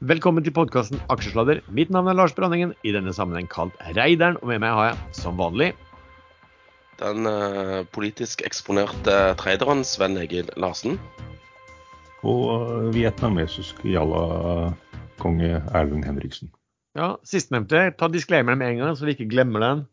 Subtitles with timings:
[0.00, 1.58] Velkommen til podkasten Aksjesladder.
[1.76, 4.38] Mitt navn er Lars Branningen, i denne sammenheng kalt Reideren.
[4.40, 5.74] Og med meg har jeg, som vanlig,
[7.02, 10.96] Den uh, politisk eksponerte traderen Sven Egil Larsen.
[12.24, 16.48] Og vietnamesisk jalla-konge Erlend Henriksen.
[16.96, 17.90] ja, sistnevnte.
[18.00, 19.88] Ta disclaimeren med en gang, så vi ikke glemmer den.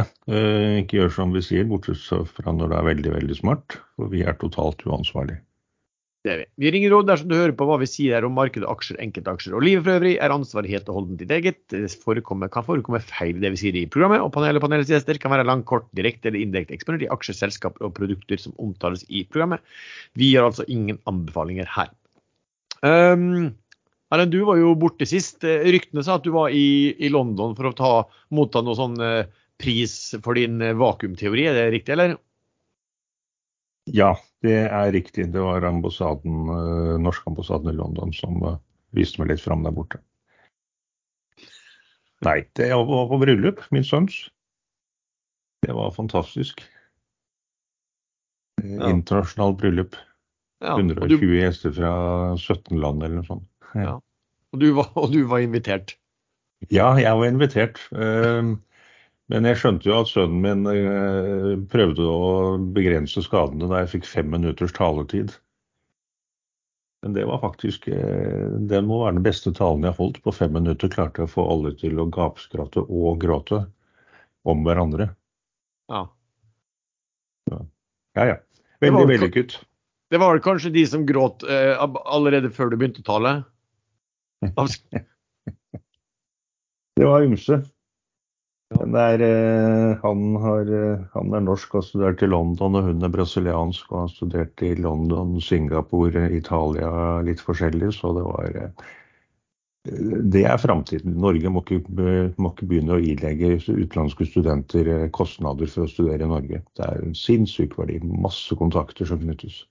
[0.00, 3.82] Ja, uh, ikke gjør som vi sier, bortsett fra når det er veldig, veldig smart.
[4.00, 5.44] For vi er totalt uansvarlige.
[6.24, 6.44] Det er vi.
[6.62, 9.56] Vi ringer råd dersom du hører på hva vi sier her om markedet, aksjer, enkeltaksjer
[9.58, 11.58] og livet for øvrig, er ansvaret helt og holdent ditt eget.
[11.68, 14.88] Det forekommer, kan forekomme feil i det vi sier i programmet, og panelet og panelets
[14.88, 18.56] gjester kan være langt, kort, direkte eller indirekte eksponert i aksjer, selskaper og produkter som
[18.56, 19.60] omtales i programmet.
[20.16, 21.92] Vi har altså ingen anbefalinger her.
[22.80, 23.52] Um,
[24.32, 25.44] du var jo borte sist.
[25.44, 27.94] Ryktene sa at du var i, i London for å ta,
[28.32, 29.26] motta noe sånn eh,
[29.60, 32.16] pris for din eh, vakuumteori, er det riktig, eller?
[33.92, 35.26] Ja, det er riktig.
[35.34, 36.46] Det var ambassaden,
[37.04, 38.56] norsk ambassaden i London som eh,
[38.96, 40.00] viste meg litt fram der borte.
[42.24, 44.22] Nei, det var på bryllup, min sønns.
[45.64, 46.62] Det var fantastisk.
[48.62, 48.88] Eh, Ja.
[48.88, 49.96] Internasjonalt bryllup.
[50.64, 51.90] Ja, 120 du, 120 gjester fra
[52.40, 53.48] 17 land eller noe sånt.
[53.76, 53.98] Ja.
[53.98, 55.96] og, du var, og du var invitert.
[56.72, 57.82] Ja, jeg var invitert.
[57.92, 58.54] eh,
[59.32, 64.08] Men jeg skjønte jo at sønnen min eh, prøvde å begrense skadene da jeg fikk
[64.10, 65.32] fem minutters taletid.
[67.04, 70.20] Men det var faktisk eh, Den må være den beste talen jeg har holdt.
[70.24, 73.62] På fem minutter klarte jeg å få alle til å gapskratte og gråte
[74.44, 75.08] om hverandre.
[75.92, 76.04] Ja.
[77.52, 78.36] Ja ja.
[78.84, 79.56] Veldig vel- vellykket.
[80.12, 83.32] Det var vel kanskje de som gråt eh, allerede før du begynte å tale?
[86.94, 87.56] Det var ymse.
[88.74, 93.06] Er, eh, han, har, eh, han er norsk og har studert i London, og hun
[93.06, 96.90] er brasiliansk og har studert i London, Singapore, Italia,
[97.26, 97.92] litt forskjellig.
[97.94, 98.84] Så det var eh,
[100.34, 101.18] Det er framtiden.
[101.20, 101.82] Norge må ikke,
[102.40, 106.62] må ikke begynne å ilegge utenlandske studenter kostnader for å studere i Norge.
[106.74, 108.00] Det er en sinnssyk verdi.
[108.00, 109.62] Masse kontakter som knyttes.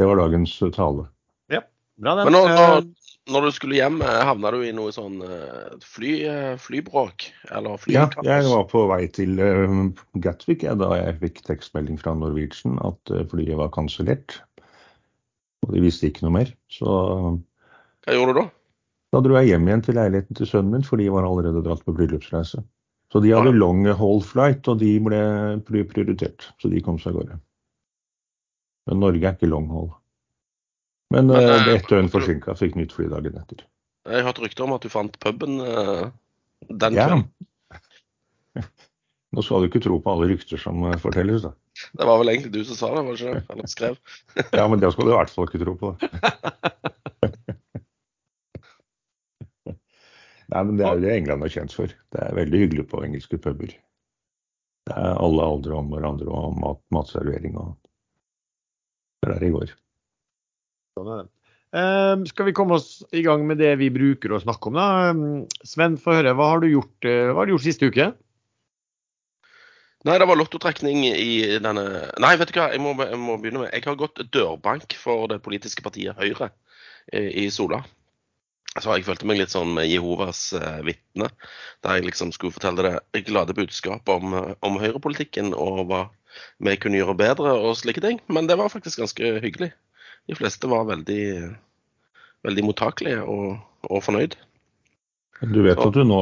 [0.00, 1.06] Det var dagens tale.
[1.52, 1.62] Ja,
[2.00, 2.32] Bra, den.
[2.32, 2.80] Men nå, Eh,
[3.26, 7.28] når, du skulle hjem, eh, havna du i noe sånn eh, fly, eh, flybråk?
[7.50, 9.34] Eller Ja, jeg var på vei til
[10.22, 14.38] Gatwick ja, da jeg fikk tekstmelding fra Norwegian at flyet var kansellert.
[15.66, 16.54] Og de visste ikke noe mer.
[16.70, 16.86] Så
[18.06, 18.46] Hva gjorde du da?
[19.16, 21.84] da dro jeg hjem igjen til leiligheten til sønnen min, for de var allerede dratt
[21.86, 22.62] på bryllupsreise.
[23.12, 23.58] Så de hadde Ja.
[23.58, 26.50] long haul flight, og de ble prioritert.
[26.60, 27.40] Så de kom seg av gårde.
[28.86, 29.90] Men Norge er ikke long haul.
[31.14, 33.62] Men, Men, uh, ett døgn forsinka, fikk nytt fly dagen etter.
[34.06, 36.08] Jeg har hørt rykter om at du fant puben uh,
[36.66, 37.06] den Ja.
[37.06, 37.24] kvelden.
[39.36, 41.52] Nå skal du ikke tro på alle rykter som fortelles, da.
[41.92, 43.42] Det var vel egentlig du som sa det, var det ikke?
[43.52, 43.98] Eller skrev?
[44.54, 45.88] Ja, men det skal du i hvert fall ikke tro på.
[50.46, 51.90] Nei, men det er jo det England er kjent for.
[52.14, 53.72] Det er veldig hyggelig på engelske puber.
[54.86, 57.74] Det er alle aldre om hverandre og mat, matservering og
[59.20, 59.72] Det er der i går.
[60.96, 61.32] Sånn er det.
[61.76, 64.86] Eh, skal vi komme oss i gang med det vi bruker å snakke om, da?
[65.10, 66.36] Eh, Sven, få høre.
[66.38, 68.12] Hva har du gjort, eh, hva har du gjort siste uke?
[70.06, 71.82] Nei, det var lottotrekning i denne
[72.22, 75.26] Nei, vet du hva, jeg må, jeg må begynne med Jeg har gått dørbank for
[75.32, 76.52] det politiske partiet Høyre
[77.10, 77.80] i, i Sola.
[78.76, 81.30] Så jeg følte meg litt som Jehovas eh, vitne,
[81.82, 86.02] der jeg liksom skulle fortelle det glade budskapet om, eh, om høyrepolitikken og hva
[86.62, 88.20] vi kunne gjøre bedre og slike ting.
[88.28, 89.72] Men det var faktisk ganske hyggelig.
[90.26, 91.22] De fleste var veldig,
[92.46, 93.58] veldig mottakelige og,
[93.90, 94.34] og fornøyd.
[95.52, 96.20] Du vet Så- at du nå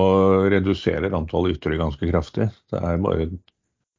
[0.50, 2.50] reduserer antallet ytre ganske kraftig.
[2.70, 3.28] Det er bare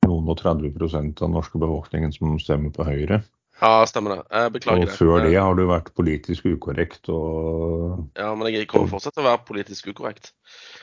[0.06, 3.24] noen og 30 av norske befolkningen som stemmer på Høyre.
[3.62, 4.24] Ja, stemmer det.
[4.36, 4.96] Jeg beklager Og det.
[4.98, 9.30] før det har du vært politisk ukorrekt og Ja, men jeg kommer fortsatt til å
[9.30, 10.34] være politisk ukorrekt.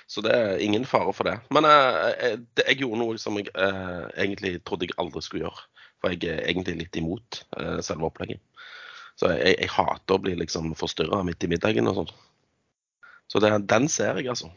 [0.08, 1.36] Så det er ingen fare for det.
[1.52, 5.66] Men jeg, jeg, jeg gjorde noe som jeg eh, egentlig trodde jeg aldri skulle gjøre.
[6.00, 8.40] For jeg er egentlig litt imot eh, selve opplegget.
[9.20, 12.12] Så jeg, jeg hater å bli liksom forstyrra midt i middagen og sånn.
[13.32, 14.50] Så det, den ser jeg, altså.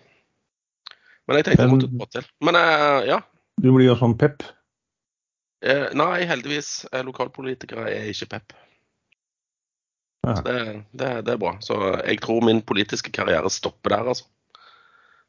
[1.26, 2.28] Men jeg tenkte jeg måtte få til.
[2.46, 3.20] Men eh, ja.
[3.62, 4.44] Du blir jo sånn pep.
[5.66, 6.86] Eh, nei, heldigvis.
[6.92, 8.56] eh, Lokalpolitikere er ikke pep.
[10.26, 10.36] Ja.
[10.38, 10.58] Så det,
[10.98, 11.56] det, det er bra.
[11.64, 14.28] Så jeg tror min politiske karriere stopper der, altså.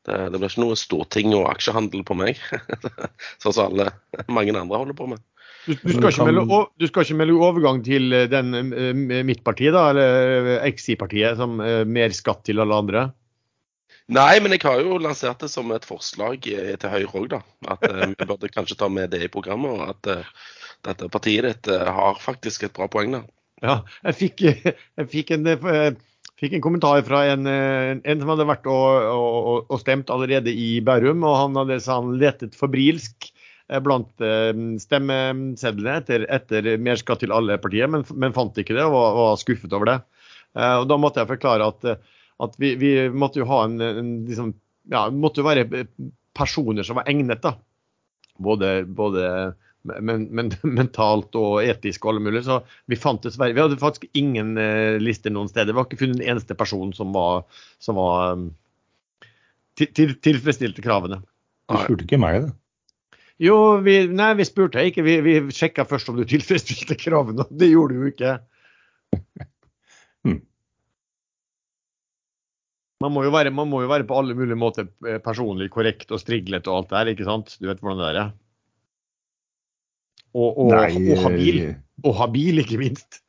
[0.07, 2.39] Det, det blir ikke noe storting og aksjehandel på meg,
[3.43, 3.89] sånn som alle
[4.31, 5.23] mange andre holder på med.
[5.67, 9.75] Du, du, skal ikke melde, du skal ikke melde overgang til eh, den eh, midtpartiet,
[9.75, 13.09] da, eller XI-partiet, som eh, mer skatt til alle andre?
[14.07, 17.41] Nei, men jeg har jo lansert det som et forslag eh, til Høyre òg, da.
[17.75, 19.73] At eh, vi burde kanskje ta med det i programmet.
[19.75, 20.45] Og at uh,
[20.87, 23.25] dette partiet ditt uh, har faktisk et bra poeng da.
[23.65, 24.45] Ja, jeg fikk,
[25.01, 25.91] jeg fikk en, eh,
[26.37, 30.83] Fikk en kommentar fra en, en som hadde vært og, og, og, stemt allerede i
[30.85, 31.23] Bærum.
[31.25, 33.31] og Han hadde så han letet febrilsk
[33.83, 34.13] blant
[34.83, 39.17] stemmesedlene etter, etter mer skatt til alle partier, men, men, fant ikke det og var,
[39.19, 39.97] var skuffet over det.
[40.55, 41.89] Og Da måtte jeg forklare at,
[42.47, 44.55] at vi, vi, måtte jo ha en, en liksom,
[44.93, 45.87] ja, måtte jo være
[46.37, 47.43] personer som var egnet.
[47.43, 47.57] da.
[48.39, 49.27] Både, både
[49.87, 52.47] men, men, mentalt og etisk og alle mulige.
[52.49, 52.61] Så
[52.91, 54.55] vi fant dessverre Vi hadde faktisk ingen
[55.03, 55.73] lister noen steder.
[55.73, 57.47] Vi har ikke funnet en eneste person som var,
[57.83, 58.37] som var
[59.77, 61.21] til, til, tilfredsstilte kravene.
[61.67, 62.55] Du spurte ikke meg, da?
[63.43, 65.05] Jo, vi, nei, vi spurte ikke.
[65.05, 68.39] Vi, vi sjekka først om du tilfredsstilte kravene, det gjorde du jo ikke.
[70.27, 70.41] hmm.
[73.05, 76.23] Man må, være, man må, jo være, på alle mulige måter eh, personlig korrekt og
[76.23, 77.59] striglet og alt det her, ikke sant?
[77.61, 78.33] Du vet hvordan det er?
[80.37, 81.61] Og, og, Nei, og, habil.
[81.69, 81.77] Eh,
[82.09, 83.21] og habil, ikke minst.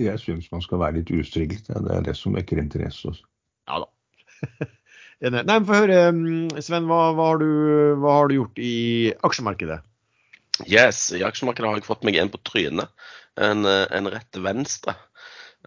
[0.00, 1.72] Jeg syns man skal være litt ustriglet.
[1.72, 1.80] Ja.
[1.84, 3.12] Det er det som vekker interesse.
[3.12, 3.26] Også.
[3.68, 3.90] Ja da.
[5.22, 6.88] Nei, men Få høre, mm, Sven.
[6.90, 7.50] Hva, hva, har du,
[8.02, 8.74] hva, har du, gjort i
[9.22, 9.78] aksjemarkedet?
[10.66, 12.90] Yes, I aksjemarkedet har jeg fått meg en på trynet.
[13.38, 14.96] En, eh, en rett venstre,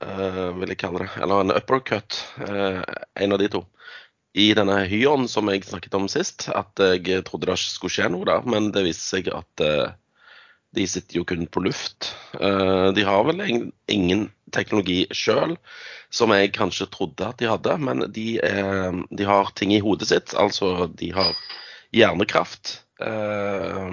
[0.04, 1.10] uh, vil jeg kalle det.
[1.24, 2.19] Eller en uppercut.
[2.42, 2.84] Uh,
[3.16, 3.63] en av de to.
[4.36, 8.28] I denne hyen som jeg snakket om sist, at jeg trodde det skulle skje noe
[8.28, 8.44] der.
[8.44, 9.96] Men det viste seg at uh,
[10.75, 12.12] de sitter jo kun på luft.
[12.39, 13.44] Eh, de har vel
[13.92, 15.56] ingen teknologi sjøl,
[16.13, 17.77] som jeg kanskje trodde at de hadde.
[17.81, 20.36] Men de, er, de har ting i hodet sitt.
[20.39, 21.33] Altså, de har
[21.95, 22.80] hjernekraft.
[23.04, 23.92] Eh,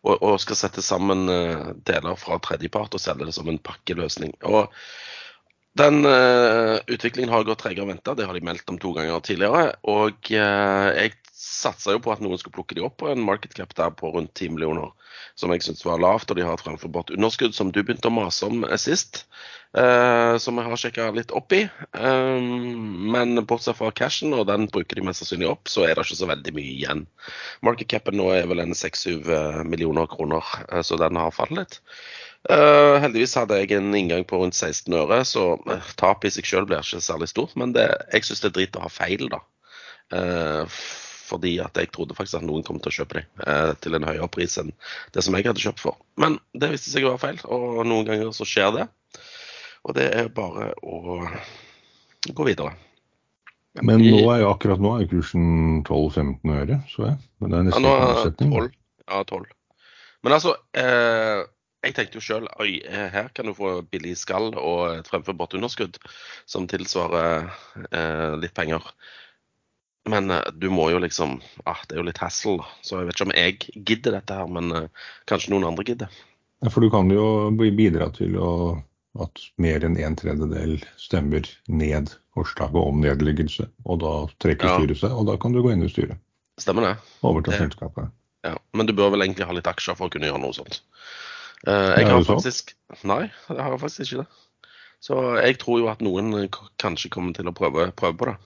[0.00, 4.34] og, og skal sette sammen eh, deler fra tredjepart og selge det som en pakkeløsning.
[4.48, 4.72] Og
[5.78, 9.22] den uh, utviklingen har gått tregere enn venta, det har de meldt om to ganger
[9.22, 9.76] tidligere.
[9.86, 13.54] Og uh, jeg satsa jo på at noen skulle plukke de opp på en market
[13.56, 14.90] cap der på rundt 10 millioner,
[15.40, 16.28] som jeg syns var lavt.
[16.28, 19.22] Og de har et fremforbart underskudd, som du begynte å mase om eh, sist,
[19.72, 21.62] eh, som jeg har sjekka litt opp i.
[21.64, 22.50] Eh,
[23.16, 26.20] men bortsett fra cashen, og den bruker de mest sannsynlig opp, så er det ikke
[26.20, 27.04] så veldig mye igjen.
[27.66, 31.80] Market capen nå er vel en 6-7 millioner kroner, eh, så den har falt litt.
[32.48, 35.58] Uh, heldigvis hadde jeg en inngang på rundt 16 øre, så
[36.00, 37.52] tapet i seg selv blir ikke særlig stort.
[37.60, 39.42] Men det, jeg syns det er drit å ha feil, da.
[41.30, 44.06] Fordi at jeg trodde faktisk at noen kom til å kjøpe dem eh, til en
[44.08, 44.72] høyere pris enn
[45.14, 46.00] det som jeg hadde kjøpt for.
[46.20, 48.86] Men det viste seg å være feil, og noen ganger så skjer det.
[49.86, 51.20] Og det er bare å
[52.36, 52.74] gå videre.
[53.86, 57.16] Men nå er jo akkurat nå er kursen 12-15 øre, så jeg.
[57.40, 58.52] Men det er nesten ja, omsetning.
[58.56, 58.74] 12.
[59.06, 59.46] Ja, 12.
[60.26, 61.44] Men altså, eh,
[61.86, 65.96] jeg tenkte jo sjøl oi, her kan du få billig skall og et fremførbart underskudd
[66.50, 67.46] som tilsvarer
[67.88, 68.84] eh, litt penger.
[70.08, 71.38] Men uh, du må jo liksom
[71.68, 72.64] ah, Det er jo litt hassle.
[72.86, 76.20] Så jeg vet ikke om jeg gidder dette her, men uh, kanskje noen andre gidder.
[76.60, 78.52] Ja, For du kan jo bidra til å,
[79.20, 83.68] at mer enn en tredjedel stemmer ned forslaget om nedleggelse.
[83.88, 86.20] Og da trekker styret seg, og da kan du gå inn i styret.
[86.60, 86.96] Stemmer det.
[87.24, 88.12] Overta selskapet.
[88.44, 90.80] Ja, Men du bør vel egentlig ha litt aksjer for å kunne gjøre noe sånt.
[91.66, 92.70] Uh, jeg har faktisk
[93.04, 94.70] Nei, jeg har faktisk ikke det.
[95.04, 96.48] Så jeg tror jo at noen
[96.80, 98.36] kanskje kommer til å prøve, prøve på det.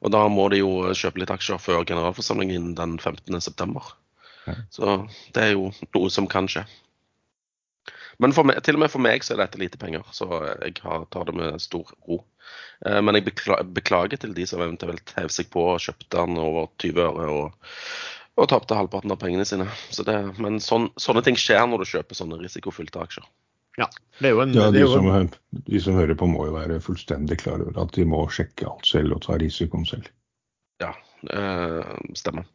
[0.00, 3.82] Og da må de jo kjøpe litt aksjer før generalforsamlingen den 15.9.
[4.46, 4.54] Ja.
[4.72, 4.94] Så
[5.34, 6.64] det er jo noe som kan skje.
[8.20, 10.26] Men meg, til og med for meg så er dette lite penger, så
[10.60, 12.18] jeg tar det med stor ro.
[12.84, 13.30] Eh, men jeg
[13.72, 17.70] beklager til de som eventuelt hev seg på og kjøpte den over 20 øre og,
[18.36, 19.68] og tapte halvparten av pengene sine.
[19.88, 23.24] Så det, men sån, sånne ting skjer når du kjøper sånne risikofylte aksjer.
[23.78, 23.86] Ja,
[24.20, 25.28] en, ja de, som, en...
[25.50, 28.88] de, som, hører på må jo være fullstendig klar over at de må sjekke alt
[28.88, 30.08] selv og ta risikoen selv.
[30.80, 30.94] Ja,
[31.36, 31.84] øh,
[32.16, 32.46] stemmer.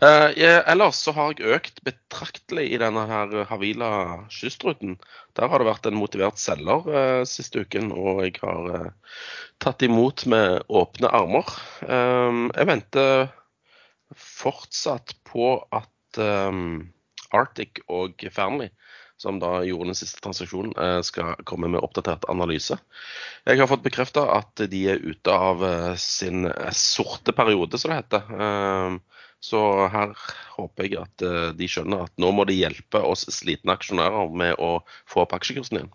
[0.00, 3.90] Uh, jeg, ellers så har jeg økt betraktelig i denne her Havila
[4.32, 4.96] kystruten.
[5.36, 9.18] Der har det vært en motivert selger uh, siste uken, og jeg har uh,
[9.62, 11.52] tatt imot med åpne armer.
[11.86, 13.28] jeg venter
[14.12, 16.20] fortsatt på at
[17.32, 18.68] Arctic og Fearnley
[19.16, 22.76] som da gjorde den siste transaksjonen, eh, skal komme med oppdatert analyse.
[23.46, 27.92] Jeg har fått bekrefta at de er ute av eh, sin eh, sorte periode, som
[27.92, 29.00] det heter.
[29.46, 29.60] Så
[29.92, 30.14] her
[30.56, 31.22] håper jeg at
[31.54, 35.76] de skjønner at nå må de hjelpe oss slitne aksjonærer med å få opp aksjekursen
[35.76, 35.90] igjen.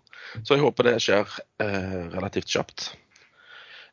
[0.46, 1.34] Så jeg håper det skjer
[2.13, 2.92] relativt kjapt.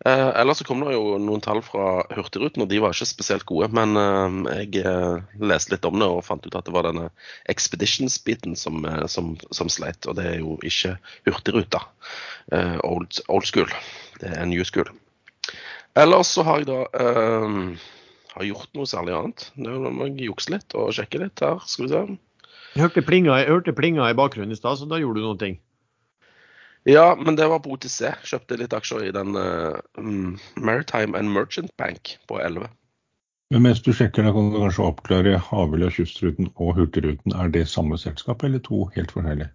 [0.07, 3.47] Eh, ellers så kom det jo noen tall fra Hurtigruten, og de var ikke spesielt
[3.49, 3.71] gode.
[3.75, 7.09] Men eh, jeg eh, leste litt om det og fant ut at det var denne
[7.51, 10.07] Expeditions-biten som, eh, som, som, sleit.
[10.07, 10.95] Og det er jo ikke
[11.27, 11.83] Hurtigruta.
[12.55, 13.71] Eh, old, old, school.
[14.23, 14.91] Det er new school.
[15.99, 17.61] Ellers så har jeg da eh,
[18.37, 19.51] har gjort noe særlig annet.
[19.59, 21.59] Nå må jeg jukse litt og sjekke litt her.
[21.67, 22.05] Skal vi se.
[22.77, 25.41] Jeg hørte plinga, jeg hørte plinga i bakgrunnen i stad, så da gjorde du noen
[25.41, 25.57] ting.
[26.87, 28.13] Ja, men det var på OTC.
[28.25, 29.77] Kjøpte litt aksjer i den uh,
[30.57, 32.69] Maritime and Merchant Bank på 11.
[33.51, 37.33] Men mens du sjekker, da kan du kanskje oppklare Havøya, Kystruten og Hurtigruten.
[37.33, 39.49] Er det samme selskap eller to helt forskjellige?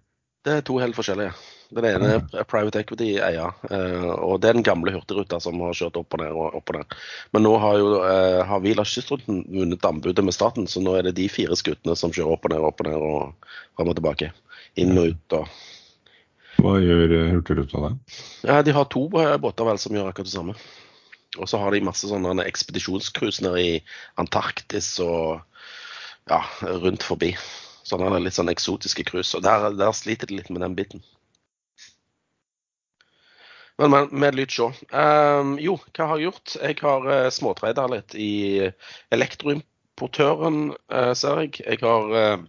[0.44, 1.32] Det er to helt forskjellige.
[1.74, 5.96] Den ene er private equity-eier, uh, og det er den gamle Hurtigruta som har kjørt
[6.02, 6.96] opp og ned og opp og ned.
[7.32, 11.16] Men nå har jo uh, Havila Kystruten vunnet anbudet med staten, så nå er det
[11.16, 13.98] de fire skutene som kjører opp og ned og opp og ned og fram og
[13.98, 14.30] tilbake.
[14.82, 15.48] Inn og ut og
[16.58, 17.92] hva gjør eh, Hurtigruta da?
[18.46, 20.56] Ja, De har to eh, båter vel som gjør akkurat det samme.
[21.34, 23.72] Og så har de masse sånne ekspedisjonscruise nede i
[24.22, 25.42] Antarktis og
[26.30, 27.32] ja, rundt forbi.
[27.84, 29.34] Sånne litt sånn eksotiske cruise.
[29.36, 31.02] Og der, der, sliter de litt med den biten.
[33.82, 34.70] Men, men med lyd sjå.
[34.94, 36.56] Um, jo, hva har jeg gjort?
[36.62, 38.70] Jeg har uh, småtreida litt i
[39.14, 41.58] elektroimportøren, uh, ser jeg.
[41.66, 42.44] Jeg har uh,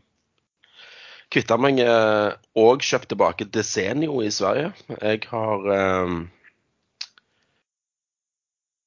[1.36, 4.72] kvitta meg eh, og kjøpt tilbake Desenio i Sverige.
[5.02, 5.68] Jeg har
[6.08, 6.22] um,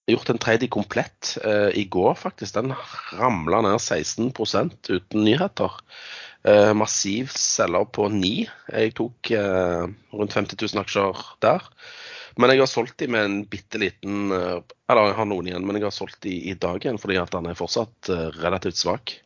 [0.08, 2.56] gjort en tredje komplett uh, i går, faktisk.
[2.56, 2.72] Den
[3.18, 5.76] ramla ned 16 uten nyheter.
[6.46, 8.32] Uh, massiv selger på 9.
[8.72, 9.84] Jeg tok uh,
[10.16, 11.68] rundt 50 000 aksjer der.
[12.40, 15.74] Men jeg har solgt de med en bitte liten Eller jeg har noen igjen, men
[15.74, 19.16] jeg har solgt de i dag igjen fordi at den er fortsatt relativt svak.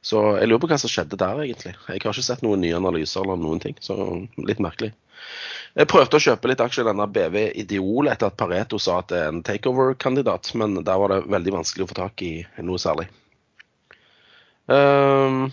[0.00, 1.74] Så jeg lurer på hva som skjedde der, egentlig.
[1.76, 3.96] Jeg har ikke sett noen nye analyser eller noen ting, så
[4.40, 4.94] litt merkelig.
[5.76, 9.10] Jeg prøvde å kjøpe litt aksjer i denne BV Ideol etter at Pareto sa at
[9.12, 12.32] det er en takeover-kandidat, men der var det veldig vanskelig å få tak i
[12.64, 13.06] noe særlig.
[14.70, 15.50] Um,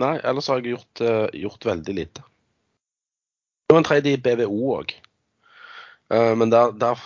[0.00, 2.26] nei, ellers har jeg gjort, uh, gjort veldig lite.
[3.64, 4.94] Det var en tredje i BVO òg.
[6.12, 7.00] Uh, men der, der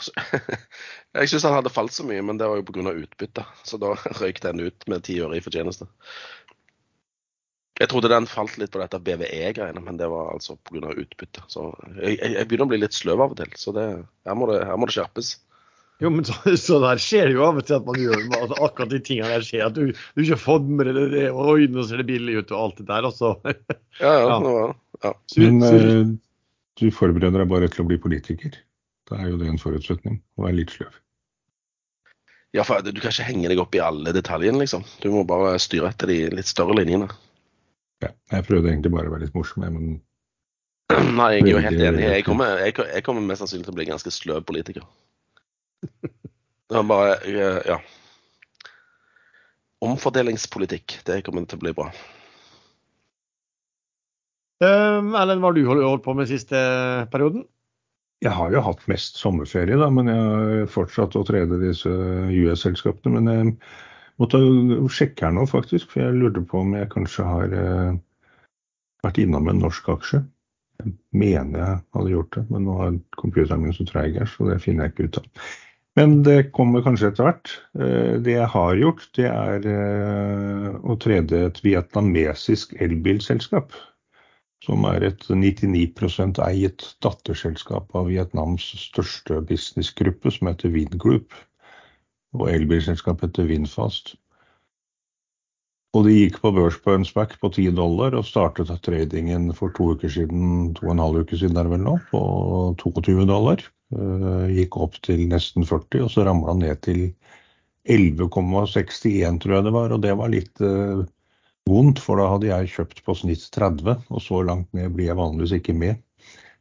[1.17, 2.93] Jeg syns han hadde falt så mye, men det var jo pga.
[2.93, 3.45] utbytte.
[3.65, 5.89] Så da røyk den ut med ti øre i fortjeneste.
[7.77, 10.95] Jeg trodde den falt litt på dette BVE-greiene, men det var altså pga.
[10.97, 11.45] utbytte.
[11.53, 11.69] Så
[11.99, 13.85] jeg, jeg, jeg, begynner å bli litt sløv av og til, så det,
[14.29, 15.35] her, må det, her, må det, skjerpes.
[16.01, 18.57] Jo, men så, så der skjer det jo av og til at man gjør at
[18.57, 19.67] akkurat de tingene der skjer.
[19.69, 22.53] At du, du ikke fått med deg det, og oi, nå ser det billig ut
[22.53, 23.11] og alt det der.
[23.13, 23.37] også.
[23.97, 24.25] Ja, ja.
[24.29, 24.35] ja.
[24.45, 24.51] Nå,
[25.01, 25.11] ja.
[25.41, 26.09] Men uh,
[26.77, 28.59] du forbereder deg bare til å bli politiker?
[29.09, 30.93] Da er jo det en forutsetning, å være litt sløv.
[32.57, 34.85] Ja, for Du kan ikke henge deg opp i alle detaljene, liksom.
[35.03, 37.09] Du må bare styre etter de litt større linjene.
[38.05, 39.99] Ja, jeg prøvde egentlig bare å være litt morsom, men
[41.19, 42.07] Nei, jeg er jo helt enig.
[42.07, 44.87] Jeg kommer, jeg, jeg kommer, mest sannsynlig til å bli ganske sløv politiker.
[46.67, 47.15] Det er bare
[47.69, 47.79] Ja.
[49.87, 51.91] Omfordelingspolitikk, det kommer til å bli bra.
[54.65, 56.57] Um, Erlend, hva har du holdt på med siste
[57.13, 57.45] perioden?
[58.25, 63.21] Jeg har jo hatt mest sommerferie, da, men jeg har fortsatt å trede disse US-selskapene.
[63.21, 63.51] Men jeg
[64.23, 64.41] måtte
[64.93, 67.99] sjekke her nå, faktisk, for jeg lurte på om jeg kanskje har eh,
[69.05, 70.23] vært innom en norsk aksje.
[70.81, 74.49] Jeg mener jeg hadde gjort det, men nå er computeren min så treig her, så
[74.49, 75.47] det finner jeg ikke ut av.
[75.97, 77.53] Men det kommer kanskje etter hvert.
[77.77, 83.77] Eh, det jeg har gjort, det er eh, å trede et vietnamesisk elbilselskap
[84.65, 91.35] som er et 99% eiet datterselskap av Vietnams største businessgruppe, som heter Vingroup.
[92.37, 94.15] Og elbilselskapet heter Vinfast.
[95.97, 99.73] Og de gikk på børs på en SPAC på 10 dollar og startet tradingen for
[99.77, 102.21] to uker siden, to og en halv uke siden er vel nå, på
[102.83, 103.63] 22 dollar.
[103.95, 107.07] Eh, gikk opp til nesten 40, og så ramla ned til
[107.89, 109.95] 11,61 tror jeg det var.
[109.95, 111.07] Og det var litt uh,
[111.67, 115.19] vondt, for da hadde jeg kjøpt på snitt 30, og så langt ned blir jeg
[115.19, 115.99] vanligvis ikke med.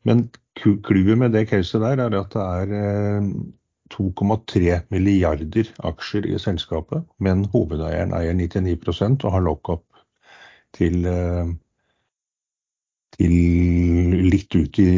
[0.06, 0.28] Men
[0.62, 3.22] clouet med det caset der er at det er
[3.94, 9.86] 2,3 eh, milliarder aksjer i selskapet, men hovedeieren eier 99% og har lockup
[10.78, 11.54] til, eh,
[13.18, 13.36] til
[14.30, 14.92] litt ut i,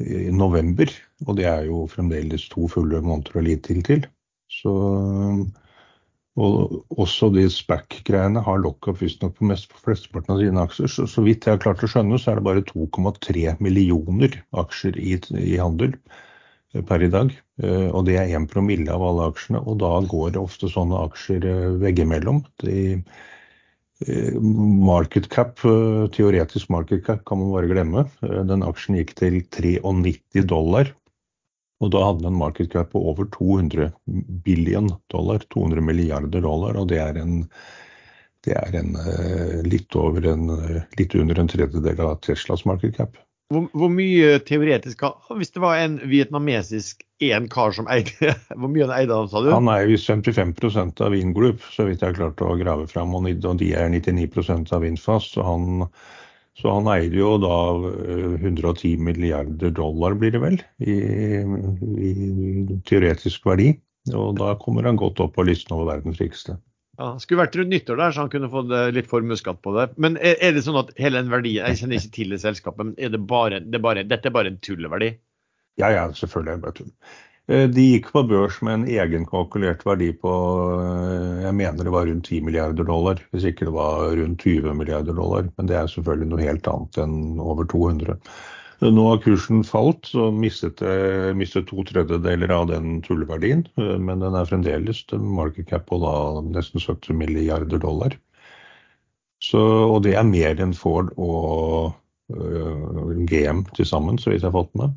[0.00, 0.90] i, november.
[1.26, 4.06] Og det er jo fremdeles to fulle måneder og litt til til.
[4.50, 4.72] Så
[6.40, 10.90] og også de SPAC-greiene har lockup visstnok på mest flesteparten av sine aksjer.
[10.92, 14.96] Så, så vidt jeg har klart å skjønne, så er det bare 2,3 millioner aksjer
[15.00, 15.96] i, i, handel
[16.74, 17.34] eh, per i dag.
[17.60, 19.60] Eh, og det er 1 promille av alle aksjene.
[19.60, 22.44] Og da går det ofte sånne aksjer eh, veggimellom.
[22.64, 23.02] De,
[24.00, 25.58] market cap,
[26.16, 28.06] teoretisk market cap kan man bare glemme.
[28.48, 30.88] Den aksjen gikk til 93 dollar
[31.80, 33.90] og da hadde den en market cap på over 200
[34.44, 36.76] billion dollar, 200 milliarder dollar.
[36.76, 37.40] Og det er en,
[38.44, 40.52] det er en eh, litt, over en,
[41.00, 43.16] litt under en tredjedel av Teslas market cap.
[43.50, 45.00] Hvor, hvor, mye teoretisk
[45.34, 49.42] Hvis det var en vietnamesisk én kar som eide Hvor mye han eide han, sa
[49.42, 49.50] du?
[49.50, 50.54] Han eier visst 55
[51.02, 53.16] av Vingroup, så vidt jeg har klart å grave fram.
[53.16, 55.34] Og de er 99 av Vinfast.
[55.34, 55.88] Så han
[56.60, 57.58] Så han eide jo da
[58.36, 60.96] 110 milliarder dollar, blir det vel, i,
[62.04, 62.10] i
[62.88, 63.72] teoretisk verdi.
[64.16, 66.58] Og da kommer han godt opp på listen over verdens rikeste.
[67.00, 69.86] Ja, skulle vært rundt nyttår der, så han kunne fått litt formuesskatt på det.
[69.96, 72.90] Men er, er, det sånn at hele den verdien Jeg kjenner ikke til det selskapet,
[72.90, 75.14] men er det bare, det bare, dette er bare en tulleverdi?
[75.80, 76.92] Ja, ja, selvfølgelig
[77.50, 80.30] Eh, de gikk på børs med en egenkalkulert verdi på
[80.76, 84.76] eh, jeg mener det var rundt 10 milliarder dollar, hvis ikke det var rundt 20
[84.78, 85.48] milliarder dollar.
[85.56, 88.20] Men det er selvfølgelig noe helt annet enn over 200.
[88.80, 90.78] Nå har kursen falt, så mistet,
[91.36, 93.66] mistet to tredjedeler av den tulleverdien.
[93.82, 96.14] Eh, men den er fremdeles market cap på da
[96.46, 98.14] nesten 70 milliarder dollar.
[99.42, 99.58] Så,
[99.90, 101.94] og det er mer enn Ford og
[102.36, 104.92] uh, GM til sammen, så vidt jeg har fått med.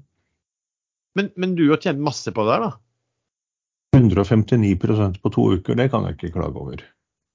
[1.17, 2.74] Men, men, du har tjent masse på det her, da?
[3.98, 6.82] 159% på to uker, det kan jeg ikke klage over.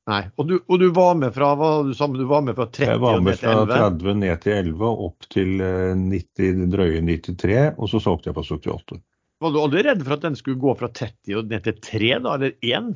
[0.09, 2.65] Nei, Og du, og du var med fra hva du sa, du var med fra
[2.65, 7.59] 30 Jeg var med fra 30 ned til 11, opp til 90, eh, drøye 93,
[7.77, 9.03] og så solgte jeg på 78.
[9.39, 12.13] Var du aldri redd for at den skulle gå fra 30 og ned til 3,
[12.25, 12.95] da, eller 1?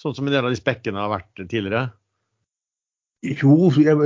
[0.00, 1.90] Sånn som en del av de spekkene har vært tidligere?
[3.20, 3.96] Jo, jeg,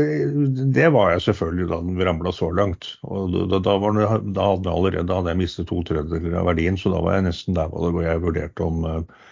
[0.74, 2.88] det var jeg selvfølgelig da den ramla så langt.
[3.06, 6.90] Og da, da, var, da, hadde allerede, hadde jeg mistet to tredjedeler av verdien, så
[6.90, 9.22] da var jeg nesten der hvor jeg vurderte om uh,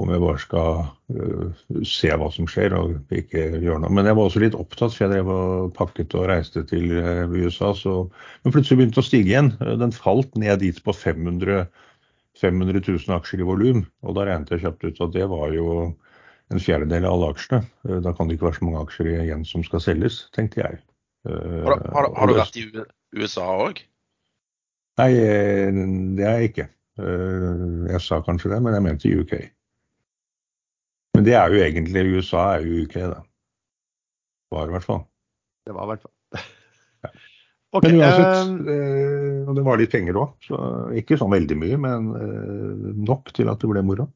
[0.00, 3.92] om jeg bare skal uh, se hva som skjer og ikke gjøre noe.
[3.92, 7.28] Men jeg var også litt opptatt, for jeg drev og pakket og reiste til uh,
[7.28, 7.74] USA.
[7.76, 7.96] Så,
[8.42, 9.52] men plutselig begynte det å stige igjen.
[9.82, 11.66] Den falt ned dit på 500,
[12.40, 13.84] 500 000 aksjer i volum.
[14.06, 15.68] Og da regnet jeg kjapt ut at det var jo
[16.52, 17.62] en fjerdedel av alle aksjene.
[18.04, 20.82] Da kan det ikke være så mange aksjer igjen som skal selges, tenkte jeg.
[21.28, 22.66] Har, har, har du vært i
[23.14, 23.82] USA òg?
[25.00, 25.10] Nei,
[26.18, 26.68] det er jeg ikke.
[26.98, 29.36] Jeg sa kanskje det, men jeg mente UK.
[31.16, 33.20] Men det er jo egentlig USA er jo UK, da.
[34.52, 35.04] Var i hvert fall.
[35.66, 36.44] Det var i hvert fall.
[37.04, 37.12] ja.
[37.76, 40.34] okay, men uansett, øh, og det var litt penger òg.
[40.44, 40.60] Så
[40.98, 42.12] ikke sånn veldig mye, men
[43.06, 44.08] nok til at det ble moro.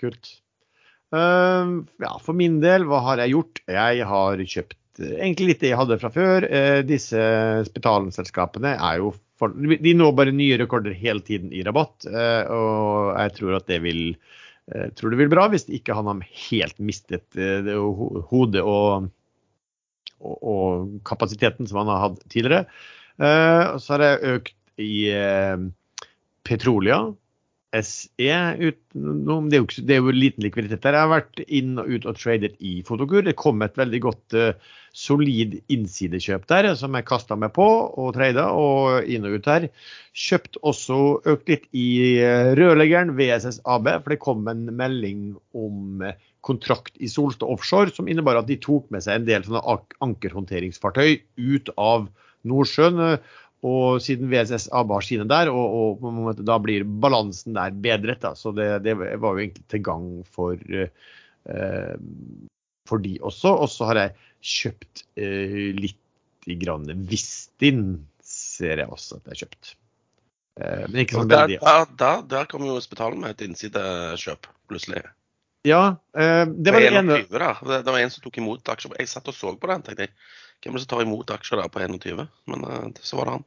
[0.00, 0.36] Kult.
[1.14, 3.62] Uh, ja, for min del, hva har jeg gjort?
[3.70, 6.46] Jeg har kjøpt egentlig litt det jeg hadde fra før.
[6.50, 7.20] Uh, disse
[7.68, 13.14] spitalenselskapene er jo for, De når bare nye rekorder hele tiden i rabatt, uh, og
[13.20, 14.02] jeg tror at det vil
[14.72, 17.68] eh, tror det vil bra hvis ikke han har helt mistet eh,
[18.30, 19.10] hodet og,
[20.18, 22.64] og, og, kapasiteten som han har hatt tidligere.
[23.20, 25.08] Eh, så har jeg økt i
[26.46, 26.98] Petrolia.
[27.84, 30.96] SE utenom det, er jo, det er jo liten likviditet der.
[30.96, 33.24] Jeg har vært inn og ut og tradet i Fotokur.
[33.26, 38.14] Det kom et veldig godt uh, solid innsidekjøp der som jeg kasta meg på og
[38.16, 39.68] trada og inn og ut her.
[40.16, 41.00] Kjøpt også
[41.34, 41.88] økt litt i
[42.22, 46.06] uh, rørleggeren VSS AB, for det kom en melding om
[46.46, 51.18] kontrakt i Solstad Offshore som innebar at de tok med seg en del sånne ankerhåndteringsfartøy
[51.42, 52.06] ut av
[52.46, 53.18] Nordsjøen.
[53.64, 58.20] Og siden VSS bar sine der, og, og da blir balansen der bedret.
[58.20, 58.34] Da.
[58.36, 61.96] Så det, det, var jo egentlig til gang for, uh,
[62.88, 63.54] for de også.
[63.64, 64.14] Og så har jeg
[64.56, 66.02] kjøpt uh, litt
[66.60, 67.82] grann Vistin,
[68.22, 69.74] ser jeg også at jeg har kjøpt.
[70.60, 75.02] Uh, men ikke sånn der, der, der, der kom jo spitalen med et innsidekjøp, plutselig.
[75.66, 78.92] Ja, det var det ene det var en som tok imot aksjer.
[79.00, 79.82] Jeg satt og så på den.
[79.82, 80.12] tenkte jeg.
[80.62, 82.24] Hvem er det som tar imot aksjer der på 21?
[82.50, 82.64] Men
[83.00, 83.46] så var det han.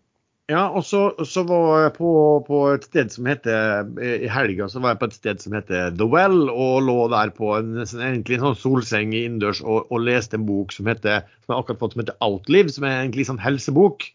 [0.50, 2.12] Ja, og så, så, var jeg på,
[2.48, 5.92] på, et sted som heter I helga så var jeg på et sted som heter
[5.94, 10.40] The Well, og lå der på en, egentlig en sånn solseng innendørs og, og, leste
[10.40, 13.36] en bok som heter som jeg akkurat fått som heter Outlive, som er egentlig en
[13.36, 14.10] sånn helsebok.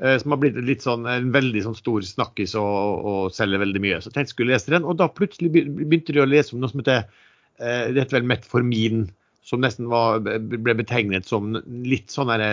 [0.00, 3.82] Eh, som har blitt litt sånn, en veldig sånn stor snakkis og, og selger veldig
[3.84, 3.98] mye.
[4.00, 6.62] Så jeg tenkte jeg skulle lese den, og da plutselig begynte de å lese om
[6.62, 9.02] noe som heter eh, det heter vel Metformin,
[9.46, 12.50] som nesten var, ble betegnet som litt sånn herre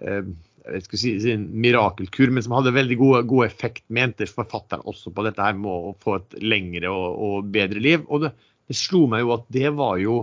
[0.00, 0.30] eh,
[0.70, 5.12] jeg skal si, en mirakelkur, men som hadde veldig god, god effekt, mente forfatteren også
[5.14, 8.04] på dette her med å få et lengre og, og bedre liv.
[8.08, 8.34] Og det,
[8.68, 10.22] det, slo meg jo at det var jo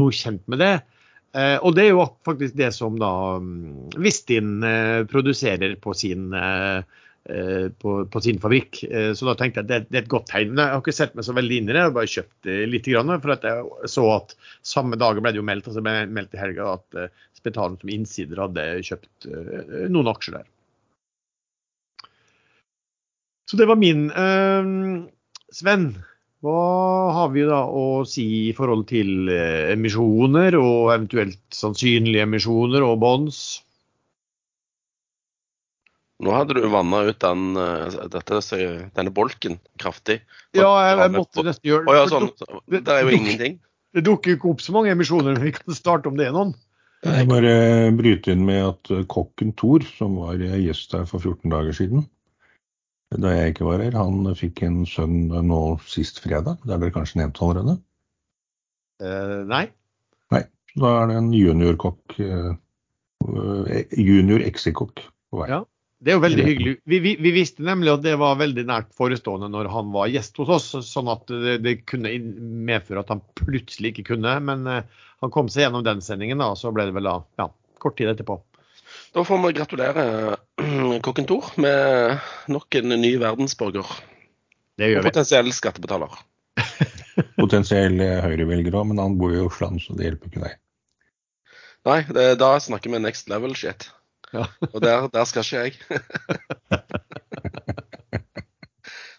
[0.00, 0.74] noe kjent med det.
[1.36, 6.32] Eh, og det er jo faktisk det som da um, Vistin eh, produserer på sin
[6.34, 8.82] eh, Eh, på, på, sin fabrikk.
[8.86, 10.54] Eh, så da tenkte jeg at det, det, er et godt tegn.
[10.54, 12.90] Jeg har ikke sett meg så veldig inn i det, jeg har bare kjøpt litt.
[12.90, 14.34] Grann, for at jeg så at
[14.66, 17.90] samme dag ble det jo meldt altså ble meldt i helga at uh, Spetalen som
[17.90, 19.26] innsider hadde kjøpt
[19.90, 20.46] noen aksjer der.
[23.46, 24.08] Så det var min.
[25.54, 25.84] Sven,
[26.42, 26.62] hva
[27.14, 33.44] har vi da å si i forhold til emisjoner og eventuelt sannsynlige emisjoner og bonds?
[36.24, 38.40] Nå hadde du vanna ut den, eh, dette,
[38.96, 40.22] denne bolken kraftig.
[40.56, 41.96] Ja, jeg, jeg måtte nesten gjøre det.
[41.98, 42.30] Ja, sånn,
[42.72, 43.58] det er jo ingenting.
[43.96, 46.54] Det dukker ikke opp så mange emisjoner, vi kan starte om det er noen.
[47.04, 47.52] Jeg bare
[47.94, 52.06] bryter inn med at eh, kokken Thor, som var gjest her for 14 dager siden,
[53.14, 56.58] da jeg ikke var her, han fikk en sønn nå sist fredag.
[56.64, 57.76] Det er vel kanskje nevnt allerede?
[59.04, 59.66] Eh, nei.
[60.34, 60.42] Nei.
[60.76, 65.48] Da er det en juniorkokk, eh, junior exikokk på vei.
[65.52, 65.62] Ja.
[65.96, 66.72] Det er jo veldig hyggelig.
[66.84, 70.36] Vi, vi, vi, visste nemlig at det var veldig nært forestående når han var gjest
[70.42, 72.12] hos oss, sånn at det, det kunne
[72.68, 74.34] medføre at han plutselig ikke kunne.
[74.44, 74.82] Men uh,
[75.24, 77.48] han kom seg gjennom den sendingen, da, så ble det vel da ja,
[77.82, 78.36] kort tid etterpå.
[79.16, 80.04] Da får vi gratulere
[81.06, 82.20] kokken Tor med
[82.52, 83.96] nok en ny verdensborger.
[84.76, 85.04] Det gjør vi.
[85.06, 86.20] Og potensiell skattebetaler.
[87.40, 90.62] potensiell høyrevelger òg, men han bor jo i Oslo, så det hjelper ikke deg.
[91.86, 93.88] Nei, det, da snakker vi next level shit.
[94.36, 94.46] Ja.
[94.74, 95.72] Og der, der, skal ikke jeg.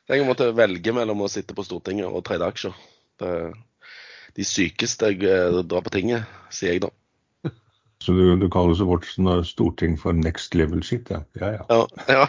[0.08, 2.75] Tenk å måtte velge mellom å sitte på Stortinget og trade aksjer.
[3.19, 3.32] Det,
[4.38, 6.91] de sykeste jeg eh, drar på tinget, sier jeg da.
[8.03, 9.08] Så du, du kaller så vårt
[9.49, 11.23] storting for next level shit, ja?
[11.41, 11.63] Ja, ja.
[12.08, 12.27] ja, ja.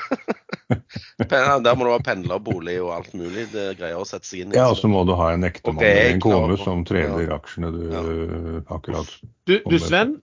[1.64, 4.59] Der må du ha pendlerbolig og alt mulig det greier å sette seg inn i.
[4.59, 7.85] Ja, og så må du ha en ektemann eller en kone som trener aksjene du
[8.72, 9.12] akkurat
[9.48, 10.18] Du, du Sven,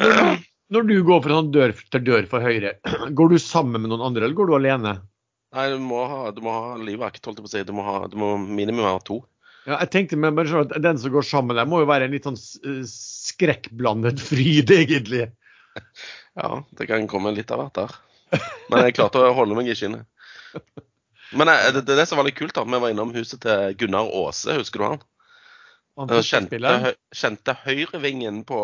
[0.00, 2.76] når du går fra sånn dør til dør for Høyre,
[3.18, 4.94] går du sammen med noen andre, eller går du alene?
[5.56, 7.62] Nei, du må ha, du må ha livvakt, holdt jeg på å si.
[7.66, 9.18] Du må, ha, du må minimum ha to.
[9.66, 12.14] Ja, jeg tenkte meg bare at Den som går sammen der, må jo være en
[12.14, 15.28] litt sånn skrekkblandet fryd, egentlig.
[16.38, 17.94] Ja, det kan komme litt av hvert der.
[18.70, 20.06] Men jeg klarte å holde meg i skinnet.
[21.34, 23.74] Men eh, det, det, det som var litt kult, da, vi var innom huset til
[23.78, 25.02] Gunnar Aase, husker du han?
[25.98, 28.60] Kjente, kjente høyrevingen på,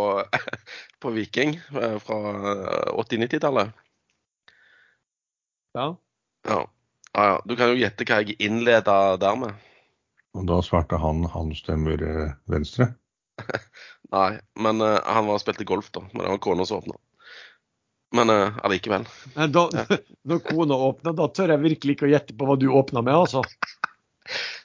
[1.03, 2.19] på Viking eh, fra
[2.95, 3.75] 80-90-tallet.
[5.77, 5.97] Ja.
[6.49, 6.61] Ja.
[7.13, 7.43] ja.
[7.45, 9.67] Du kan jo gjette hva jeg innleda der med.
[10.37, 12.93] Og da svarte han han stemmer eh, venstre?
[14.15, 16.05] Nei, men uh, han var spilte golf, da.
[16.13, 16.97] Men det var kona som åpna.
[18.17, 19.05] Men uh, allikevel.
[19.35, 19.67] Da,
[20.29, 23.17] når kona åpna, da tør jeg virkelig ikke å gjette på hva du åpna med,
[23.27, 23.43] altså.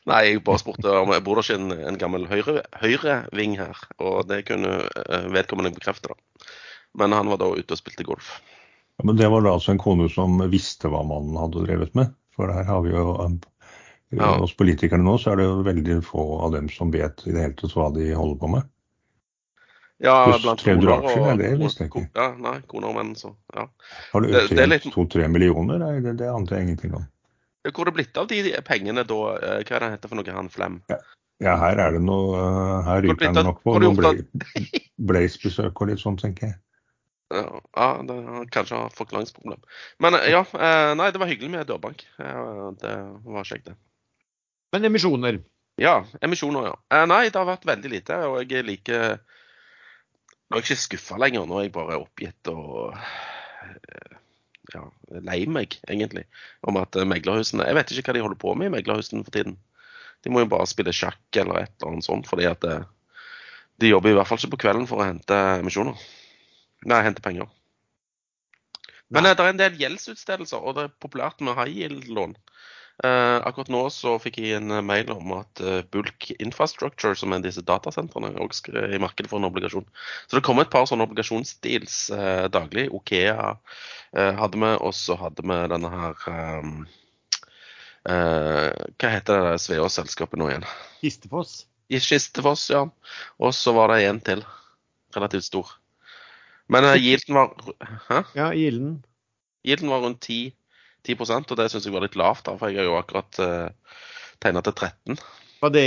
[0.09, 3.83] Nei, jeg bare spurte om jeg bor det ikke en, en gammel høyreving høyre her.
[4.01, 6.49] Og det kunne uh, vedkommende bekrefte, da.
[6.99, 8.33] Men han var da ute og spilte golf.
[8.99, 12.11] Ja, men det var da altså en kone som visste hva mannen hadde drevet med?
[12.35, 13.39] For her har vi jo um,
[14.11, 14.33] ja.
[14.41, 17.45] Hos politikerne nå så er det jo veldig få av dem som vet i det
[17.45, 18.67] hele tatt hva de holder på med.
[20.01, 22.03] Ja, blant koner og aksjer, det visste jeg ikke.
[22.17, 23.67] Ja, nei, koner og menn, så ja.
[24.11, 25.79] Har du økt til to-tre millioner?
[25.79, 27.05] Nei, det, det ante jeg ingenting om.
[27.69, 29.19] Hvor er det blitt av de pengene da?
[29.37, 30.79] Eh, hva er det heter for noe, han Flem?
[30.89, 30.97] Ja.
[31.43, 34.15] ja, her er det noe eh, Her ryker han nok på noe
[35.11, 36.57] Blaze-besøk og litt sånn, tenker jeg.
[37.31, 39.61] Ja, det har kanskje forklaringsproblem.
[40.03, 40.41] Men eh, ja,
[40.97, 42.03] nei, det var hyggelig med dørbank.
[42.17, 42.95] Det
[43.37, 43.77] var kjekt, det.
[44.73, 45.37] Men emisjoner?
[45.79, 47.05] Ja, emisjoner, ja.
[47.07, 48.17] Nei, det har vært veldig lite.
[48.31, 49.21] Og jeg liker
[50.51, 51.45] Nå er jeg ikke skuffa lenger.
[51.47, 52.91] Nå er jeg bare oppgitt og
[54.73, 54.85] ja,
[55.27, 56.25] lei meg, egentlig,
[56.67, 59.35] om at eh, meglerhusene Jeg vet ikke hva de holder på med i meglerhusene for
[59.35, 59.57] tiden.
[60.21, 62.83] De må jo bare spille sjakk eller et eller annet sånt, fordi at eh,
[63.81, 65.97] de jobber i hvert fall ikke på kvelden for å hente emisjoner.
[66.85, 67.49] Nei, hente penger.
[69.11, 69.31] Men Nei.
[69.31, 72.37] Eh, det er en del gjeldsutstedelser, og det er populært med high yield-lån.
[73.01, 77.41] Uh, akkurat nå så fikk jeg en mail om at uh, Bulk Infrastructure, som er
[77.41, 79.87] disse datasentrene, også er i markedet for en obligasjon.
[80.29, 82.91] Så det kommer et par sånne obligasjonsdeals uh, daglig.
[82.93, 83.55] Okea
[84.11, 86.15] hadde vi, og så hadde vi denne her
[88.03, 90.65] Hva heter det Sveås-selskapet nå igjen?
[90.99, 91.53] Kistefoss.
[91.87, 92.81] I Kistefoss, ja.
[93.39, 94.43] Og så var det en til.
[95.15, 95.71] Relativt stor.
[96.67, 97.55] Men Gilden var
[98.09, 98.19] Hæ?
[98.35, 98.97] Ja, Gilden.
[99.63, 100.51] Gilden var rundt 10
[101.07, 103.47] 10% og det syns jeg var litt lavt, da, for jeg har jo akkurat uh,
[103.69, 104.01] eh,
[104.43, 105.21] tegna til 13.
[105.61, 105.85] Var det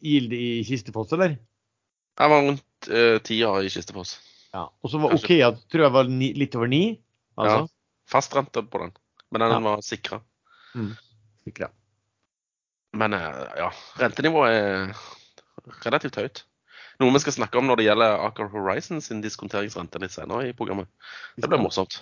[0.00, 1.36] gilde i Kistefoss, eller?
[2.14, 4.18] Jeg var rundt uh, 10 år i Kistefoss.
[4.54, 6.82] Ja, Og så var Okea tror jeg var ni, litt over 9?
[7.42, 7.64] Altså.
[7.64, 8.94] Ja, fastrente på den.
[9.34, 9.62] Men den ja.
[9.66, 10.20] var sikra.
[10.78, 10.92] Mm.
[11.46, 11.72] Sikra.
[12.94, 14.92] Men uh, ja, rentenivået er
[15.82, 16.44] relativt høyt.
[17.02, 20.54] Noe vi skal snakke om når det gjelder Aker Horizon sin diskonteringsrente litt senere i
[20.54, 20.86] programmet.
[21.34, 21.98] Det blir morsomt.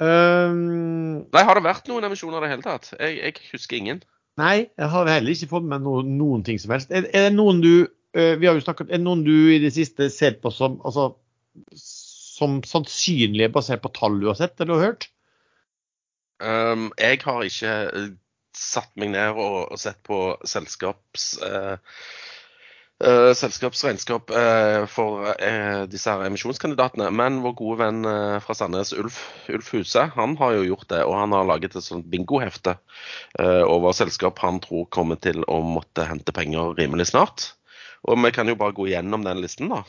[0.00, 2.92] Um, nei, Har det vært noen emisjoner i det hele tatt?
[2.96, 4.02] Jeg, jeg, husker ingen.
[4.40, 6.92] Nei, jeg har heller ikke fått med noen, noen ting som helst.
[6.94, 9.60] Er, er, det noen du uh, vi har jo snakket, er det noen du i
[9.62, 11.10] det siste ser på som, altså,
[11.76, 15.10] som sannsynlige basert på tall du har sett eller har hørt?
[16.40, 17.76] Um, jeg har ikke
[18.56, 21.34] satt meg ned og, og sett på selskaps...
[21.44, 21.76] Uh,
[23.00, 27.06] Uh, selskapsregnskap uh, for uh, disse her emisjonskandidatene.
[27.16, 28.08] Men vår gode venn
[28.44, 31.00] fra Sandnes, Ulf, Ulf, Huse, han har jo gjort det.
[31.08, 32.76] Og han har laget et sånt bingohefte
[33.40, 37.54] over selskap han tror kommer til å måtte hente penger rimelig snart.
[38.08, 39.82] Og vi kan jo bare gå gjennom den listen, da,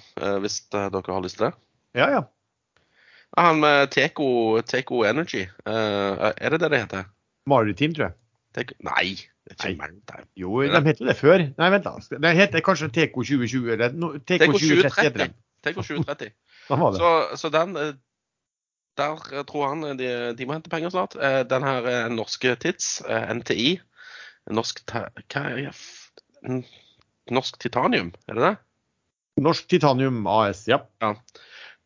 [0.44, 1.54] hvis dere har lyst til det.
[2.00, 2.24] Ja, ja.
[3.38, 5.48] Han med Teco, Teco Energy.
[5.66, 7.06] eh, er det det det heter?
[7.48, 8.21] Maritim, tror jeg.
[8.52, 9.16] Teco, nei.
[10.36, 11.44] Jo, de het jo det før.
[11.58, 11.96] Nei, vent da.
[12.24, 15.20] Det heter kanskje TK 2020 eller no, TK, Teco 2030 heter 2030.
[15.24, 15.36] den.
[15.66, 16.34] Teco 2030.
[16.70, 17.02] Da var det.
[17.02, 17.12] Så,
[17.42, 17.94] så den eh,
[19.00, 21.16] Der eh, tror han eh, de, de må hente penger snart.
[21.50, 23.80] Den her norske Tids, NTI
[24.52, 25.06] Norsk Hva
[25.46, 26.62] er det?
[27.32, 28.56] Norsk Titanium, er det det?
[29.46, 30.82] Norsk Titanium AS, ja.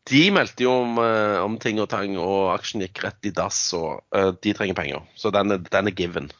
[0.06, 4.00] De meldte jo om, om ting og tang, og aksjen gikk rett i dass, og
[4.42, 5.04] de trenger penger.
[5.18, 6.30] Så den den er given.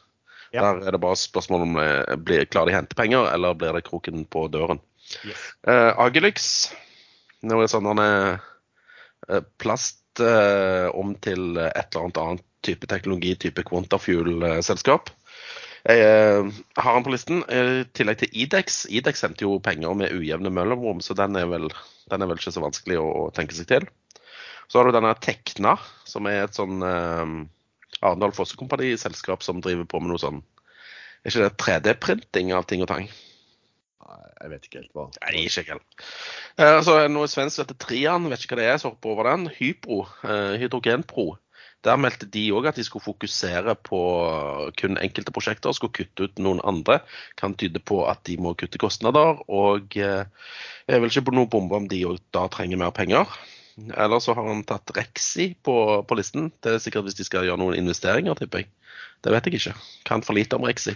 [0.55, 0.63] Ja.
[0.63, 3.75] Der er det bare spørsmål om det blir, klarer de å hente penger, eller blir
[3.75, 4.79] det kroken på døren.
[5.27, 5.47] Yes.
[5.67, 6.51] Uh, Agelix.
[7.45, 8.39] Nå er det sånn han er
[9.29, 15.11] eh, plast uh, om til et eller annet annet type teknologi, type Quantafuel-selskap.
[15.87, 16.47] Jeg eh,
[16.81, 17.43] har han på listen.
[17.47, 18.81] eh, I tillegg til Idex.
[18.91, 21.69] Idex sendte jo penger med ujevne mellomrom, så den er vel,
[22.11, 23.87] den er vel ikke så vanskelig å, å tenke seg til.
[24.67, 25.77] Så har du denne Tekna,
[26.09, 26.81] som er et sånn
[28.01, 30.43] eh, Arendal Fossekompani-selskap som driver på med noe sånn
[31.23, 33.09] Er ikke det 3D-printing av ting og tang?
[34.37, 35.07] Jeg vet ikke helt hva.
[35.25, 36.05] Nei, ikke helt.
[36.61, 39.13] Eh, så det noe svensk som heter Trian, vet ikke hva det er, så hopper
[39.15, 39.49] over den.
[39.57, 41.31] Hypro, eh, Hydrogenpro.
[41.85, 43.99] Der meldte de òg at de skulle fokusere på
[44.79, 46.99] kun enkelte prosjekter, skulle kutte ut noen andre.
[47.37, 49.41] Kan tyde på at de må kutte kostnader.
[49.47, 50.25] Og eh,
[50.87, 53.29] jeg vil ikke på noe bombe om de òg da trenger mer penger.
[53.77, 55.73] Eller så har han tatt Rexi på,
[56.09, 56.47] på listen.
[56.65, 58.71] Det er sikkert hvis de skal gjøre noen investeringer, tipper jeg.
[59.21, 59.73] Det vet jeg ikke.
[60.07, 60.95] Kan for lite om Rexi.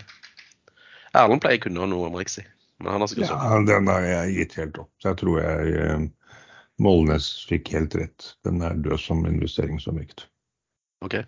[1.14, 2.42] Erlend pleier å kunne noe om Rexi,
[2.82, 4.90] men han har sikkert Ja, den har jeg gitt helt opp.
[5.04, 6.08] Så jeg tror jeg eh,
[6.82, 8.32] Molnes fikk helt rett.
[8.48, 10.26] Den er død som investeringsobjekt.
[11.06, 11.20] OK.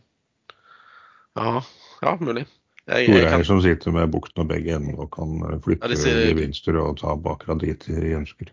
[1.38, 1.62] Ja,
[2.02, 2.46] ja mulig.
[2.90, 6.00] Jeg, jeg kan, som sitter med bukten og begge endene og kan eh, flytte Ja,
[6.02, 8.50] sier- gevinster og ta akkurat dit de ønsker.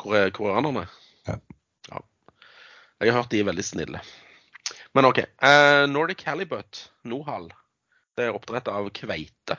[0.00, 0.86] hvor er koreanerne?
[1.28, 1.36] Ja.
[2.98, 4.02] Jeg har hørt de er veldig snille.
[4.96, 5.20] Men OK.
[5.22, 7.46] Eh, Nordic Halibut, Nohal.
[8.18, 9.58] Det er oppdrett av kveite.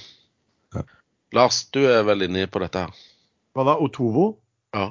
[0.75, 0.83] Ja.
[1.37, 3.03] Lars, du er vel inne på dette her?
[3.55, 3.77] Hva da?
[3.79, 4.33] Otovo?
[4.75, 4.89] Ja.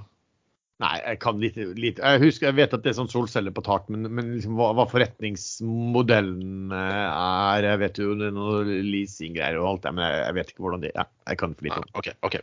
[0.78, 1.64] Nei, jeg kan lite.
[1.74, 2.02] lite.
[2.06, 4.68] Jeg husker, jeg vet at det er sånn solceller på tak, men, men liksom hva,
[4.78, 10.20] hva forretningsmodellen er Jeg vet jo det er noe leasinggreier og alt det, men jeg,
[10.22, 11.10] jeg vet ikke hvordan det er.
[11.32, 11.90] Jeg kan for lite om.
[11.98, 12.38] Ok, ok.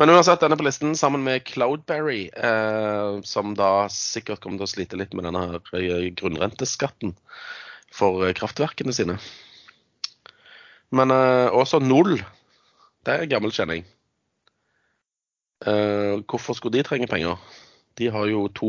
[0.00, 4.72] Men uansett, denne på listen sammen med Cloudberry, eh, som da sikkert kommer til å
[4.72, 7.12] slite litt med denne her eh, grunnrenteskatten
[7.92, 9.20] for eh, kraftverkene sine.
[10.94, 12.18] Men eh, også Null.
[13.06, 13.84] Det er gammel kjenning.
[15.66, 17.38] Eh, hvorfor skulle de trenge penger?
[17.96, 18.68] De har jo to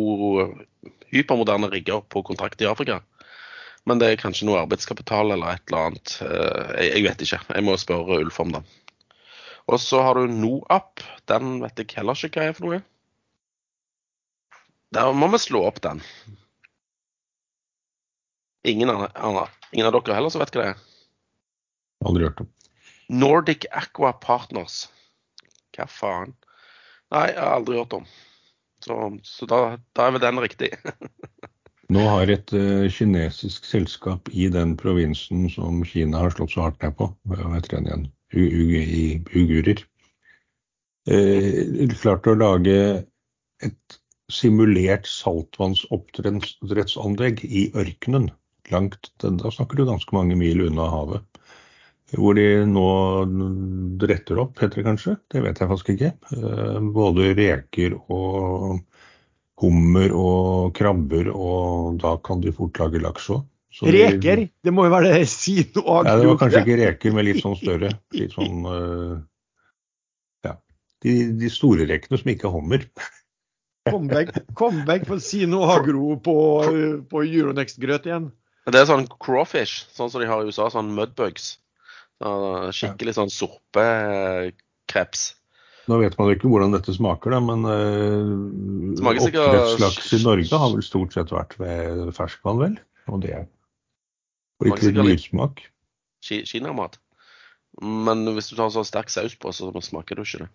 [1.11, 3.01] hypermoderne rigger på kontrakt i Afrika.
[3.87, 6.15] Men det er kanskje noe arbeidskapital eller et eller annet.
[6.23, 7.41] Eh, jeg, vet ikke.
[7.55, 8.63] Jeg må spørre Ulf om det.
[9.67, 11.03] Og så har du NoApp.
[11.27, 12.81] Den vet jeg heller ikke hva er for noe.
[14.95, 15.99] Der må vi slå opp den.
[18.67, 20.86] Ingen av- ingen av dere heller som vet hva det er?
[22.07, 22.49] Aldri hørt om.
[23.07, 24.87] Nordic Aqua Partners.
[25.75, 26.33] Hva faen?
[27.13, 28.05] Nei, jeg har aldri hørt om.
[28.83, 30.69] Så, så da, da er vel den riktig.
[31.93, 36.81] Nå har et uh, kinesisk selskap i den provinsen som Kina har slått så hardt
[36.83, 39.79] ned på, hva heter den igjen, U U i ugurer,
[41.07, 43.07] uh, klart å lage
[43.63, 48.35] et simulert saltvannsoppdrettsanlegg i ørkenen.
[48.73, 51.36] Langt, da snakker du ganske mange mil unna havet.
[52.15, 52.87] Hvor de nå
[53.99, 55.17] dretter opp, heter det kanskje?
[55.27, 56.13] Det vet jeg faktisk ikke.
[56.37, 58.77] Eh, Både reker og
[59.59, 63.43] hummer og krabber, og da kan de fort lage laks òg.
[63.83, 64.45] Reker?
[64.63, 67.57] Det må jo være det Sino Ja, det var kanskje ikke reker, men litt sånn
[67.59, 67.91] større.
[68.15, 69.13] Litt sånn eh,
[70.47, 70.55] Ja.
[71.03, 72.87] De, de store rekene som ikke er hummer.
[73.91, 76.33] Comeback, comeback for Sino Agro på,
[77.07, 78.31] på Euronext-grøt igjen.
[78.67, 81.53] Det er sånn crawfish, sånn som de har i USA, sånn mudbugs.
[82.17, 82.29] Så
[82.73, 85.25] skikkelig sånn sorpekreps.
[85.87, 90.73] Nå vet man jo ikke hvordan dette smaker, da, men uh, oppdrettslaks i Norge har
[90.73, 92.75] vel stort sett vært ved ferskvann, vel?
[93.07, 93.37] Og det
[94.59, 95.61] Og ikke litt lyssmak.
[96.25, 96.97] Ki- Kinamat.
[97.79, 100.49] Men hvis du tar sånn sterk saus på, så smaker du ikke det.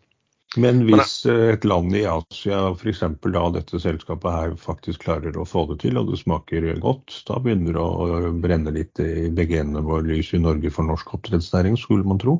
[0.60, 3.00] Men hvis eh, et land i Asia, f.eks.
[3.24, 7.38] da dette selskapet her faktisk klarer å få det til, og det smaker godt, da
[7.40, 12.04] begynner det å brenne litt i begenene våre lys i Norge for norsk oppdrettsnæring, skulle
[12.08, 12.36] man tro.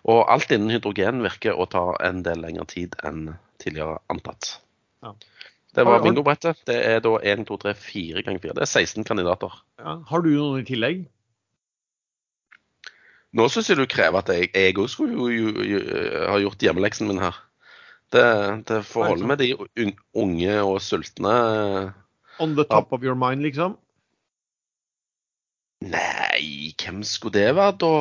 [0.06, 4.60] Og alt innen hydrogen virker å ta en del lengre tid enn tidligere antatt.
[5.02, 5.14] Ja.
[5.76, 6.56] Det var bingobrettet.
[6.70, 8.54] Det er da 1, 2, 3, 4 ganger 4.
[8.56, 9.52] Det er 16 kandidater.
[9.82, 9.92] Ja.
[10.08, 10.98] Har du noen i tillegg?
[13.36, 15.78] Nå syns jeg du krever at jeg jeg òg skulle jo, jo, jo,
[16.30, 17.34] ha gjort hjemmeleksen min her.
[18.14, 18.22] Det,
[18.70, 19.50] det får holde med de
[20.14, 21.34] unge og sultne
[22.38, 23.78] On the top of your mind, liksom?
[25.86, 27.92] Nei, hvem skulle det være da?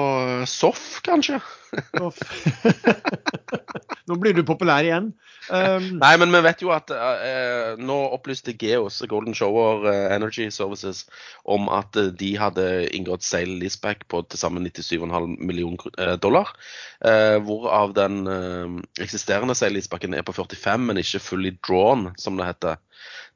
[0.50, 1.39] Soff, kanskje?
[4.06, 5.08] Nå blir du populær igjen.
[5.49, 10.47] Um, Nei, men vi vet jo at uh, nå opplyste Geos, Golden Shower eh, Energy
[10.54, 11.04] Services,
[11.45, 12.65] om at de hadde
[12.97, 16.54] inngått sale leaseback på til sammen 97,5 millioner dollar.
[17.01, 22.38] Uh, hvorav den uh, eksisterende sale leasebacken er på 45, men ikke fully drawn, som
[22.38, 22.82] det heter.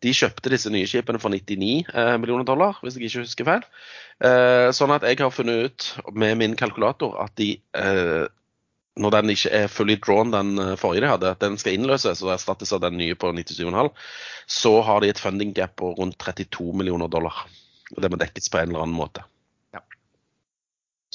[0.02, 3.66] De kjøpte disse nye skipene for 99 eh, millioner dollar, hvis jeg ikke husker feil.
[4.76, 7.50] Sånn at jeg har funnet ut med min kalkulator at de
[9.00, 12.24] når den ikke er fully drawn, den eh, forrige de hadde, at den skal innløses
[12.26, 13.92] og erstattes av den nye på 97,5,
[14.60, 17.46] så har de et funding gap på rundt 32 millioner dollar.
[17.96, 19.24] Og det må dekkes på en eller annen måte.
[19.76, 19.82] Ja.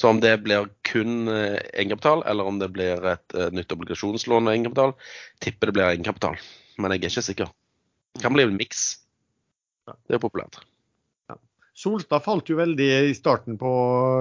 [0.01, 4.47] Så om det blir kun eh, egenkapital, eller om det blir et eh, nytt obligasjonslån
[4.47, 4.95] med egenkapital,
[5.45, 6.39] tipper det blir egenkapital.
[6.81, 7.53] Men jeg er ikke sikker.
[8.15, 8.87] Det kan bli en miks.
[9.85, 10.63] Det er populært.
[11.75, 13.69] Solstad falt jo veldig i starten på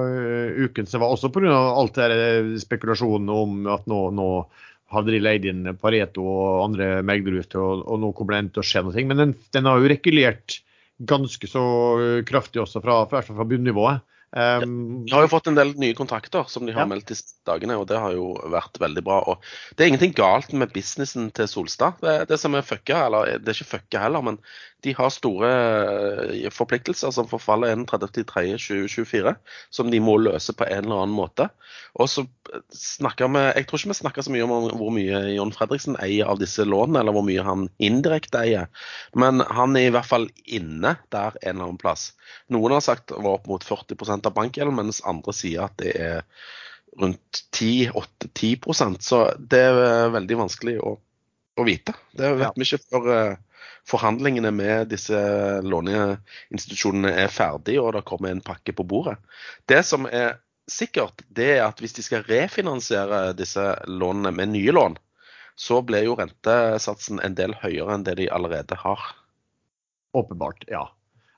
[0.02, 1.54] øh, uken, som var også pga.
[1.54, 4.28] alt det der spekulasjonene om at nå, nå
[4.94, 8.66] hadde de leid inn Pareto og andre meglerbedrifter, og, og nå kommer det til å
[8.66, 9.06] skje noe.
[9.10, 10.58] Men den, den har jo rekulert
[10.98, 11.64] ganske så
[12.00, 14.02] øh, kraftig også, fra, fra, fra bunnivået.
[14.34, 16.90] Um, De har jo fått en del nye kontrakter som de har Ja.
[16.90, 19.20] meldt disse dagene, og det har jo vært veldig bra.
[19.30, 19.38] Og
[19.76, 22.00] det er ingenting galt med businessen til Solstad.
[22.02, 24.38] Det, det som er fucka, eller det er ikke fucka heller, men
[24.84, 25.48] de har store
[26.34, 29.34] eh, forpliktelser som forfaller 31.3.2024,
[29.70, 31.46] som de må løse på en eller annen måte.
[31.94, 32.26] Og så
[32.74, 36.26] snakker vi Jeg tror ikke vi snakker så mye om hvor mye John Fredriksen eier
[36.30, 38.66] av disse lånene, eller hvor mye han indirekte eier,
[39.14, 42.12] men han er i hvert fall inne der en eller annen plass.
[42.52, 46.22] Noen har sagt var opp mot 40 av bankgjelden, mens andre sier at det er
[47.00, 50.92] rundt 10-8-10% Så det er veldig vanskelig å,
[51.58, 51.94] å vite.
[52.14, 52.52] Det vet Ja.
[52.54, 53.36] vi ikke før eh,
[53.90, 55.18] forhandlingene med disse
[55.66, 59.16] låneinstitusjonene er ferdig og det kommer en pakke på bordet.
[59.68, 60.38] Det som er
[60.70, 64.96] sikkert, det er at hvis de skal refinansiere disse lånene med nye lån,
[65.56, 69.02] så blir jo rentesatsen en del høyere enn det de allerede har.
[70.16, 70.86] Åpenbart, ja.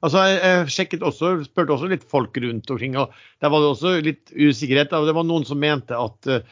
[0.07, 3.95] Altså, jeg, sjekket også, spurte også litt folk rundt omkring, og der var det også
[4.07, 4.93] litt usikkerhet.
[4.95, 6.45] Det var noen som mente at eh,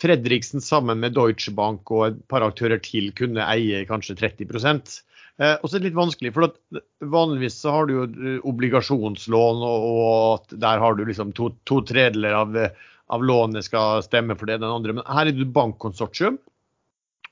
[0.00, 5.56] Fredriksen sammen med Deutsche Bank og et par aktører til kunne eie kanskje 30 eh,
[5.58, 6.54] Og så det litt vanskelig, for
[7.02, 11.82] vanligvis så har du jo eh, obligasjonslån, og, og der har du liksom to, to
[11.90, 12.56] tredeler av,
[13.10, 15.00] av lånet skal stemme for det den andre.
[15.00, 16.38] Men her er det bankkonsortium.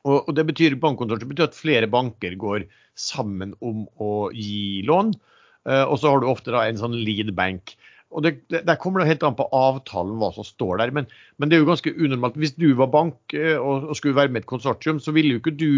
[0.03, 2.67] Og, og det betyr bankkonsortium betyr at flere banker går
[2.99, 5.15] sammen om å gi lån.
[5.15, 5.35] Eh,
[5.67, 7.75] og så har du ofte da en sånn lead bank.
[8.09, 10.93] Og det, det, Der kommer det helt an på avtalen hva som står der.
[10.97, 12.39] Men, men det er jo ganske unormalt.
[12.41, 15.37] Hvis du var bank eh, og, og skulle være med i et konsortium, så ville
[15.37, 15.73] jo ikke du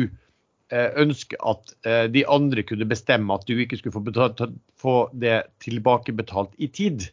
[0.70, 4.44] eh, ønske at eh, de andre kunne bestemme at du ikke skulle få, betalt,
[4.78, 7.08] få det tilbakebetalt i tid.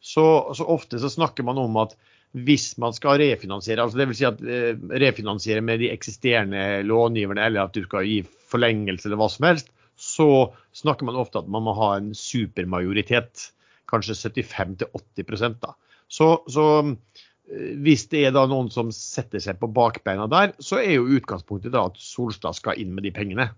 [0.00, 0.24] Så,
[0.56, 1.98] så ofte så snakker man om at
[2.30, 4.20] hvis man skal refinansiere, altså dvs.
[4.20, 9.18] Si at eh, refinansiere med de eksisterende långiverne, eller at du skal gi forlengelse eller
[9.18, 10.28] hva som helst, så
[10.72, 13.50] snakker man ofte at man må ha en supermajoritet.
[13.90, 15.74] Kanskje 75-80% da.
[16.10, 20.80] Så, så eh, hvis det er da noen som setter seg på bakbeina der, så
[20.80, 23.50] er jo utgangspunktet da at Solstad skal inn med de pengene.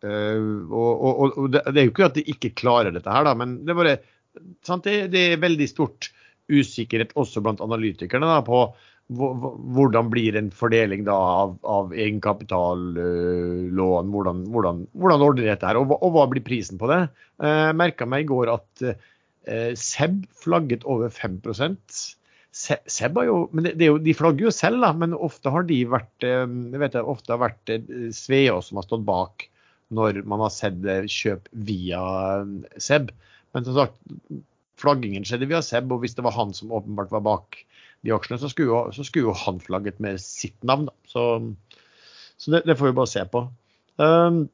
[0.00, 3.34] Uh, og, og, og det, er jo ikke at de ikke klarer dette her, da,
[3.36, 3.98] men det bare,
[4.32, 6.08] det, det er veldig stort
[6.50, 8.62] usikkerhet også blant analytikerne da, på
[9.10, 14.10] hvordan blir en fordeling da av, av egenkapitallån?
[14.14, 17.00] Hvordan, hvordan, hvordan ordner dette her, og, og, hva blir prisen på det?
[17.42, 21.76] Jeg eh, merka meg i går at eh, Seb flagget over 5%
[22.50, 25.62] Seb har jo, men det, det jo, De flagger jo selv, da, men ofte har
[25.66, 27.66] de vært eh, jeg vet det, ofte har vært
[28.14, 29.34] Svea som har stått bak
[29.94, 32.02] når man har sett eh, kjøp via
[32.78, 33.10] Seb.
[33.54, 33.98] Men som sagt,
[34.80, 37.58] flaggingen skjedde via Seb, og hvis det var han som åpenbart var bak
[38.06, 40.88] de aksjene, så skulle, jo, så skulle jo han flagget med sitt navn.
[41.08, 41.24] Så,
[42.40, 43.44] så det, det, får vi bare se på.
[44.00, 44.46] Um,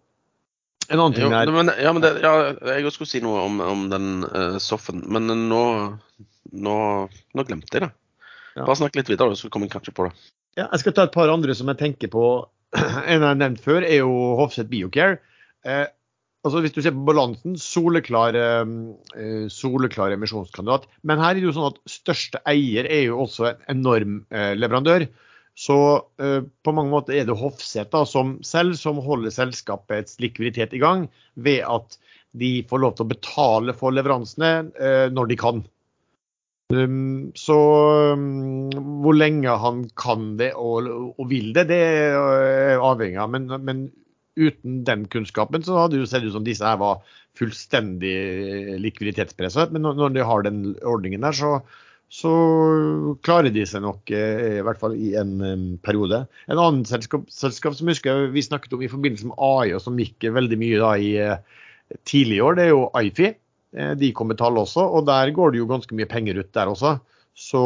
[0.88, 1.50] en annen ting her.
[1.54, 2.32] men, ja, men det, ja,
[2.78, 5.62] Jeg skulle si noe om, om den uh, soffen, men nå,
[6.52, 6.76] nå,
[7.10, 7.92] nå, glemte jeg det.
[8.56, 10.14] Bare snakk litt videre, så kommer jeg kanskje på det.
[10.56, 12.26] Ja, jeg skal ta et par andre som jeg tenker på.
[12.76, 15.20] En jeg har nevnt før, er jo Hofseth Biocare.
[15.66, 15.84] Eh,
[16.46, 20.88] altså Hvis du ser på balansen, soleklar, uh, soleklar emisjonskandidat.
[21.02, 24.52] Men her er det jo sånn at største eier er jo også en enorm uh,
[24.56, 25.08] leverandør.
[25.56, 25.76] Så
[26.20, 31.06] eh, på mange måter er det Hofseth som selv som holder selskapets likviditet i gang,
[31.32, 31.96] ved at
[32.36, 34.50] de får lov til å betale for leveransene
[35.16, 35.62] når de kan.
[36.74, 37.56] Um, så
[38.12, 38.70] um,
[39.04, 43.30] hvor lenge han kan det og, og vil det, det er avhengig av.
[43.30, 43.84] Men, men
[44.36, 47.02] uten den kunnskapen så hadde det sett ut som disse her var
[47.36, 49.72] fullstendig likviditetspresset.
[49.74, 51.52] Men når de har den ordningen der, så,
[52.12, 52.32] så
[53.26, 56.24] klarer de seg nok eh, i hvert fall i en periode.
[56.48, 59.98] En annen selskap, selskap som husker vi snakket om i forbindelse med AI, og som
[60.00, 61.64] gikk veldig mye da i eh,
[62.08, 63.32] tidlig år, det er jo Ifi.
[63.76, 66.52] Eh, de kom med tall også, og der går det jo ganske mye penger ut
[66.56, 66.98] der også.
[67.36, 67.64] Så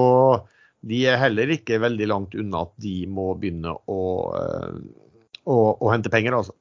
[0.86, 4.00] de er heller ikke veldig langt unna at de må begynne å,
[5.44, 6.56] å, å hente penger, altså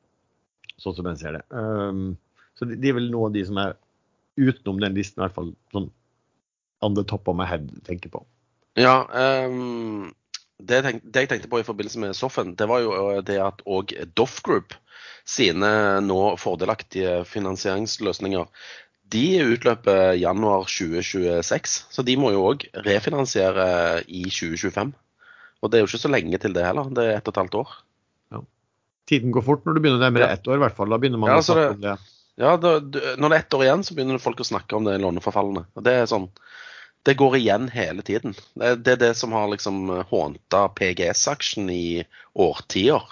[0.79, 1.45] sånn som jeg ser det.
[1.51, 2.17] Um,
[2.57, 3.77] så det, det, er vel noen av de som er
[4.39, 5.89] utenom den listen, i hvert fall sånn
[6.85, 8.23] on the top of my head tenker på.
[8.79, 9.03] Ja,
[9.47, 10.11] um,
[10.59, 13.39] det, tenk, det, jeg tenkte på i forbindelse med Soffen, det var jo øh, det
[13.43, 14.75] at òg Doff Group
[15.27, 15.71] sine
[16.03, 18.47] nå fordelaktige finansieringsløsninger
[19.09, 21.75] de utløper januar 2026.
[21.89, 24.91] Så de må jo òg refinansiere i 2025.
[25.59, 26.91] Og det er jo ikke så lenge til det heller.
[26.93, 27.71] Det er ett og et halvt år
[29.09, 30.91] tiden går fort når du begynner å nærmere ett år, i hvert fall.
[30.93, 31.95] Da begynner man ja, å snakke om det.
[32.39, 34.99] Ja, da, når det er ett år igjen, så begynner folk å snakke om det
[35.03, 35.65] låneforfallene.
[35.75, 36.29] Og det er sånn
[37.07, 38.35] Det går igjen hele tiden.
[38.59, 42.03] Det, det er det som har liksom hånta PGS-aksjen i
[42.35, 43.03] årtier.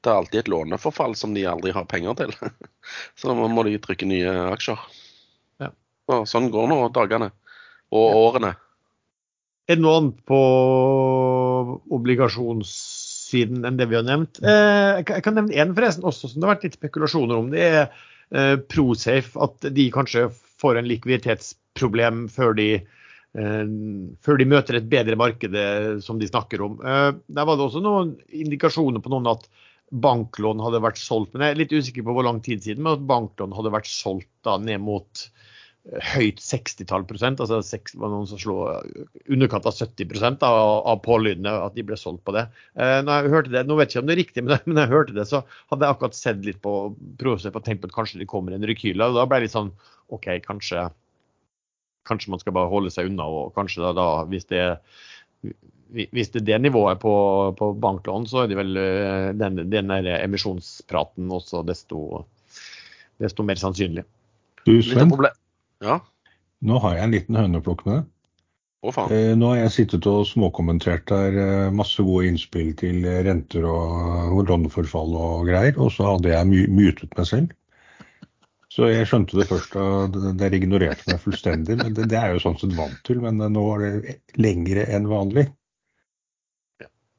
[0.00, 2.32] Det er alltid et låneforfall som de aldri har penger til.
[3.18, 4.80] Så da må de trykke nye aksjer.
[5.60, 5.68] Ja.
[6.12, 7.30] Og sånn går nå dagene.
[7.92, 8.22] Og ja.
[8.24, 8.52] årene.
[9.66, 10.40] Er det noe annet på
[11.92, 12.72] obligasjons
[13.26, 14.40] siden enn det vi har nevnt.
[14.42, 17.50] Eh, jeg kan nevne én forresten også som det har vært litt spekulasjoner om.
[17.52, 19.34] Det er eh, Prosafe.
[19.42, 20.28] At de kanskje
[20.60, 22.68] får en likviditetsproblem før de,
[23.36, 23.62] eh,
[24.24, 25.58] før de møter et bedre marked
[26.06, 26.78] som de snakker om.
[26.80, 29.48] Der var det også noen indikasjoner på noen at
[29.94, 31.34] banklån hadde vært solgt.
[31.34, 33.90] Men jeg er litt usikker på hvor lang tid siden, men at banklån hadde vært
[33.90, 35.28] solgt da ned mot
[35.86, 37.60] høyt 60-tall prosent, altså
[38.00, 38.56] var noen som slo
[39.30, 42.46] underkant av 70 av, av pålydene, at de ble solgt på det.
[42.74, 44.80] Eh, når jeg hørte det, Nå vet jeg ikke om det er riktig, men når
[44.82, 46.74] jeg hørte det, så hadde jeg akkurat sett litt på
[47.20, 49.04] Prosef å tenkt på at kanskje det kommer en rekyl.
[49.04, 49.72] Og da ble jeg litt sånn
[50.14, 50.88] OK, kanskje,
[52.10, 53.28] kanskje man skal bare holde seg unna.
[53.30, 54.66] Og kanskje da, da hvis det
[55.94, 57.14] hvis det er det nivået på,
[57.54, 62.24] på banklån, så er det vel eh, den, den der emisjonspraten også desto,
[63.22, 64.02] desto mer sannsynlig.
[64.66, 65.12] Du, Sven,
[65.84, 66.00] ja.
[66.66, 68.06] Nå har jeg en liten høne å plukke med.
[68.86, 69.12] Å, faen.
[69.12, 74.42] Eh, nå har jeg sittet og småkommentert der eh, masse gode innspill til renter og
[74.48, 77.54] låneforfall og greier, og så hadde jeg my mytet meg selv.
[78.72, 81.78] Så jeg skjønte det først da dere ignorerte meg fullstendig.
[81.80, 85.08] men det, det, er jo sånn sett vant til, men nå er det lengre enn
[85.08, 85.46] vanlig.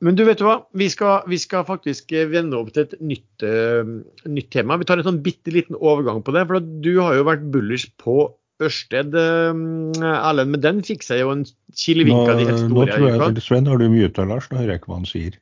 [0.06, 3.42] Men du vet du hva, vi skal, vi skal faktisk vende over til et nytt,
[3.42, 3.88] uh,
[4.30, 4.78] nytt, tema.
[4.78, 6.44] Vi tar en sånn bitte liten overgang på det.
[6.46, 8.28] For du har jo vært bullish på
[8.64, 11.44] Ørsted, Erlend, men den fikk seg jo en
[11.78, 12.72] kilevink av de helt store.
[12.74, 14.48] Nå tror jeg, Sven, har du muta Lars?
[14.50, 15.38] Nå hører jeg ikke hva han sier.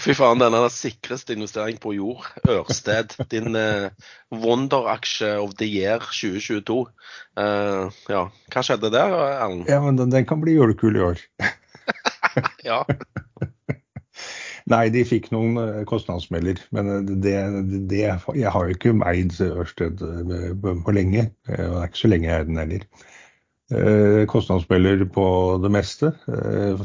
[0.00, 2.26] Fy faen, den er den sikreste investering på jord.
[2.48, 3.16] Ørsted.
[3.32, 3.88] Din uh,
[4.32, 6.82] Wonder-aksje of the year 2022.
[7.40, 9.64] Uh, ja, hva skjedde der, Erlend?
[9.70, 11.24] Ja, men den, den kan bli julekul i år.
[12.68, 12.82] ja.
[14.70, 16.60] Nei, de fikk noen eh, kostnadsmelder.
[16.76, 17.36] Men eh, det,
[17.90, 21.30] det, jeg har jo ikke meid Ørsted på lenge.
[21.48, 22.84] Og Det er ikke så lenge jeg er den heller.
[24.26, 25.24] Kostnadsmelder på
[25.62, 26.08] det meste.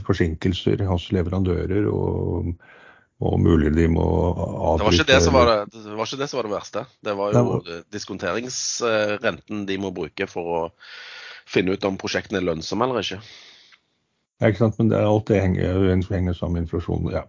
[0.06, 2.52] Forsinkelser hos leverandører og,
[3.26, 6.50] og mulig de må avbryte det var, det, var det, var ikke det som var
[6.50, 6.86] det verste.
[7.10, 10.62] Det var jo diskonteringsrenten de må bruke for å
[11.50, 13.22] finne ut om prosjektene er lønnsomme eller ikke.
[14.42, 14.80] Ja, ikke sant?
[14.82, 17.08] Men det, alt det henger, henger sammen med inflasjon.
[17.14, 17.24] Ja.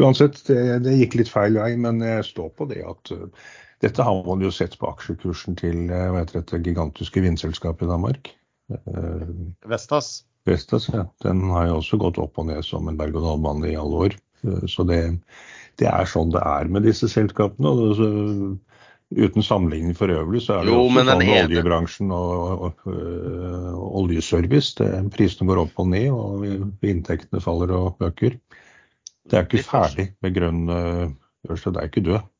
[0.00, 3.28] Uansett, det, det, gikk litt feil vei, men jeg står på det at uh,
[3.84, 8.32] dette har man jo sett på aksjekursen til uh, heter dette gigantiske vindselskapet i Danmark.
[8.70, 9.30] Uh,
[9.70, 10.24] Vestas.
[10.48, 11.04] Vestas, ja.
[11.22, 14.18] Den har jo også gått opp og ned som en berg-og-dal-bane i alle år.
[14.72, 15.02] Så det,
[15.78, 17.68] det, er sånn det er med disse selskapene.
[17.68, 18.56] og
[19.10, 22.34] Uten sammenligning for øvrig, så er det jo, også sånn med oljebransjen og,
[22.66, 22.92] og, og,
[23.74, 24.76] og oljeservice.
[24.78, 28.36] Det, prisene går opp og ned, og inntektene faller og øker.
[29.26, 32.30] Det er ikke ferdig med grønn Ørsted, det er ikke død.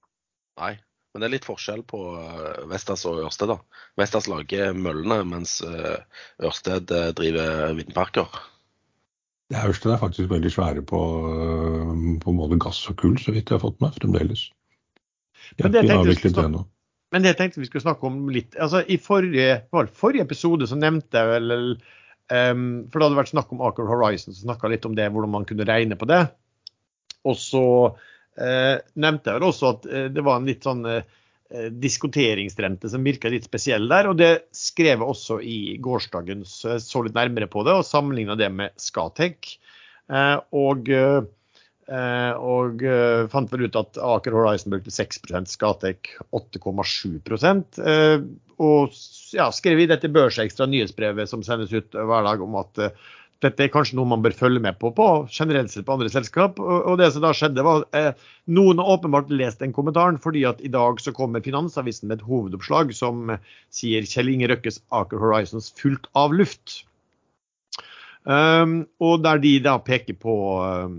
[0.61, 0.75] Nei,
[1.11, 3.51] men det er litt forskjell på eh, Vestas og Ørsted.
[3.51, 3.59] da.
[3.99, 8.41] Vestas lager møllene, mens Ørsted driver vindparker.
[9.51, 11.03] Ørsted er faktisk veldig svære på,
[12.23, 14.47] på både gass og kull, så vidt jeg har fått med fremdeles.
[15.59, 16.64] Men det, ennå.
[17.12, 18.57] men det tenkte vi skulle snakke om litt.
[18.57, 19.62] Altså, I forrige,
[19.97, 24.34] forrige episode så nevnte jeg vel um, For det hadde vært snakk om Aker Horizon,
[24.34, 26.22] så snakka litt om det, hvordan man kunne regne på det.
[27.28, 31.03] Og så uh, nevnte jeg vel også at uh, det var en litt sånn uh,
[31.82, 34.12] diskonteringsrente som virka litt spesiell der.
[34.12, 38.53] Og det skrev jeg også i gårsdagens, så litt nærmere på det og sammenligna det
[38.55, 39.57] med Skatek.
[40.55, 41.22] og Eh,
[41.91, 47.16] og eh, fant vel ut at Aker Horizon brukte 6% Skatek 8,7
[47.82, 48.26] eh,
[48.62, 48.99] Og
[49.34, 52.84] ja, skrev i dette Børsekstra nyhetsbrevet som sendes ut hver dag om at
[53.41, 56.61] dette er kanskje noe man bør følge med på, på generelt sett på andre selskap.
[56.61, 58.12] Og, det som da skjedde var eh,
[58.53, 62.26] Noen har åpenbart lest den kommentaren, fordi at i dag så kommer Finansavisen med et
[62.28, 63.32] hovedoppslag som
[63.72, 66.82] sier Kjell Inge Røkkes Aker Horizons fullt av luft.
[68.29, 70.93] Um, og der de da peker på uh,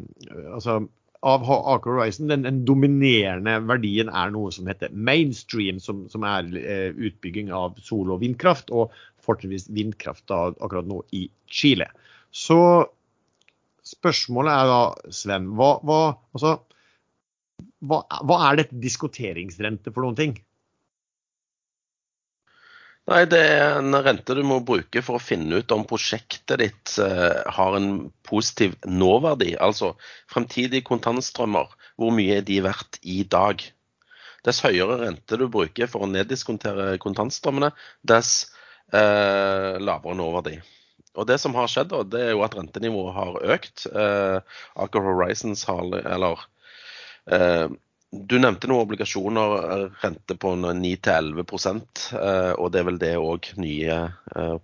[0.56, 0.80] altså
[1.22, 6.50] av Aker Horizon, den, den, dominerende verdien er noe som heter mainstream, som, som er
[6.56, 11.92] uh, utbygging av sol- og vindkraft, og fortrinnsvis vindkraft da, akkurat nå i Chile.
[12.34, 12.58] Så
[13.86, 14.82] spørsmålet er da,
[15.14, 16.02] Sven, hva, hva,
[16.34, 16.56] altså,
[17.86, 20.40] hva, hva er dette diskonteringsrente for noen ting?
[23.10, 26.94] Nei, det er en rente du må bruke for å finne ut om prosjektet ditt
[27.02, 27.90] uh, har en
[28.28, 29.56] positiv nåverdi.
[29.58, 29.96] Altså
[30.32, 33.64] fremtidige kontantstrømmer, hvor mye er de verdt i dag?
[34.46, 37.70] Dess høyere rente du bruker for å neddiskontere kontantstrømmene,
[38.10, 38.48] dess
[38.90, 40.56] eh, lavere nåverdi.
[41.14, 43.86] Og Det som har skjedd, da, det er jo at rentenivået har økt.
[43.86, 46.42] Eh, Aker Horizons har, eller
[48.12, 51.42] du nevnte noen obligasjoner, eh, rente på 9-11
[52.20, 54.00] eh, og det er vel det òg nye
[54.36, 54.58] eh,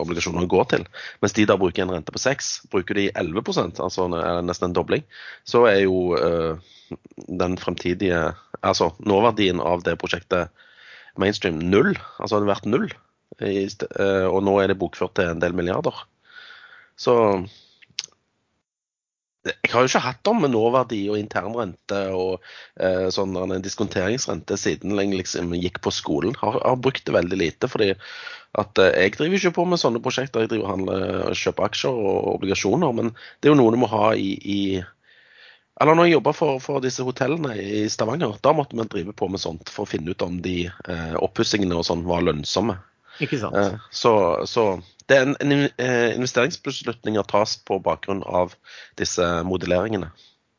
[0.00, 0.86] obligasjoner går til.
[1.22, 4.08] Mens de da bruker en rente på 6, bruker de 11% altså
[4.42, 5.04] nesten en dobling,
[5.46, 6.16] så er jo
[7.28, 8.32] den fremtidige
[8.64, 10.48] Altså nåverdien av det prosjektet
[11.20, 11.92] mainstream null.
[12.16, 12.86] Altså det vært null.
[13.44, 15.92] Og nå er det bokført til en del milliarder.
[16.96, 17.44] Så
[19.44, 22.38] jeg har jo ikke hatt om nåverdi og internrente og
[22.80, 26.32] eh, sånn en diskonteringsrente siden jeg liksom gikk på skolen.
[26.40, 27.68] Har, har brukt det veldig lite.
[27.68, 27.90] fordi
[28.56, 30.46] at eh, Jeg driver ikke på med sånne prosjekter.
[30.46, 32.96] Jeg driver handler, kjøper aksjer og obligasjoner.
[32.96, 34.60] Men det er jo noe du må ha i, i
[35.82, 39.26] eller når jeg jobba for, for, disse hotellene i Stavanger, da måtte vi drive på
[39.26, 42.76] med sånt for å finne ut om de eh, oppussingene og sånn var lønnsomme.
[43.24, 43.58] Ikke sant.
[43.58, 44.14] Eh, så,
[44.46, 44.68] så
[45.10, 48.54] det er en, en eh, investeringsbeslutninger tas på bakgrunn av
[49.00, 50.10] disse modelleringene.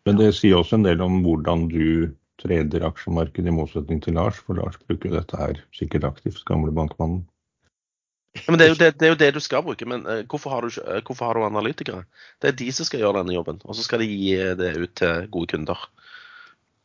[0.05, 4.37] Men det sier også en del om hvordan du treder aksjemarkedet, i motsetning til Lars.
[4.45, 7.23] For Lars bruker jo dette her sikkert aktivt, gamle bankmannen.
[8.35, 9.87] Ja, men det er, det, det er, jo det, du skal bruke.
[9.87, 12.03] Men uh, hvorfor, har du, uh, hvorfor, har du, analytikere?
[12.43, 13.61] Det er de som skal gjøre denne jobben.
[13.63, 15.85] Og så skal de gi det ut til gode kunder.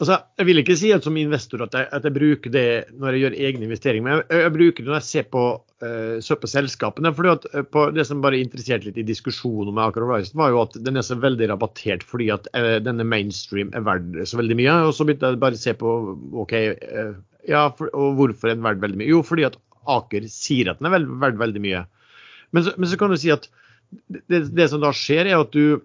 [0.01, 3.13] Altså, jeg vil ikke si at som investor at jeg, at jeg bruker det når
[3.13, 5.43] jeg gjør egne investeringer, men jeg, jeg bruker det når jeg ser på,
[5.85, 7.13] uh, selskapene.
[7.15, 10.77] fordi på Det som bare interesserte litt i diskusjonen med Aker Horizon, var jo at
[10.85, 14.77] den er så veldig rabattert fordi at uh, denne mainstream er verdt så veldig mye.
[14.89, 15.97] Og så begynte jeg bare å se på
[16.45, 16.57] OK,
[17.49, 19.13] ja, for, og hvorfor er den verdt veldig mye?
[19.13, 19.59] Jo, fordi at
[19.91, 21.87] Aker sier at den er verdt veldig mye.
[22.51, 23.47] Men så, men så, kan du si at
[24.31, 25.81] det, det som da skjer, er at du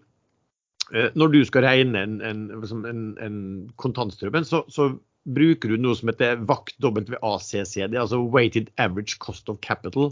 [0.94, 2.42] Eh, når du skal regne en, en,
[2.86, 3.38] en, en
[3.82, 4.92] kontantstrøm, så, så,
[5.26, 10.12] bruker du noe som heter WACC, er altså Weighted Average Cost of Capital.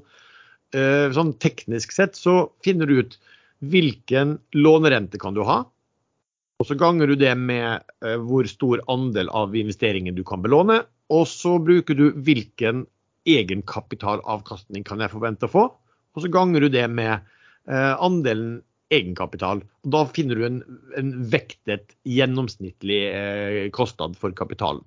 [0.74, 3.20] Eh, sånn teknisk sett så finner du ut
[3.64, 5.64] hvilken lånerente kan du ha,
[6.61, 10.84] Og så ganger du det med eh, hvor stor andel av investeringen du kan belåne.
[11.11, 12.86] Og så bruker du hvilken
[13.28, 15.64] egenkapitalavkastning kan jeg forvente å få.
[16.14, 17.18] Og så ganger du det med
[17.68, 18.61] eh, andelen
[18.93, 19.63] egenkapital.
[19.83, 20.61] Og da finner du en,
[20.99, 24.85] en vektet gjennomsnittlig eh, kostnad for kapitalen.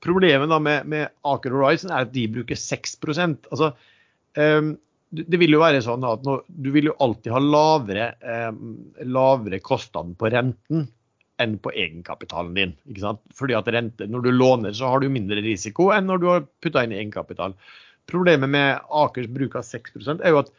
[0.00, 3.74] Problemet da med, med Aker Horizon er at de bruker 6 altså,
[4.36, 4.70] um,
[5.10, 8.06] det vil jo være sånn at nå, Du vil jo alltid ha lavere,
[8.48, 10.88] um, lavere kostnad på renten
[11.40, 12.72] enn på egenkapitalen din.
[12.88, 13.20] ikke sant?
[13.36, 16.48] Fordi at rente, Når du låner, så har du mindre risiko enn når du har
[16.62, 17.56] putta inn egenkapital.
[18.10, 20.52] Problemet med Akers bruk av 6% er jo at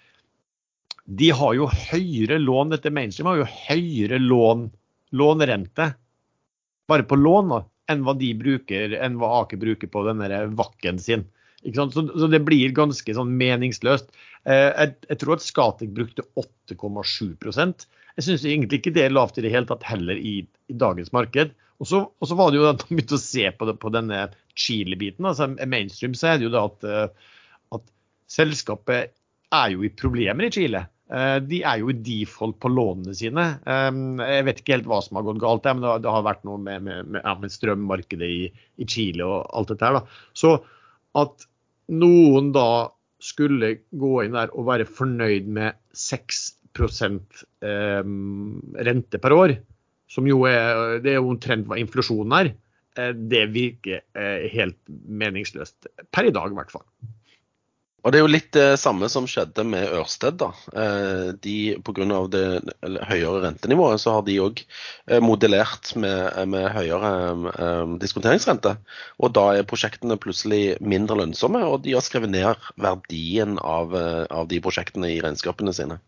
[1.05, 2.71] de har jo høyere lån.
[2.75, 4.69] Dette mainstream har jo høyere lån,
[5.17, 5.91] lånrente
[6.91, 10.99] bare på lån da, enn hva de bruker, enn hva Aker bruker på denne vakken
[10.99, 11.23] sin.
[11.61, 14.09] Så, så, det blir ganske sånn meningsløst.
[14.49, 17.83] Eh, jeg, jeg, tror at Skatek brukte 8,7%
[18.17, 21.13] Jeg syns egentlig ikke det er lavt i det hele tatt heller i, i dagens
[21.13, 21.53] marked.
[21.81, 22.01] Og så,
[22.37, 24.25] var det jo at de begynte å se på, det, på denne
[24.57, 25.25] Chile-biten.
[25.25, 27.31] altså Mainstream så er det jo da at, eh,
[27.77, 27.85] at
[28.29, 29.13] selskapet
[29.55, 30.85] er jo i problemer i Chile.
[31.11, 33.47] Eh, de er jo i default på lånene sine.
[33.67, 33.89] Eh,
[34.21, 36.87] jeg vet ikke helt hva som har gått galt, men det har vært noe med,
[36.87, 38.45] med, med, strømmarkedet i,
[38.79, 39.99] i, Chile og alt dette her.
[39.99, 40.23] Da.
[40.37, 40.55] Så
[41.19, 41.47] at
[41.91, 42.69] noen da
[43.21, 46.39] skulle gå inn der og være fornøyd med 6
[46.79, 48.01] eh,
[48.87, 49.57] rente per år,
[50.11, 52.55] som jo er, det er omtrent hva inflasjonen er,
[53.15, 54.01] det virker
[54.51, 55.87] helt meningsløst.
[56.11, 56.83] Per i dag, i hvert fall.
[58.01, 60.39] Og Det er jo litt det samme som skjedde med Ørsted.
[60.41, 60.49] da.
[60.73, 62.05] Eh, de, Pga.
[62.33, 62.45] det
[62.81, 64.63] høyere rentenivået så har de òg
[65.07, 67.11] eh, modellert med, med høyere
[67.51, 68.73] eh, diskonteringsrente.
[69.21, 74.49] Og Da er prosjektene plutselig mindre lønnsomme, og de har skrevet ned verdien av, av
[74.49, 75.99] de prosjektene i regnskapene sine.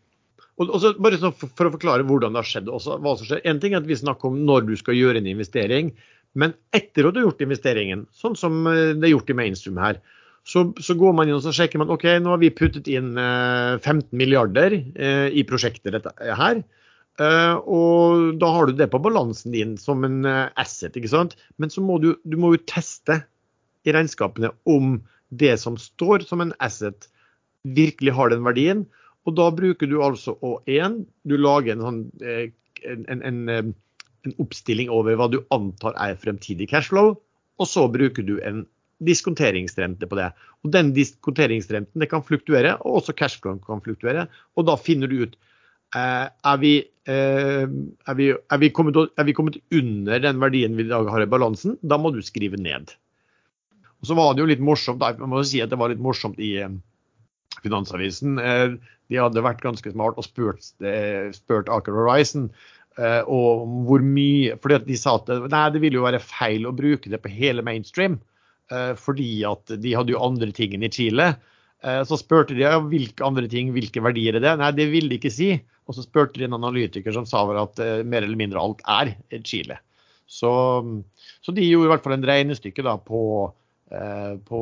[0.58, 3.44] Og, så bare for, for, å forklare hvordan det har skjedd, også, hva som skjer.
[3.46, 5.94] En ting er at vi snakker om når du skal gjøre en investering,
[6.34, 10.02] men etter at du har gjort investeringen, sånn som det er gjort i mainstream her,
[10.44, 13.76] så, så, går man inn og sjekker man ok, nå har vi puttet inn eh,
[13.80, 16.60] 15 milliarder eh, i prosjektet dette her.
[17.22, 20.98] Eh, og da har du det på balansen din som en eh, asset.
[21.00, 21.38] ikke sant?
[21.62, 23.22] Men så må du, du må jo teste
[23.88, 24.98] i regnskapene om
[25.34, 27.08] det som står som en asset,
[27.64, 28.84] virkelig har den verdien.
[29.24, 32.52] Og da bruker du altså å én, du lager en, sånn, eh,
[32.84, 33.72] en, en, eh,
[34.28, 37.16] en oppstilling over hva du antar er fremtidig cashflow,
[37.62, 38.66] og så bruker du en
[39.06, 40.30] diskonteringsrente på det.
[40.64, 44.28] Og Den diskonteringsrenten det kan fluktuere, og også cashflow kan fluktuere.
[44.58, 45.38] Og da finner du ut
[45.96, 46.74] eh, er, vi,
[47.10, 51.10] eh, er, vi, er, vi kommet, er, vi, kommet, under den verdien vi i dag
[51.12, 51.78] har i balansen.
[51.82, 52.96] Da må du skrive ned.
[54.02, 56.40] Og Så var det jo litt morsomt, jeg må si at det var litt morsomt
[56.44, 56.74] i eh,
[57.64, 58.40] Finansavisen.
[59.12, 60.64] De hadde vært ganske smart og spurt,
[61.36, 62.48] spurt Aker Horizon
[63.30, 67.12] og hvor mye fordi De sa at nei, det ville jo være feil å bruke
[67.14, 68.18] det på hele mainstream.
[68.74, 71.34] Eh, fordi at de hadde jo andre ting enn i Chile.
[71.84, 74.54] Eh, så spurte de hvilke andre ting, hvilke verdier er det?
[74.62, 75.54] Nei, det ville de ikke si.
[75.88, 79.16] Og så spurte de en analytiker som sa at eh, mer eller mindre alt er
[79.44, 79.80] Chile.
[80.30, 80.50] Så,
[81.44, 83.20] så de gjorde i hvert fall en regnestykke da på,
[84.48, 84.60] på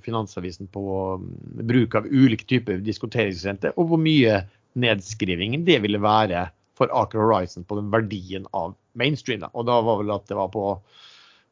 [0.00, 0.84] Finansavisen på
[1.20, 1.32] mm,
[1.68, 4.38] bruk av ulike typer diskonteringsrente, og hvor mye
[4.80, 6.46] nedskrivingen det ville være
[6.78, 9.42] for Aker Horizon på den verdien av mainstream.
[9.42, 9.50] Da.
[9.52, 10.70] Og da var vel at det var på,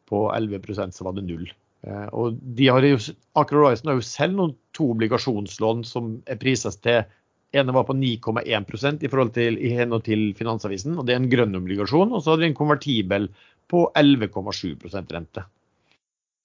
[0.08, 1.50] på 11% så var det null.
[1.86, 3.00] Eh, og de har jo,
[3.38, 7.02] Aker Horizon har jo selv noen to obligasjonslån som er prises til
[7.52, 11.32] ene var på 9,1% i forhold til i henhold til Finansavisen, og det er en
[11.32, 12.14] grønn obligasjon.
[12.14, 13.28] Og så hadde de en konvertibel
[13.68, 15.44] på 11,7 rente.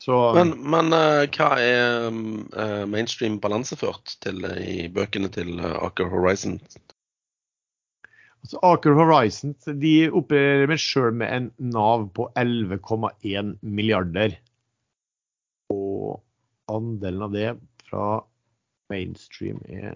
[0.03, 6.59] Så, men, men uh, hva er uh, mainstream balanseført til i bøkene til Aker Horizon?
[8.43, 14.37] Altså, Aker Horizon de opererer sjøl med en Nav på 11,1 milliarder
[16.67, 17.55] andelen av det
[17.87, 18.07] fra
[18.91, 19.95] mainstream er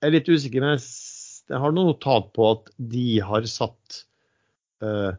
[0.00, 3.98] Jeg er litt usikker, men jeg har noe notat på at de har satt
[4.80, 5.12] uh,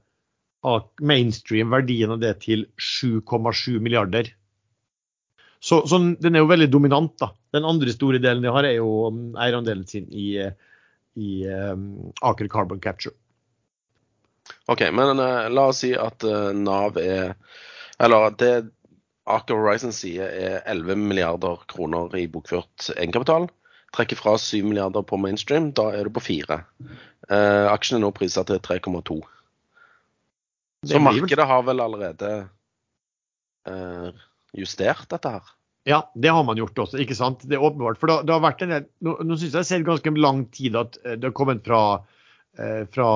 [1.02, 4.32] mainstream verdien av det til 7,7 milliarder.
[5.62, 7.30] Så, så, den er jo veldig dominant, da.
[7.54, 10.34] Den andre store delen de har, er jo um, eierandelen sin i,
[11.14, 13.14] i um, Aker Carbon Capture.
[14.72, 17.36] OK, men uh, la oss si at uh, Nav er
[18.02, 18.54] Eller det
[19.38, 23.50] Aker Horizon sier er 11 milliarder kroner i bokført egenkapital.
[23.96, 26.60] Trekker fra 7 milliarder på mainstream, da er du på 4.
[27.32, 29.20] Eh, aksjen er nå priset til 3,2.
[30.88, 32.30] Så markedet har vel allerede
[33.70, 34.22] eh,
[34.58, 35.52] justert dette her?
[35.90, 37.44] Ja, det har man gjort også, ikke sant.
[37.50, 38.00] Det er åpenbart.
[38.02, 40.44] For det, det har vært en, nå, nå syns jeg det har sett ganske lang
[40.54, 41.82] tid at eh, det har kommet fra
[42.58, 43.10] eh, fra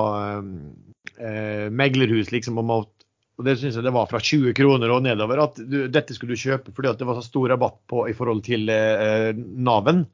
[1.18, 2.95] eh, meglerhus liksom om at
[3.36, 6.36] og det synes jeg det var fra 20 kroner og nedover, at du, dette skulle
[6.36, 10.06] du kjøpe fordi det var så stor rabatt på i forhold til eh, Naven.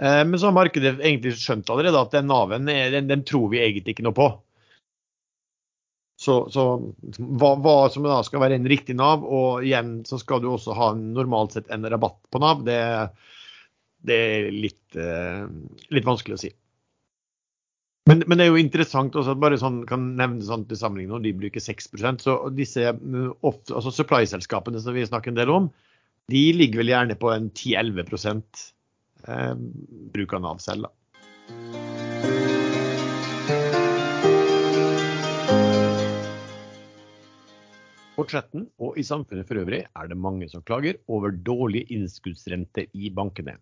[0.00, 3.60] Eh, men så har markedet egentlig skjønt allerede at den Naven den, den, tror vi
[3.60, 4.30] egentlig ikke noe på.
[6.24, 6.64] Så, så
[7.18, 10.76] hva, hva, som da skal være en riktig Nav, og igjen så skal du også
[10.78, 12.80] ha normalt sett en rabatt på Nav, det,
[14.08, 15.44] det er litt, eh,
[15.92, 16.54] litt vanskelig å si.
[18.04, 21.14] Men, men, det er jo interessant også at bare sånn kan nevne sånn til sammenligning
[21.14, 25.70] når de bruker 6% så disse mm, altså supply-selskapene som vi snakker en del om,
[26.28, 28.44] de ligger vel gjerne på en 10-11
[29.24, 29.54] eh,
[30.12, 30.84] bruk av Nav selv.
[30.84, 30.92] da.
[38.14, 43.08] Fortsetten og i samfunnet for øvrig er det mange som klager over dårlige innskuddsrenter i
[43.16, 43.56] bankene.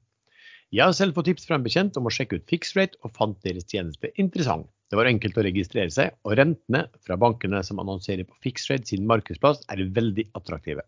[0.72, 3.36] Jeg har selv fått tips fra en bekjent om å sjekke ut fixrate, og fant
[3.44, 4.70] deres tjeneste interessant.
[4.88, 9.04] Det var enkelt å registrere seg, og rentene fra bankene som annonserer på fixrate sin
[9.08, 10.84] markedsplass, er veldig attraktive.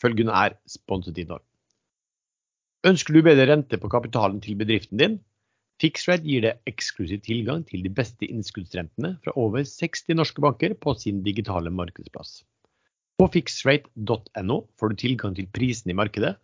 [0.00, 1.44] Følgende er sponset innhold.
[2.88, 5.16] Ønsker du bedre rente på kapitalen til bedriften din?
[5.80, 10.94] Fixrate gir deg eksklusiv tilgang til de beste innskuddsrentene fra over 60 norske banker på
[11.00, 12.42] sin digitale markedsplass.
[13.16, 16.36] På fixrate.no får du tilgang til prisene i markedet,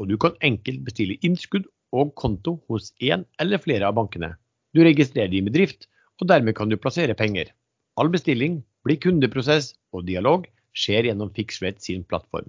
[0.00, 4.34] og du kan enkelt bestille innskudd og konto hos én eller flere av bankene.
[4.74, 5.86] Du registrerer din bedrift,
[6.20, 7.52] og dermed kan du plassere penger.
[7.98, 12.48] All bestilling blir kundeprosess og dialog skjer gjennom Fixrate sin plattform.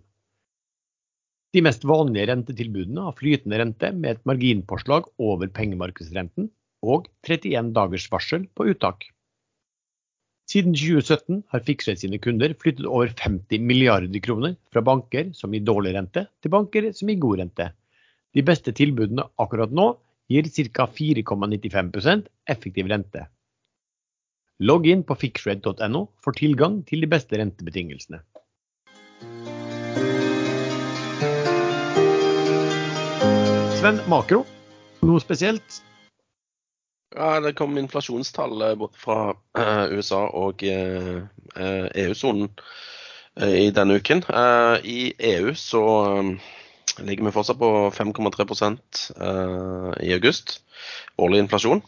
[1.55, 6.49] De mest vanlige rentetilbudene har flytende rente med et marginpåslag over pengemarkedsrenten
[6.83, 9.05] og 31 dagers varsel på uttak.
[10.45, 15.63] Siden 2017 har Fixrate sine kunder flyttet over 50 milliarder kroner fra banker som gir
[15.65, 17.65] dårlig rente, til banker som gir god rente.
[18.35, 19.87] De beste tilbudene akkurat nå
[20.29, 20.85] gir ca.
[20.85, 23.25] 4,95% effektiv rente.
[24.61, 28.21] Logg inn på fixrate.no for tilgang til de beste rentebetingelsene.
[33.81, 34.45] Sven, makro,
[35.01, 35.81] noe spesielt?
[37.15, 41.21] Ja, Det kom inflasjonstall eh, både fra uh, USA og uh,
[41.55, 42.51] eh, EU-sonen
[43.35, 44.21] i denne uken.
[44.87, 45.81] I EU så
[47.03, 49.01] ligger vi fortsatt på 5,3%
[50.07, 50.53] i august.
[51.19, 51.81] Årlig inflasjon.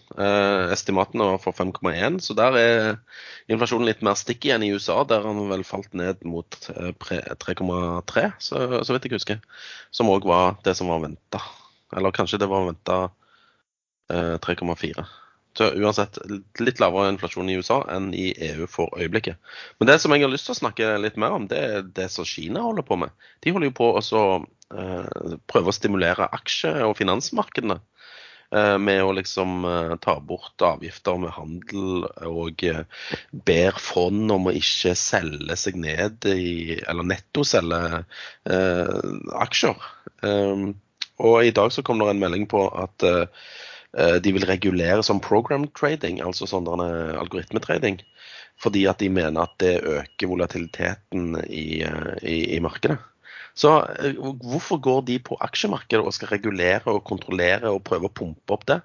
[0.76, 2.90] estimatene var for 5,1, så der er
[3.48, 5.06] inflasjonen litt mer stikk igjen i USA.
[5.08, 9.40] Der har den vel falt ned mot 3,3, så, så vidt jeg husker.
[9.88, 11.40] Som òg var det som var venta.
[11.96, 13.06] Eller kanskje det var venta
[14.10, 15.00] 3,4.
[15.00, 15.16] Eh,
[15.58, 16.18] Så uansett
[16.60, 19.40] litt lavere inflasjon i USA enn i EU for øyeblikket.
[19.80, 22.12] Men det som jeg har lyst til å snakke litt mer om, det er det
[22.14, 23.10] som Kina holder på med.
[23.42, 27.80] De holder jo på å uh, prøve å stimulere aksje- og finansmarkedene.
[28.54, 29.66] Uh, med å liksom
[30.00, 32.62] ta bort avgifter med handel og
[33.50, 38.06] ber fond om å ikke selge seg ned i Eller netto selge
[39.42, 39.90] aksjer.
[41.18, 43.28] og i dag så kom det en melding på at Eh,
[43.96, 48.02] de vil regulere som program trading, altså sånn algoritmetrading.
[48.62, 52.98] Fordi at de mener at det øker volatiliteten i, eh, i, i markedet.
[53.58, 58.16] Så eh, hvorfor går de på aksjemarkedet og skal regulere og kontrollere og prøve å
[58.22, 58.82] pumpe opp det?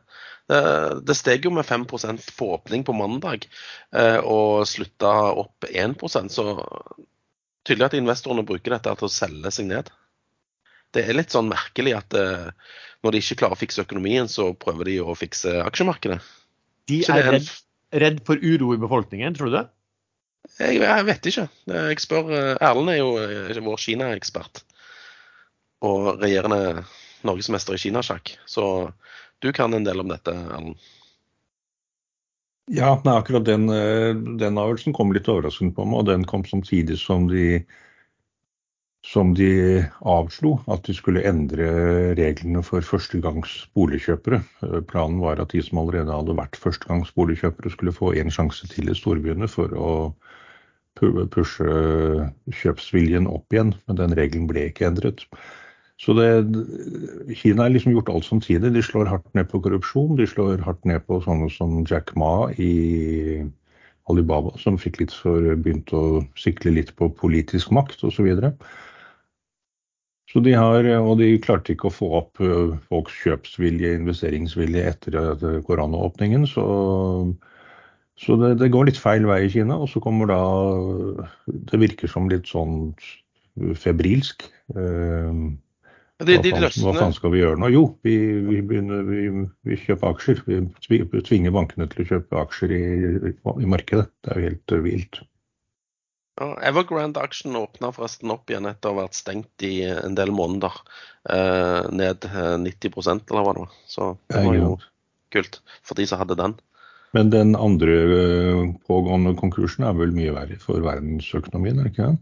[0.52, 3.46] Det steg jo med 5 på åpning på mandag
[4.26, 6.44] og slutta opp 1% så
[7.64, 9.88] tydelig at investorene bruker dette til å selge seg ned.
[10.92, 12.18] Det er litt sånn merkelig at
[13.02, 16.20] når de ikke klarer å fikse økonomien, så prøver de å fikse aksjemarkedet.
[16.90, 17.50] De er, redd,
[18.02, 19.66] redd, for uro i befolkningen, tror du det?
[20.58, 21.46] Jeg, jeg vet ikke.
[21.70, 24.64] Jeg spør eh, Erlend er jo eh, vår Kina-ekspert.
[25.86, 26.84] Og regjerende
[27.26, 28.36] norgesmester i kinasjakk.
[28.46, 28.64] Så
[29.42, 30.90] du kan en del om dette, Erlend.
[32.70, 36.02] Ja, nei, akkurat den, eh, den avgjørelsen kom litt overraskende på meg.
[36.02, 37.64] Og den kom samtidig som de
[39.02, 41.66] som de avslo at de skulle endre
[42.18, 44.42] reglene for førstegangs boligkjøpere.
[44.62, 48.68] Eh, planen var at de som allerede hadde vært førstegangs boligkjøpere, skulle få en sjanse
[48.70, 49.90] til i storbyene for å
[51.02, 51.66] pushe
[52.52, 55.24] kjøpsviljen opp igjen, men den regelen ble ikke endret.
[55.98, 56.28] Så det,
[57.38, 58.72] Kina har liksom gjort alt samtidig.
[58.74, 60.16] De slår hardt ned på korrupsjon.
[60.18, 63.42] De slår hardt ned på sånne som Jack Ma i
[64.10, 68.26] Alibaba, som fikk litt for begynt å sikle litt på politisk makt osv.
[68.26, 68.52] Så
[70.40, 72.40] de har, og de klarte ikke å få opp
[72.88, 76.46] folks kjøpsvilje, investeringsvilje etter koronaåpningen.
[76.48, 76.64] Så,
[78.16, 79.76] så det, det, går litt feil vei i Kina.
[79.76, 80.40] Og så kommer da
[81.44, 82.94] Det virker som litt sånn
[83.76, 84.46] febrilsk.
[84.76, 85.42] Eh,
[86.22, 87.68] De, hva, de faen, hva faen skal vi gjøre nå?
[87.74, 88.14] Jo, vi,
[88.46, 89.26] vi, begynner, vi,
[89.66, 90.42] vi kjøper aksjer.
[90.46, 92.82] Vi tvinger bankene til å kjøpe aksjer i,
[93.34, 94.06] i markedet.
[94.22, 95.22] Det er jo helt vilt.
[96.40, 100.32] Ja, Evergrande Action åpna forresten opp igjen etter å ha vært stengt i en del
[100.32, 100.78] måneder.
[101.28, 103.78] Eh, ned eh, 90% eller hva det var.
[103.86, 104.74] Så det var jo
[105.32, 106.56] kult for de som hadde den.
[107.12, 112.12] Men den andre øh, pågående konkursen er vel mye verre for verdensøkonomien, er det ikke
[112.14, 112.20] det?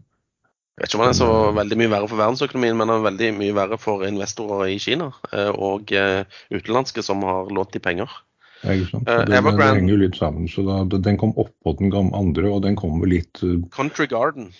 [0.79, 2.97] Jeg vet ikke om den er så eh, veldig mye verre for verdensøkonomien, men den
[2.97, 7.75] er veldig mye verre for investorer i Kina eh, og eh, utenlandske som har lånt
[7.75, 8.11] de penger.
[8.61, 9.07] Ja, ikke sant?
[9.09, 10.47] Uh, det, det henger jo litt sammen.
[10.51, 14.51] Så da, den kom oppå den andre, og den kommer litt øh, Country Garden.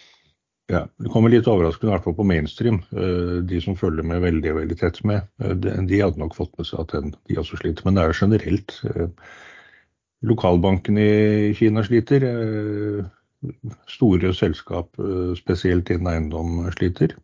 [0.72, 2.82] Ja, det kommer litt overraskende, i hvert fall på mainstream.
[2.96, 6.54] Uh, De som følger med veldig veldig tett med, eh, de de hadde nok fått
[6.58, 7.84] med seg at den, de også sliter.
[7.86, 8.78] Men det er jo generelt.
[8.90, 9.10] eh,
[10.30, 12.24] Lokalbanken i Kina sliter.
[12.30, 13.06] eh,
[13.90, 17.16] Store selskap, eh, spesielt innen eiendom, sliter.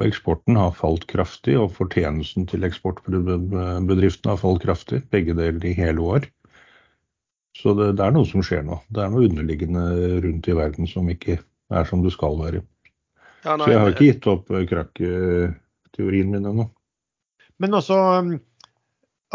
[0.00, 5.02] Og eksporten har falt kraftig, og fortjenesten til eksportbedriftene har falt kraftig.
[5.12, 6.28] Begge deler i hele år.
[7.60, 8.78] Så det, det er noe som skjer nå.
[8.88, 9.84] Det er noe underliggende
[10.24, 11.36] rundt i verden som ikke
[11.70, 12.62] er som det skal være.
[13.44, 16.66] Ja, Så jeg har ikke gitt opp eh, krakk-teorien min ennå.
[17.60, 17.98] Men altså,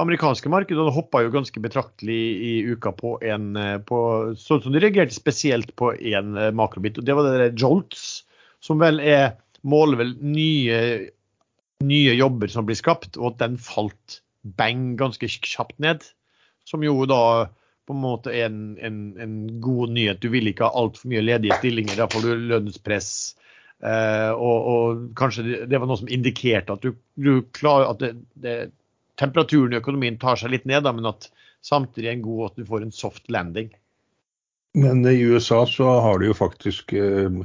[0.01, 3.99] amerikanske markedene hoppa jo ganske betraktelig i uka på en eh, på,
[4.41, 8.25] Sånn som de reagerte spesielt på en eh, makrobit, og det var det der Jolts,
[8.65, 9.35] som vel er
[9.65, 10.79] måler vel nye,
[11.85, 16.05] nye jobber som blir skapt, og at den falt bang ganske kjapt ned.
[16.65, 17.47] Som jo da
[17.85, 20.21] på en måte er en, en, en god nyhet.
[20.21, 23.11] Du vil ikke ha altfor mye ledige stillinger, da får du lønnspress.
[23.85, 28.13] Eh, og, og kanskje det, var noe som indikerte at du, du klarer at det,
[28.41, 28.55] det,
[29.19, 31.27] temperaturen i økonomien tar seg litt ned, da, men at
[31.65, 33.69] samtidig er en god at du får en soft landing.
[34.75, 37.43] Men i USA så har du jo faktisk eh,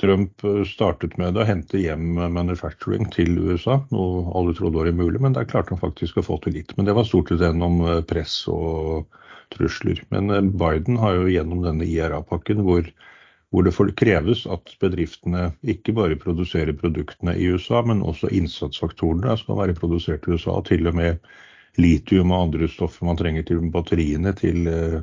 [0.00, 5.20] Trump eh, startet med å hente hjem manufacturing til USA, noe alle trodde var umulig,
[5.22, 6.74] men der klarte han faktisk å få til litt.
[6.76, 9.06] Men det var stort sett gjennom eh, press og
[9.54, 10.02] trusler.
[10.14, 12.90] Men eh, Biden har jo gjennom denne IRA-pakken hvor,
[13.54, 19.62] hvor det kreves at bedriftene ikke bare produserer produktene i USA, men også innsatsfaktorene skal
[19.62, 20.58] være produsert i USA.
[20.66, 21.34] Til og med
[21.80, 25.02] litium og andre stoffer man trenger til batteriene til eh,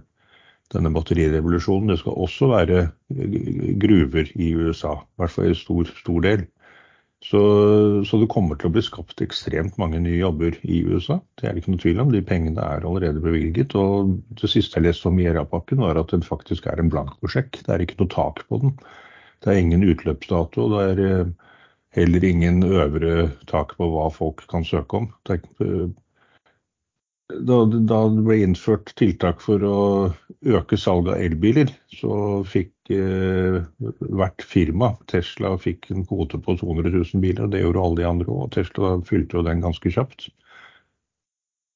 [0.73, 1.91] denne batterirevolusjonen.
[1.91, 3.37] Det skal også være eh,
[3.81, 6.47] gruver i USA, i hvert fall i stor, stor del.
[7.21, 7.39] Så,
[8.09, 11.19] så det kommer til å bli skapt ekstremt mange nye jobber i USA.
[11.37, 12.13] Det er det ikke noe tvil om.
[12.13, 13.75] De pengene er allerede bevilget.
[13.77, 17.61] Og det siste jeg leste om IRA-pakken, var at den faktisk er en blankosjekk.
[17.61, 18.73] Det er ikke noe tak på den.
[19.45, 20.65] Det er ingen utløpsdato.
[20.73, 21.51] Det er eh,
[21.99, 25.11] heller ingen øvre tak på hva folk kan søke om.
[27.31, 29.79] Da, da det ble innført tiltak for å
[30.41, 33.61] øke salget av elbiler, så fikk eh,
[33.99, 37.47] hvert firma, Tesla, fikk en kvote på 200 000 biler.
[37.51, 40.27] Det gjorde alle de andre òg, Tesla fylte jo den ganske kjapt.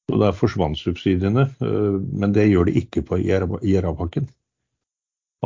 [0.10, 4.30] Så der forsvant subsidiene, eh, men det gjør det ikke på IRA-pakken.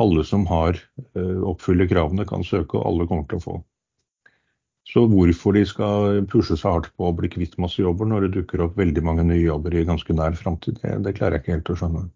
[0.00, 0.78] Alle som har
[1.14, 3.60] eh, oppfyller kravene, kan søke, og alle kommer til å få.
[4.88, 8.40] Så hvorfor de skal pushe seg hardt på å bli kvitt masse jobber når det
[8.40, 11.56] dukker opp veldig mange nye jobber i ganske nær framtid, det, det klarer jeg ikke
[11.58, 12.08] helt å skjønne.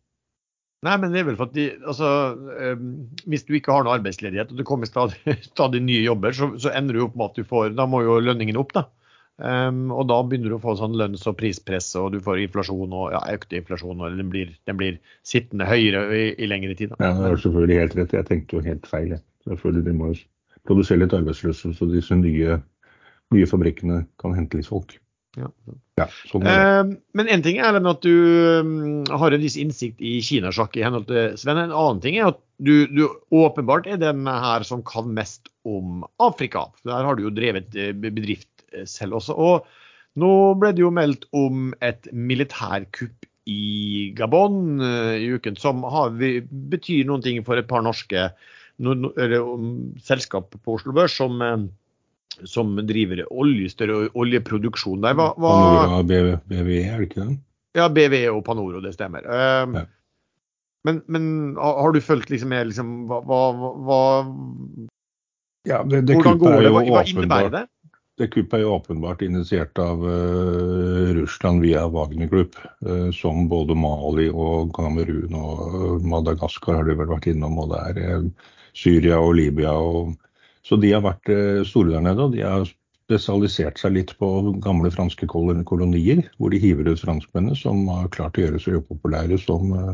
[0.84, 2.88] Nei, men det er vel for at de, altså, um,
[3.30, 5.16] Hvis du ikke har noe arbeidsledighet og det kommer stadig,
[5.52, 8.18] stadig nye jobber, så, så ender du opp med at du får Da må jo
[8.20, 8.84] lønningen opp, da.
[9.34, 12.92] Um, og da begynner du å få sånn lønns- og prispress, og du får inflasjon
[12.94, 16.92] og ja, økte inflasjon, og den blir, den blir sittende høyere i, i lengre tid.
[16.92, 17.00] Da.
[17.00, 18.14] Ja, det er selvfølgelig helt rett.
[18.20, 19.16] Jeg tenkte jo helt feil.
[19.48, 20.20] Selvfølgelig, De må jo
[20.68, 22.58] produsere litt arbeidsløse, så disse nye,
[23.34, 24.96] nye fabrikkene kan hente litt folk.
[25.38, 25.48] Ja.
[25.98, 26.46] Ja, sånn.
[26.46, 28.14] Um, men en ting er at du
[28.62, 31.60] um, har en viss innsikt i kinasjakk i henhold til Sven.
[31.60, 36.02] En annen ting er at du, du åpenbart er den her som kan mest om
[36.22, 36.66] Afrika.
[36.86, 39.34] Der har du jo drevet eh, bedrift eh, selv også.
[39.34, 45.82] Og nå ble det jo meldt om et militærkupp i Gabon eh, i uken, som
[45.90, 48.28] har, betyr noen ting for et par norske
[48.78, 55.04] no, no, eller, um, selskap på Oslo Børs som, eh, som driver olje, større oljeproduksjon
[55.04, 55.18] der.
[55.18, 57.36] Hva, hva, Panora BVE, er det ikke det?
[57.74, 59.26] ja, BVE og Panoro, det stemmer.
[59.26, 59.86] Uh, Ja.
[60.84, 64.00] Men, men har du fulgt liksom med liksom, hva, hva,
[65.64, 66.72] Ja, det, det Hvordan går det?
[66.74, 67.62] Hva, hva innebærer det?
[68.20, 72.54] Det kuppet er jo åpenbart initiert av uh, Russland via Wagner Group,
[72.86, 77.80] uh, som både Mali og Kamerun og Madagaskar har de vel vært innom, og det
[77.88, 79.74] er eh, Syria og Libya.
[79.74, 80.14] Og,
[80.64, 82.66] så de har vært uh, store der nede, og de har
[83.04, 84.28] spesialisert seg litt på
[84.64, 89.36] gamle franske kolonier, hvor de hiver ut franskmennene, som har klart å gjøre seg upopulære
[89.42, 89.90] som eh,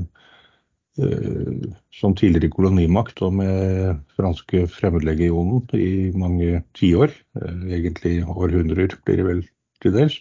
[1.96, 9.42] som tidligere kolonimakt og med franske fremmedlegionen i mange tiår, egentlig århundrer blir det vel
[9.82, 10.20] til dels.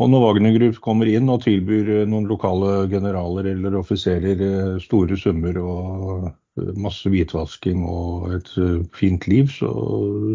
[0.00, 4.76] Og når Wagner Group kommer inn og tilbyr eh, noen lokale generaler eller offiserer eh,
[4.80, 6.30] store summer og eh,
[6.76, 8.50] masse hvitvasking og et
[8.96, 9.70] fint liv, så,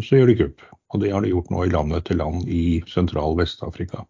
[0.04, 0.66] så gjør de kupp.
[0.94, 4.04] Og det har de gjort nå i land etter land i sentral-Vest-Afrika.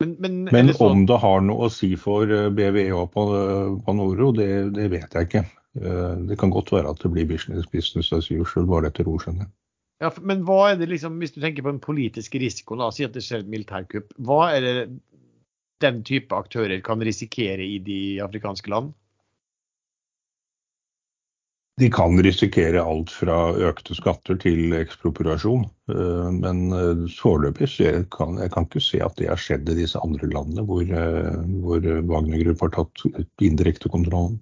[0.00, 0.94] Men, men, men sånn...
[0.94, 3.24] om det har noe å si for BVEA på,
[3.84, 5.42] på Noro, det, det vet jeg ikke.
[6.30, 9.50] Det kan godt være at det blir business, business as usual, bare etter ordskjønnet.
[10.00, 13.12] Ja, men hva er det liksom, hvis du tenker på den politiske risikoen, si at
[13.12, 14.14] det skjer et militærkupp.
[14.24, 14.74] Hva er det
[15.84, 18.94] den type aktører kan risikere i de afrikanske land?
[21.78, 23.36] De kan risikere alt fra
[23.70, 25.64] økte skatter til ekspropriasjon.
[25.92, 27.70] Eh, men eh, foreløpig
[28.12, 31.36] kan jeg kan ikke se at det har skjedd i disse andre landene hvor, eh,
[31.64, 34.40] hvor Wagner-gruppa har tatt indirekte kontrollen.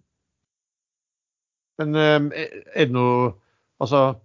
[1.79, 3.37] Men er det noe
[3.79, 4.17] Altså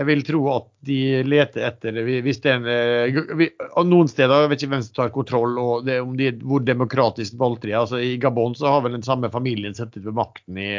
[0.00, 2.64] jeg vil tro at de leter etter hvis det er
[3.12, 3.44] en,
[3.86, 7.36] Noen steder jeg vet ikke hvem som tar kontroll, og det, om de, hvor demokratisk
[7.38, 10.72] valgte de altså I Gabon så har vel den samme familien sittet ved makten i,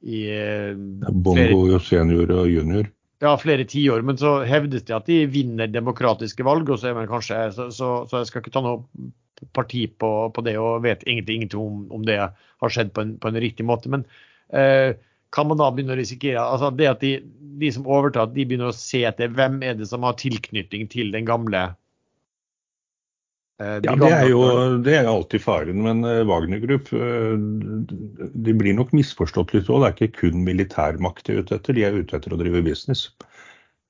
[0.00, 0.72] i eh,
[1.12, 2.88] Bongo senior og junior.
[3.20, 4.04] Ja, flere tiår.
[4.06, 7.90] Men så hevdes det at de vinner demokratiske valg, og så, man kanskje, så, så,
[8.08, 9.10] så jeg skal ikke ta noe
[9.56, 13.14] parti på, på det og vet egentlig ingenting om, om det har skjedd på en,
[13.20, 13.92] på en riktig måte.
[13.92, 14.04] men
[14.52, 14.96] eh,
[15.30, 17.12] kan man da begynne å risikere altså det at de,
[17.60, 21.12] de som overtar, de begynner å se etter hvem er det som har tilknytning til
[21.14, 21.68] den gamle
[23.60, 24.42] de ja, det er jo
[24.80, 25.82] det er alltid faren.
[25.84, 29.82] Men uh, Wagner Group uh, de blir nok misforstått litt òg.
[29.82, 32.64] Det er ikke kun militærmakt de er ute etter, de er ute etter å drive
[32.64, 33.10] business.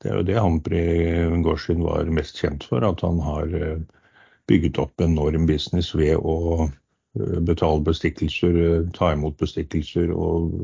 [0.02, 0.82] Det er jo det Hampri
[1.44, 3.50] Gorsin var mest kjent for, at han har
[4.48, 6.70] bygget opp enorm business ved å
[7.44, 8.56] betale bestikkelser,
[8.96, 10.54] ta imot bestikkelser og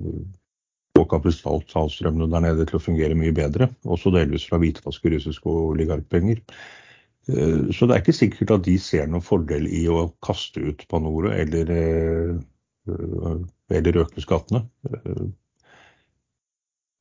[0.97, 3.69] få kapitalstrømmene der nede til å fungere mye bedre.
[3.85, 6.41] Også delvis fra hvitvaske russiske oligarkpenger.
[6.41, 6.86] Eh,
[7.27, 11.33] så det er ikke sikkert at de ser noen fordel i å kaste ut Panoro
[11.35, 13.41] eller, eh,
[13.75, 14.63] eller øke skattene.
[14.87, 15.25] Eh,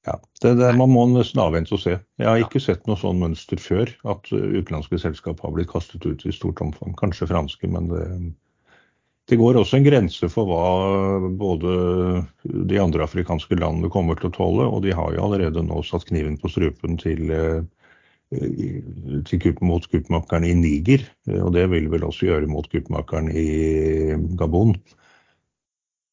[0.05, 1.99] ja, det, det, Man må nesten avvente og se.
[2.21, 6.25] Jeg har ikke sett noe sånn mønster før, at utenlandske selskap har blitt kastet ut
[6.25, 6.97] i stort omfang.
[6.97, 8.03] Kanskje franske, men det,
[9.29, 11.71] det går også en grense for hva både
[12.45, 16.05] de andre afrikanske landene kommer til å tåle, og de har jo allerede nå satt
[16.09, 17.63] kniven på strupen til, eh,
[19.29, 21.05] til kupp, mot kuppmakeren i Niger.
[21.41, 23.47] Og det vil vel også gjøre mot kuppmakeren i
[24.39, 24.75] Gabon.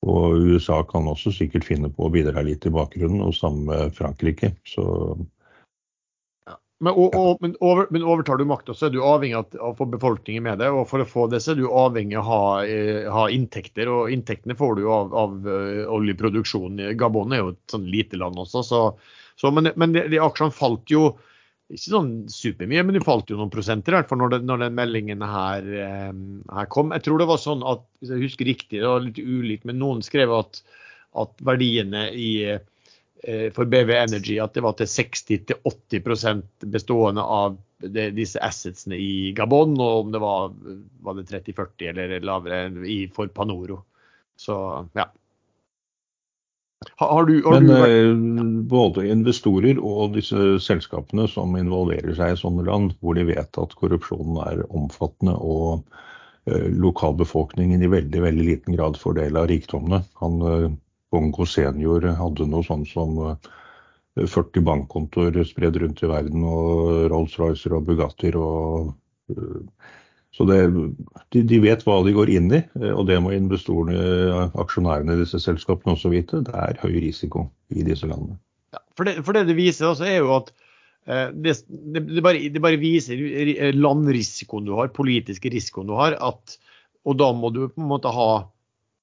[0.02, 3.94] Og USA kan også sikkert finne på å bidra litt i bakgrunnen, og sammen med
[3.94, 4.56] Frankrike.
[4.66, 4.84] Så
[6.82, 9.74] men, og, og, men, over, men, overtar du makta, så er du avhengig av å
[9.78, 10.74] få befolkningen med deg.
[10.74, 13.86] Og for å få det, så er du avhengig av å ha, eh, ha inntekter.
[13.86, 15.46] Og inntektene får du av, av
[15.94, 16.96] oljeproduksjonen.
[16.98, 18.80] Gabon er jo et sånn lite land også, så,
[19.38, 21.12] så men, men de, de, aksjene falt jo
[21.72, 24.64] ikke sånn supermye, men de falt jo noen prosenter i hvert fall når, det, når
[24.66, 25.68] den meldingen her,
[26.10, 26.92] um, her, kom.
[26.96, 29.80] Jeg tror det var sånn at, hvis jeg husker riktig, det var litt ulikt, men
[29.80, 30.60] noen skrev at,
[31.22, 32.32] at verdiene i
[33.24, 39.30] Eh, for BV Energy at det var til 60-80% bestående av det, disse assetsene i
[39.36, 40.50] Gabon, og om det var,
[41.06, 43.78] var 30-40 eller lavere i, for Panoro.
[44.34, 44.56] Så
[44.98, 45.06] ja.
[47.02, 47.96] Har du, har Men du vært...
[47.96, 53.60] Eh, både investorer og disse selskapene som involverer seg i sånne land, hvor de vet
[53.62, 55.82] at korrupsjonen er omfattende og
[56.50, 60.02] eh, lokalbefolkningen i veldig veldig liten grad får del av rikdommene.
[60.22, 60.78] Han
[61.12, 63.18] Bongo senior hadde noe sånn som
[64.16, 68.94] 40 eh, bankkontoer spredd rundt i verden, og Rolls-Roycer og Bugattier og
[69.34, 69.58] eh,
[70.32, 70.58] Så det,
[71.34, 75.22] de, de, vet hva de går inn i, eh, og det må investorene, aksjonærene i
[75.24, 76.40] disse selskapene også vite.
[76.46, 78.38] Det er høy risiko i disse landene.
[78.72, 80.52] Ja, for, det, for det det viser, også er jo at
[81.02, 83.18] det, det, bare, det, bare, viser
[83.74, 86.14] landrisikoen du har, politiske risikoen du har.
[86.22, 86.56] At,
[87.02, 88.44] og da må du på en måte ha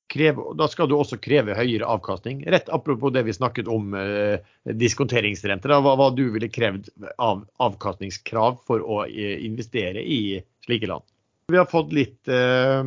[0.09, 2.41] kreve, da skal du også kreve høyere avkastning.
[2.49, 8.59] Rett apropos det vi snakket om eh, diskonteringsrenter, Hva, hva, du ville krevd av avkastningskrav
[8.67, 11.05] for å eh, investere i slike land.
[11.49, 12.83] Vi har fått litt eh,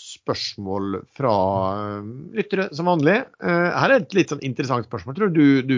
[0.00, 1.34] spørsmål fra
[1.78, 3.20] eh, lyttere som vanlig.
[3.38, 5.76] Eh, her er et litt sånn interessant spørsmål, tror du, du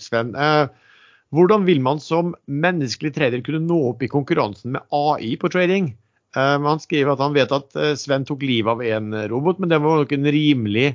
[0.00, 0.32] Sven.
[0.32, 0.94] Eh,
[1.36, 5.92] hvordan vil man som menneskelig trader kunne nå opp i konkurransen med AI på trading?
[6.36, 9.80] Um, han skriver at han vet at Sven tok livet av en robot, men det
[9.84, 10.90] var nok en rimelig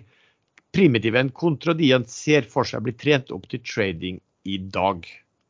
[0.73, 4.17] primitiv en kontra de han ser for seg blir trent opp til trading
[4.49, 5.05] i dag.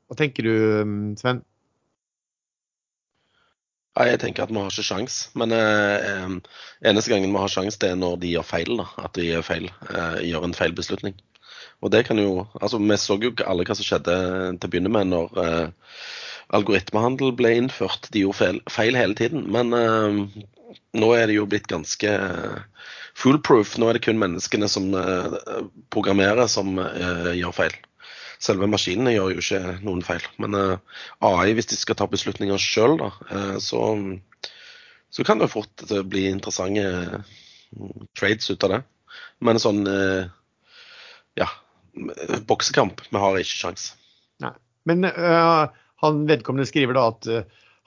[0.08, 0.54] Hva tenker du,
[0.84, 1.44] um, Sven?
[3.94, 6.32] Ja, jeg tenker at vi har ikke sjans, men eh,
[6.90, 8.72] eneste gangen vi har sjans, det er når de gjør feil.
[8.80, 11.14] da, At de gjør, feil, eh, gjør en feil beslutning.
[11.84, 14.16] Og det kan jo, altså Vi så jo alle hva som skjedde
[14.58, 15.68] til å begynne med når eh,
[16.58, 18.10] algoritmehandel ble innført.
[18.16, 19.46] De gjorde feil, feil hele tiden.
[19.54, 20.20] Men eh,
[20.98, 22.18] nå er det jo blitt ganske
[23.20, 23.78] foolproof.
[23.78, 25.38] Nå er det kun menneskene som eh,
[25.94, 27.78] programmerer, som eh, gjør feil.
[28.44, 30.24] Selve maskinene gjør jo ikke noen feil.
[30.42, 33.84] Men uh, AI, hvis de skal ta beslutninger sjøl, uh, så,
[35.14, 38.82] så, kan det fort bli interessante uh, trades ut av det.
[39.44, 39.82] Men sånn
[41.38, 41.48] ja,
[42.48, 43.90] boksekamp, vi har ikke sjans.
[44.88, 47.28] Men han vedkommende skriver da at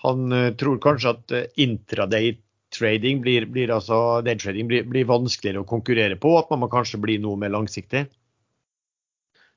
[0.04, 2.34] han tror kanskje at intraday
[2.74, 7.00] trading blir, blir altså, daytrading blir, blir vanskeligere å konkurrere på, at man må kanskje
[7.02, 8.06] bli noe mer langsiktig?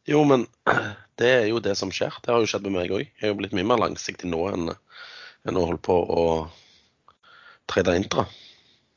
[0.10, 0.48] Jo, men
[1.22, 2.16] det er jo det som skjer.
[2.24, 3.06] Det har jo skjedd med meg òg.
[3.06, 4.72] Jeg har jo blitt mye mer langsiktig nå enn,
[5.48, 6.24] enn å holde på å
[7.70, 8.26] trade intra.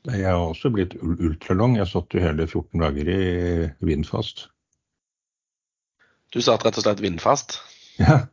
[0.09, 1.77] Jeg har også blitt ultralang.
[1.79, 3.21] Jeg satt jo hele 14 dager i
[3.85, 4.47] vindfast.
[6.33, 7.59] Du satt rett og slett vindfast?
[8.01, 8.23] Ja.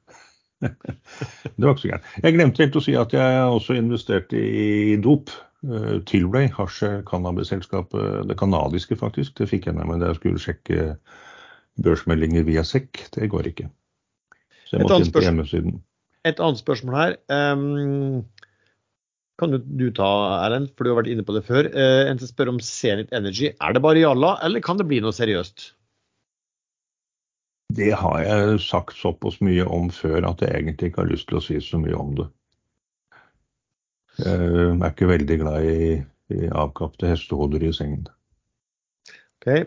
[0.60, 2.08] Det var ikke så gærent.
[2.20, 5.32] Jeg glemte helt å si at jeg også investerte i dop.
[5.64, 9.34] Eh, Tilray, hasj cannabisselskapet, det canadiske faktisk.
[9.36, 10.86] Det fikk jeg med meg da jeg skulle sjekke
[11.84, 13.06] børsmeldinger via sekk.
[13.14, 13.70] Det går ikke.
[14.68, 15.80] Så jeg må finne på hjemmesiden.
[16.28, 17.16] Et annet spørsmål her.
[17.32, 18.22] Um,
[19.40, 20.08] kan du, du ta,
[20.44, 21.70] Erlend, for du har vært inne på det før.
[21.72, 23.54] Uh, en som spør om Zenit Energy.
[23.56, 25.70] Er det bare jalla, eller kan det bli noe seriøst?
[27.70, 31.38] Det har jeg sagt såpass mye om før at jeg egentlig ikke har lyst til
[31.38, 32.26] å si så mye om det.
[34.20, 35.84] Jeg er ikke veldig glad i,
[36.34, 38.08] i avkapte hestehoder i sengen.
[39.40, 39.62] Ok.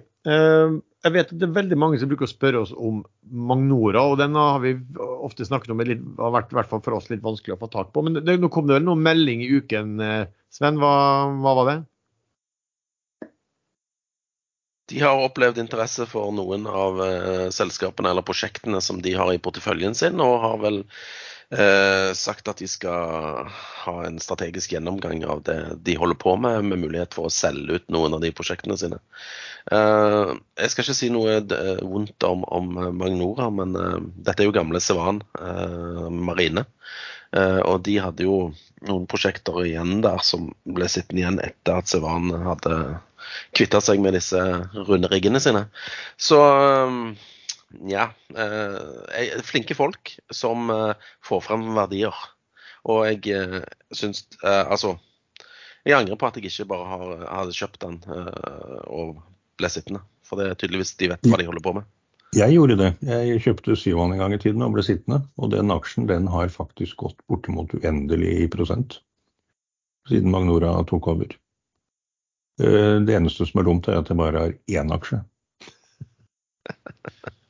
[1.04, 4.22] Jeg vet at det er veldig mange som bruker å spørre oss om Magnora, og
[4.22, 5.82] den har vi ofte snakket om.
[5.84, 8.06] Det har vært hvert fall for oss litt vanskelig å få tak på.
[8.08, 9.98] Men det, nå kom det vel noen melding i uken.
[10.00, 10.94] Eh, Sven, hva,
[11.44, 11.76] hva, var det?
[14.94, 19.42] De har opplevd interesse for noen av uh, selskapene eller prosjektene som de har i
[19.44, 20.84] porteføljen sin, og har vel
[21.54, 23.48] uh, sagt at de skal
[23.84, 27.80] ha en strategisk gjennomgang av det de holder på med, med mulighet for å selge
[27.80, 29.00] ut noen av de prosjektene sine.
[29.72, 31.38] Eh, jeg skal ikke si noe
[31.88, 33.72] vondt om, om Magnora, men
[34.18, 35.22] dette er jo gamle Sevan
[36.12, 36.66] Marine.
[37.64, 38.38] og de hadde jo
[38.88, 42.80] noen prosjekter igjen der som ble sittende igjen etter at Sevan hadde
[43.56, 44.42] kvitta seg med disse
[44.88, 45.68] runde riggene sine.
[46.18, 46.40] Så
[47.74, 48.10] um, ja.
[48.36, 50.94] Eh, flinke folk som eh,
[51.26, 52.16] får frem verdier.
[52.90, 53.62] Og jeg eh,
[53.96, 54.98] syns Altså,
[55.88, 58.00] jeg angrer på at jeg ikke bare har, hadde kjøpt den
[58.88, 59.20] og
[59.60, 60.04] ble sittende.
[60.24, 61.88] For det er tydeligvis de vet hva de holder på med.
[62.34, 62.92] Jeg gjorde det.
[63.06, 65.22] Jeg kjøpte Syvan en gang i tiden og ble sittende.
[65.38, 69.02] Og den aksjen den har faktisk gått bortimot uendelig i prosent
[70.10, 71.38] siden Magnora tok over.
[72.62, 75.22] Eh, det eneste som er dumt, er at jeg bare har én aksje.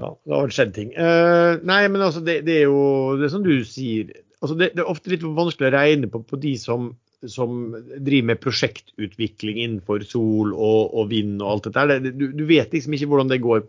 [0.00, 0.90] Ja, det har skjedd ting.
[0.96, 2.80] Uh, nei, men altså, det, det, er jo
[3.20, 4.04] det er som du sier.
[4.40, 6.80] Altså, det, det, er ofte litt vanskelig å regne på, på de som,
[7.28, 12.00] som, driver med prosjektutvikling innenfor sol og, og vind og alt dette.
[12.06, 13.60] Det, du, du, vet liksom ikke hvordan det går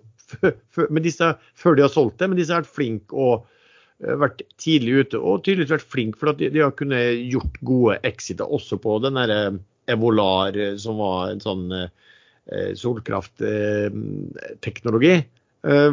[0.96, 1.28] med disse,
[1.60, 5.18] før de har solgt det, men disse har vært flinke og uh, vært tidlig ute.
[5.20, 8.92] Og tydeligvis vært flinke for at de, de har kunnet gjort gode exiter også på
[9.04, 9.60] den derre
[9.92, 11.90] Evolar, eh, som var en sånn eh,
[12.78, 15.16] solkraftteknologi.
[15.68, 15.92] Eh,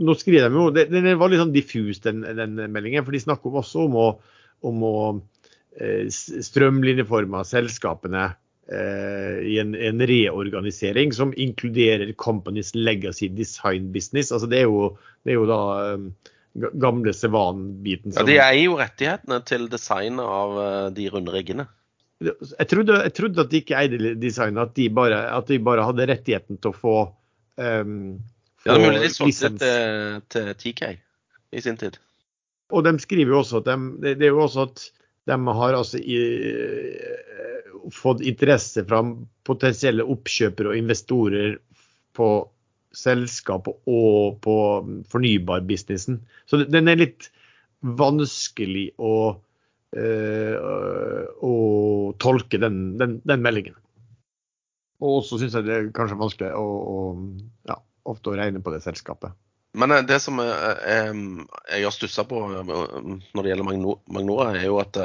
[0.00, 3.04] nå skriver de jo, Den var litt sånn diffus, den, den meldingen.
[3.06, 4.06] For de snakker også om å,
[4.66, 4.94] om å
[6.10, 8.30] strømlinjeforme selskapene
[8.70, 14.30] i en, en, reorganisering som inkluderer Companies Legacy Design Business.
[14.30, 14.92] Altså det, er jo,
[15.26, 15.60] det er jo da
[16.82, 18.14] gamle Sevan-biten.
[18.14, 20.58] Ja, De eier jo rettighetene til designet av
[20.94, 21.66] de runde riggene.
[22.20, 25.86] Jeg trodde, jeg trodde, at de ikke eide designet, at de, bare, at de bare
[25.88, 26.96] hadde rettigheten til å få,
[27.56, 28.18] um,
[28.66, 29.74] Ja, det er mulig de solgte det
[30.32, 30.82] til, til TK
[31.56, 31.98] i sin tid.
[32.70, 34.84] Og de skriver jo også at de, det er jo også at
[35.30, 36.20] de har altså i,
[37.94, 39.02] fått interesse fra
[39.46, 41.58] potensielle oppkjøpere og investorer
[42.16, 42.30] på
[42.96, 44.56] selskapet og på
[45.12, 46.18] fornybarbusinessen.
[46.50, 47.30] Så den er litt
[47.80, 49.14] vanskelig å
[49.90, 50.54] Eh,
[51.42, 51.54] å
[52.22, 53.74] tolke den, den, den, meldingen.
[55.02, 56.98] Og så syns jeg det er kanskje vanskelig å, å,
[57.66, 57.74] ja,
[58.08, 59.36] ofte å regne på det selskapet.
[59.78, 61.06] Men eh, det som jeg,
[61.70, 62.74] jeg har stussa på eh,
[63.34, 65.00] når det gjelder Magnora, er jo at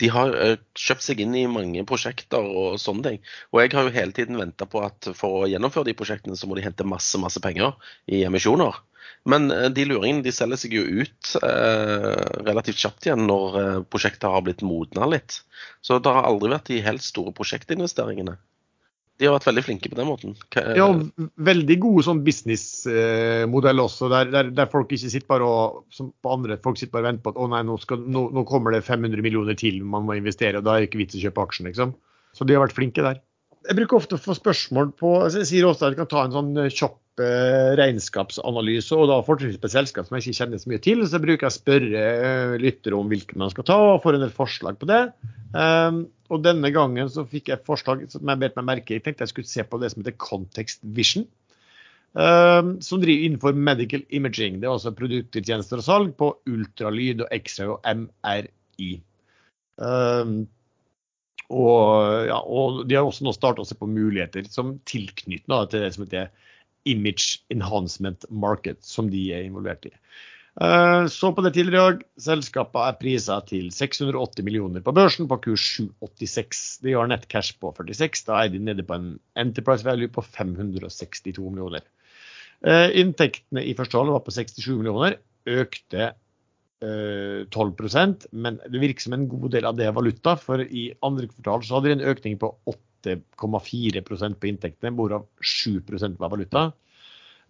[0.00, 0.32] de har
[0.78, 3.18] kjøpt seg inn i mange prosjekter og sånne ting.
[3.52, 6.48] Og jeg har jo hele tiden venta på at for å gjennomføre de prosjektene, så
[6.48, 7.76] må de hente masse, masse penger
[8.08, 8.80] i emisjoner.
[9.28, 13.80] Men eh, de luringene de selger seg jo ut eh, relativt kjapt igjen når eh,
[13.92, 15.42] prosjektet har blitt modna litt.
[15.84, 18.38] Så det har aldri vært de helt store prosjektinvesteringene.
[19.20, 20.36] De har vært veldig flinke på den måten.
[20.78, 20.86] Ja,
[21.44, 26.32] veldig gode sånn businessmodell også, der, der, der folk ikke sitter bare og som på
[26.32, 28.72] andre, folk sitter bare og venter på at å nei, nå, skal, nå, nå kommer
[28.72, 31.44] det 500 millioner til man må investere, og da er det ikke vits å kjøpe
[31.44, 31.92] aksjen, liksom.
[32.32, 33.20] Så de har vært flinke der.
[33.68, 36.22] Jeg bruker ofte å få spørsmål på altså Jeg sier også at jeg kan ta
[36.24, 40.38] en sånn eh, kjapp eh, regnskapsanalyse, og da fortrinnsvis på et selskap som jeg ikke
[40.38, 41.02] kjenner så mye til.
[41.04, 44.24] Så bruker jeg å spørre eh, lyttere om hvilke man skal ta, og får en
[44.24, 45.02] del forslag på det.
[45.52, 49.00] Um, og denne gangen så fikk jeg et forslag som jeg bet meg merke i.
[49.00, 51.26] Jeg tenkte jeg skulle se på det som heter Context Vision.
[52.14, 54.56] Um, som driver innenfor medical imaging.
[54.62, 58.94] Det er altså produkter, tjenester og salg på ultralyd og X-ray og MRI.
[59.76, 60.40] Um,
[61.50, 65.64] og, ja, og de har også nå startet å se på muligheter som tilknytning da,
[65.66, 66.30] til det som heter
[66.88, 69.92] Image Enhancement Market, som de er involvert i.
[70.60, 75.28] Eh, Så på det tidligere i dag, selskapet er prisa til 680 millioner på børsen
[75.30, 76.80] på kurs 786.
[76.86, 80.24] De har nett cash på 46, da er de nede på en enterprise value på
[80.26, 81.84] 562 millioner.
[82.66, 86.12] Eh, Inntektene i første halvår var på 67 millioner, økte
[86.80, 90.32] 12% men det virker som en god del av det er valuta.
[90.40, 92.54] For i andre kvartal så hadde de en økning på
[93.04, 96.70] 8,4% på inntektene, hvorav 7% var valuta.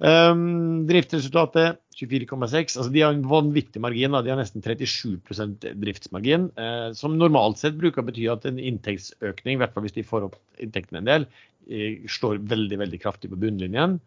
[0.00, 2.78] Um, driftsresultatet 24,6.
[2.78, 4.14] altså De har en vanvittig margin.
[4.14, 4.22] Da.
[4.24, 6.48] De har nesten 37% driftsmargin.
[6.56, 10.06] Eh, som normalt sett bruker å bety at en inntektsøkning, i hvert fall hvis de
[10.06, 11.28] får opp inntektene en del,
[11.68, 14.00] eh, slår veldig veldig kraftig på bunnlinjen.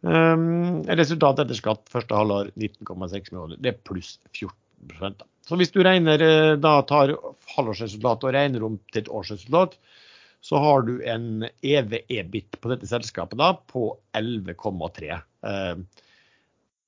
[0.00, 3.58] Um, resultatet etter skatt første halvår 19,6 millioner.
[3.60, 5.26] Det er pluss 14 da.
[5.44, 7.12] Så hvis du regner, eh, da tar
[7.56, 9.74] halvårsresultatet og regner om til et årsresultat,
[10.40, 15.20] så har du en EV-EBIT på dette selskapet da på 11,3.
[15.44, 15.82] Eh,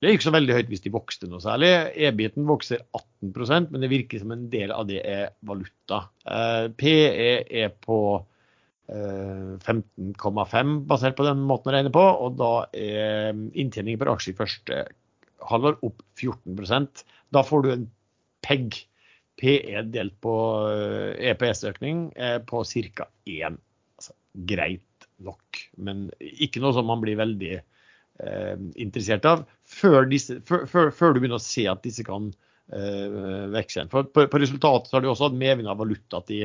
[0.03, 1.69] Det er ikke så veldig høyt hvis de vokste noe særlig.
[1.95, 6.09] EBIT-en vokser 18% men det virker som en del av det er valuta.
[6.27, 8.25] Eh, PE er på
[8.83, 14.37] 15,5 basert på den måten å regne på, og da er inntjeningen per aksje i
[14.37, 14.81] første
[15.49, 17.03] halvår opp 14%
[17.33, 17.85] Da får du en
[18.43, 18.83] PEG,
[19.39, 20.33] PE delt på
[20.69, 23.07] eh, EPS-økning, eh, på ca.
[23.25, 23.55] 1.
[23.97, 24.15] Altså,
[24.51, 30.67] greit nok, men ikke noe som man blir veldig eh, interessert av før, disse, før,
[30.69, 32.29] før, før, du begynner å se at disse kan
[32.75, 33.93] eh, vekse igjen.
[33.93, 36.19] For på, på, resultatet har de også hatt medvind av valuta.
[36.19, 36.35] at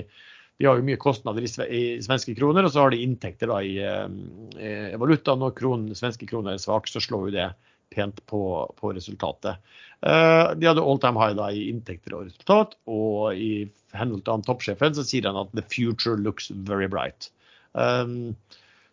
[0.58, 3.62] de, har jo mye kostnader i, i, svenske kroner, og så har de inntekter da
[3.62, 5.36] i, i valuta.
[5.38, 7.48] Når kronen, svenske kroner er svak, så slår jo det
[7.94, 8.42] pent på,
[8.76, 9.58] på resultatet.
[10.06, 13.66] Uh, de hadde all time high da i inntekter og resultat, og i
[13.96, 17.30] henhold til han toppsjefen så sier han at 'the future looks very bright'.
[17.72, 18.36] Um,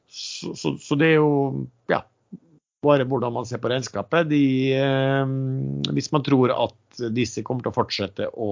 [0.07, 2.03] så, så, så, det er jo ja,
[2.85, 4.29] bare hvordan man ser på regnskapet.
[4.29, 4.45] De,
[4.79, 8.51] um, hvis man tror at disse kommer til å fortsette å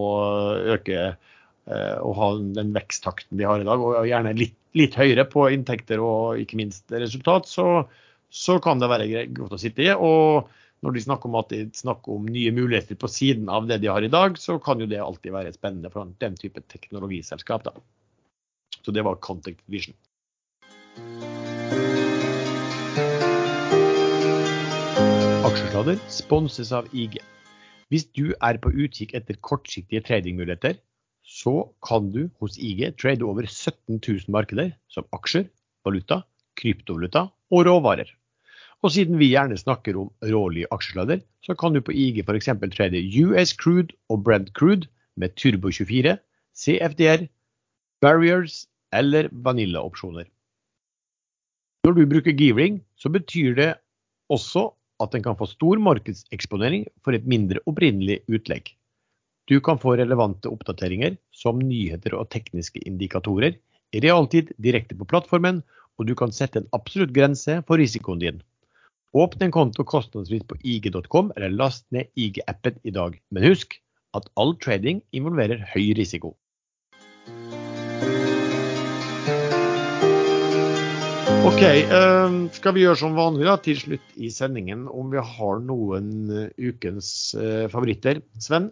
[0.76, 1.14] øke
[1.64, 2.28] og ha
[2.58, 6.60] den veksttakten de har i dag, og gjerne litt, litt høyere på inntekter og ikke
[6.60, 7.86] minst resultat, så,
[8.28, 9.92] så kan det være godt å sitte i.
[9.94, 10.50] Og
[10.84, 13.88] når de snakker om at de snakker om nye muligheter på siden av det de
[13.88, 17.64] har i dag, så kan jo det alltid være spennende for den type teknologiselskap.
[17.70, 17.78] Da.
[18.84, 19.96] Så det var Contact Vision.
[25.48, 27.22] Aksjesladder sponses av IG.
[27.94, 30.82] Hvis du er på utkikk etter kortsiktige tradingmuligheter,
[31.24, 35.48] så kan du hos IG trade over 17 000 markeder som aksjer,
[35.88, 36.22] valuta,
[36.60, 38.10] kryptovaluta og råvarer.
[38.84, 42.52] Og siden vi gjerne snakker om rålige aksjesladder, så kan du på IG f.eks.
[42.76, 46.18] trade US Crude og Brent Crude med Turbo 24,
[46.54, 47.28] CFDR,
[48.04, 50.28] Barriers eller Vanilla-opsjoner.
[51.84, 53.72] Når du bruker Gearing, så betyr det
[54.32, 54.70] også
[55.04, 58.76] at en kan få stor markedseksponering for et mindre opprinnelig utlegg.
[59.52, 63.58] Du kan få relevante oppdateringer som nyheter og tekniske indikatorer
[63.92, 65.58] i realtid direkte på plattformen,
[66.00, 68.38] og du kan sette en absolutt grense for risikoen din.
[69.14, 73.18] Åpne en konto kostnadsfritt på ig.com, eller last ned IG-appen i dag.
[73.36, 73.76] Men husk
[74.16, 76.32] at all trading involverer høy risiko.
[81.44, 85.60] OK, uh, skal vi gjøre som vanlig da, til slutt i sendingen om vi har
[85.68, 88.24] noen uh, ukens uh, favoritter.
[88.40, 88.72] Sven?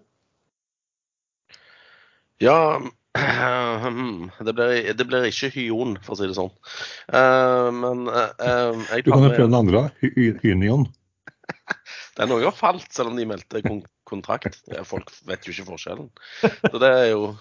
[2.42, 2.82] Ja
[4.48, 6.52] det blir, det blir, ikke Hyon, for å si det sånn.
[7.76, 10.88] men jeg Du kan jo prøve den andre, Hynion.
[12.18, 14.60] Den òg har falt, selv om de meldte kon kontrakt.
[14.88, 16.10] Folk vet jo ikke forskjellen.
[16.42, 17.34] Så det er jo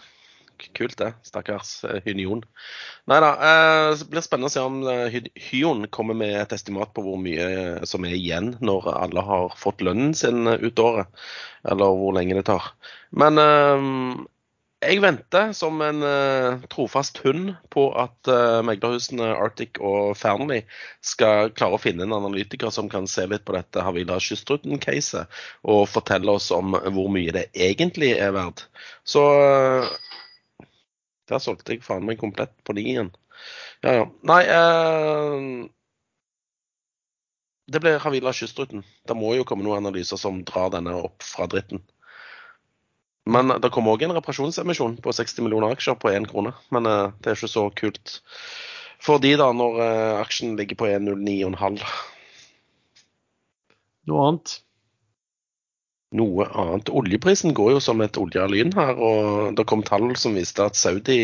[0.76, 1.08] kult, det.
[1.26, 2.44] Stakkars Hynion.
[3.10, 3.30] Nei da.
[3.48, 4.82] Eh, det blir spennende å se om
[5.48, 9.82] Hyon kommer med et estimat på hvor mye som er igjen når alle har fått
[9.86, 11.10] lønnen sin ut året.
[11.66, 12.70] Eller hvor lenge det tar.
[13.10, 13.40] Men
[14.80, 20.62] jeg venter som en uh, trofast hund på at uh, meglerhusene Arctic og Fearnley
[21.04, 25.84] skal klare å finne en analytiker som kan se litt på dette Havila kystruten-caset og
[25.92, 28.64] fortelle oss om hvor mye det egentlig er verdt.
[29.04, 29.90] Så uh,
[31.28, 33.12] der solgte jeg faen meg komplett på igjen.
[33.84, 34.08] Ja, ja.
[34.28, 34.42] Nei
[37.70, 38.82] Det blir Havila kystruten.
[39.06, 41.84] Det må jo komme noen analyser som drar denne opp fra dritten.
[43.28, 46.54] Men det kom òg en reparasjonsemisjon på 60 millioner aksjer på én krone.
[46.72, 48.16] Men uh, det er ikke så kult
[49.00, 51.78] for de da, når uh, aksjen ligger på 1,09,5.
[54.10, 54.56] Noe annet?
[56.16, 56.90] Noe annet.
[56.90, 61.20] Oljeprisen går jo som et oljelyn her, og det kom tall som viste at Saudi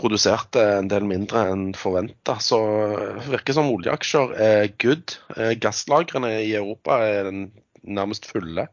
[0.00, 2.38] produserte en del mindre enn forventa.
[2.42, 2.58] Så
[3.18, 5.18] det virker som oljeaksjer er good.
[5.36, 7.30] Eh, gasslagrene i Europa er
[7.84, 8.66] nærmest fulle.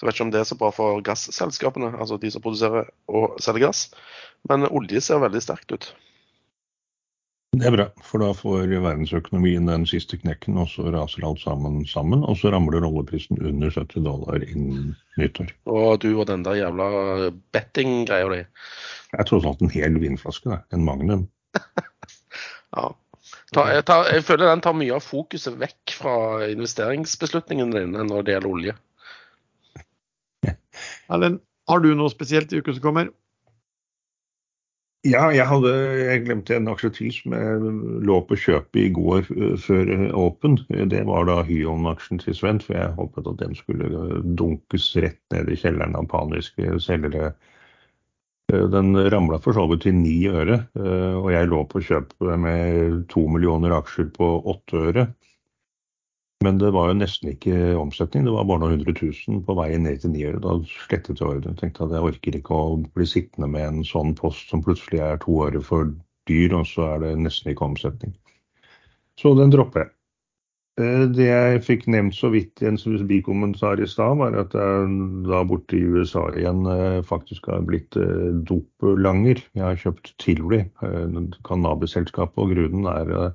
[0.00, 2.86] Så jeg vet ikke om det er så bra for gasselskapene, altså de som produserer
[3.12, 3.82] og selger gass.
[4.48, 5.90] Men olje ser veldig sterkt ut.
[7.52, 11.82] Det er bra, for da får verdensøkonomien den siste knekken, og så raser alt sammen
[11.84, 12.24] sammen.
[12.24, 15.52] Og så ramler oljeprisen under 70 dollar innen nyttår.
[15.68, 16.88] Og du og den der jævla
[17.52, 18.40] betting-greia di.
[19.12, 20.62] Det er tross alt en hel vinflaske, det.
[20.72, 21.28] En Magnum.
[22.78, 22.88] ja.
[23.52, 26.14] Ta, jeg, tar, jeg, føler den tar mye av fokuset vekk fra
[26.54, 28.76] investeringsbeslutningene dine når det gjelder olje.
[31.10, 33.10] Erlend, har du noe spesielt i uken som kommer?
[35.08, 37.70] Ja, jeg, hadde, jeg glemte en aksje til som jeg
[38.04, 40.58] lå på kjøpet i går uh, før åpen.
[40.92, 45.48] Det var da Hyon-aksjen til Sven, for jeg håpet at den skulle dunkes rett ned
[45.48, 47.32] i kjelleren av paniske selgere.
[48.50, 53.22] Den ramla for så vidt til ni øre, og jeg lå på kjøp med to
[53.30, 55.04] millioner aksjer på åtte øre.
[56.44, 59.82] Men det var jo nesten ikke omsetning, det var bare noen hundre tusen på veien
[59.84, 60.40] ned til niøre.
[60.40, 61.58] Da slettet jeg ordren.
[61.60, 65.20] Tenkte at jeg orker ikke å bli sittende med en sånn post som plutselig er
[65.20, 65.92] to øre for
[66.30, 68.16] dyr, og så er det nesten ikke omsetning.
[69.20, 69.92] Så den dropper jeg.
[70.80, 72.80] Eh, det jeg fikk nevnt så vidt i en
[73.12, 74.98] bikommentar i stad, var at jeg
[75.28, 78.00] da borte i USA igjen eh, faktisk har blitt
[78.48, 79.44] dopelanger.
[79.52, 80.64] Jeg har kjøpt Tilry,
[81.44, 83.34] cannabisselskapet, og grunnen er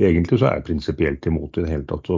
[0.00, 2.16] Egentlig så er jeg prinsipielt imot i det hele tatt å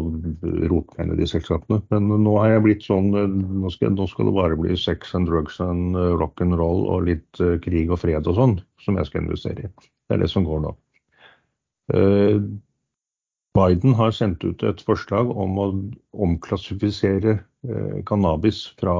[0.70, 1.80] rote meg inn i de selskapene.
[1.90, 5.26] Men nå har jeg blitt sånn nå skal, nå skal, det bare bli sex and
[5.26, 9.00] drugs and uh, rock and roll og litt uh, krig og fred og sånn som
[9.00, 9.72] jeg skal investere i.
[10.06, 10.74] Det er det som går nå.
[13.54, 15.66] Biden har sendt ut et forslag om å
[16.24, 17.36] omklassifisere
[18.08, 18.94] cannabis fra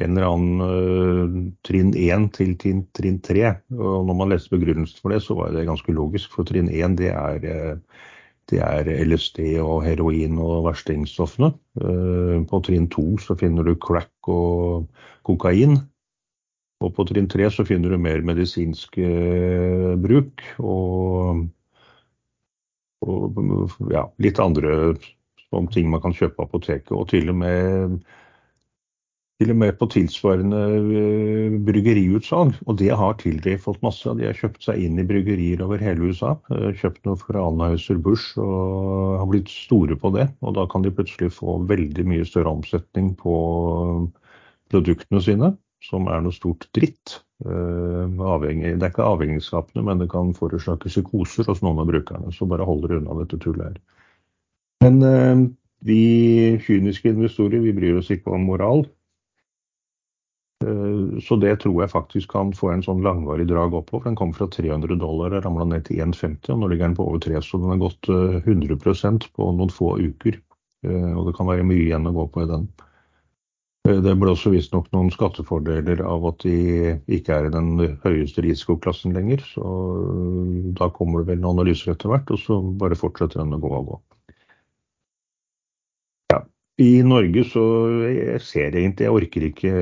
[0.00, 1.34] en eller annen uh,
[1.66, 3.44] trinn 1 til trinn, trinn 3.
[3.76, 6.32] Og når man leste begrunnelsen for det, så var det ganske logisk.
[6.32, 8.04] For trinn 1 det er, uh,
[8.48, 11.52] det er LSD og heroin og verstingsstoffene.
[11.76, 14.88] Uh, på trinn 2 så finner du crack og
[15.28, 15.76] kokain.
[16.82, 18.96] Og på trinn 3 så finner du mer medisinsk
[20.02, 21.44] bruk og,
[23.06, 23.38] og
[23.92, 24.96] ja, litt andre
[25.70, 26.90] ting man kan kjøpe på apoteket.
[26.96, 28.02] Og til og med
[29.42, 30.60] til og med på tilsvarende
[30.98, 32.54] eh, bryggeriutsalg.
[32.68, 34.18] Og det har Tilray fått masse av.
[34.18, 36.36] De har kjøpt seg inn i bryggerier over hele USA.
[36.54, 40.28] Eh, kjøpt noe fra Anheuser Busch og har blitt store på det.
[40.46, 43.34] Og da kan de plutselig få veldig mye større omsetning på
[44.72, 45.52] produktene sine,
[45.84, 47.18] som er noe stort dritt.
[47.42, 52.30] Eh, avhengig, det er ikke avhengighetsskapende, men det kan forårsake psykoser hos noen av brukerne.
[52.36, 53.82] Så bare hold dere unna dette tullet her.
[54.82, 55.52] Men
[55.82, 58.84] vi kyniske investorer vi bryr oss ikke om moral.
[60.62, 64.08] Eh, så det tror jeg faktisk kan få en sånn langvarig drag oppover.
[64.10, 67.08] Den kom fra 300 dollar og ramla ned til 1,50, og nå ligger den på
[67.08, 70.38] over 3, så den har gått 100 eh, på noen få uker.
[70.86, 72.70] Eh, og det kan være mye igjen å gå på i den.
[73.82, 77.72] Det ble også visstnok noen skattefordeler av at de ikke er i den
[78.04, 79.42] høyeste risikoklassen lenger.
[79.42, 79.72] Så
[80.78, 83.72] da kommer det vel noen analyser etter hvert, og så bare fortsetter den å gå
[83.80, 83.98] og gå.
[86.82, 87.62] I Norge så
[88.02, 89.72] jeg ser egentlig Jeg orker ikke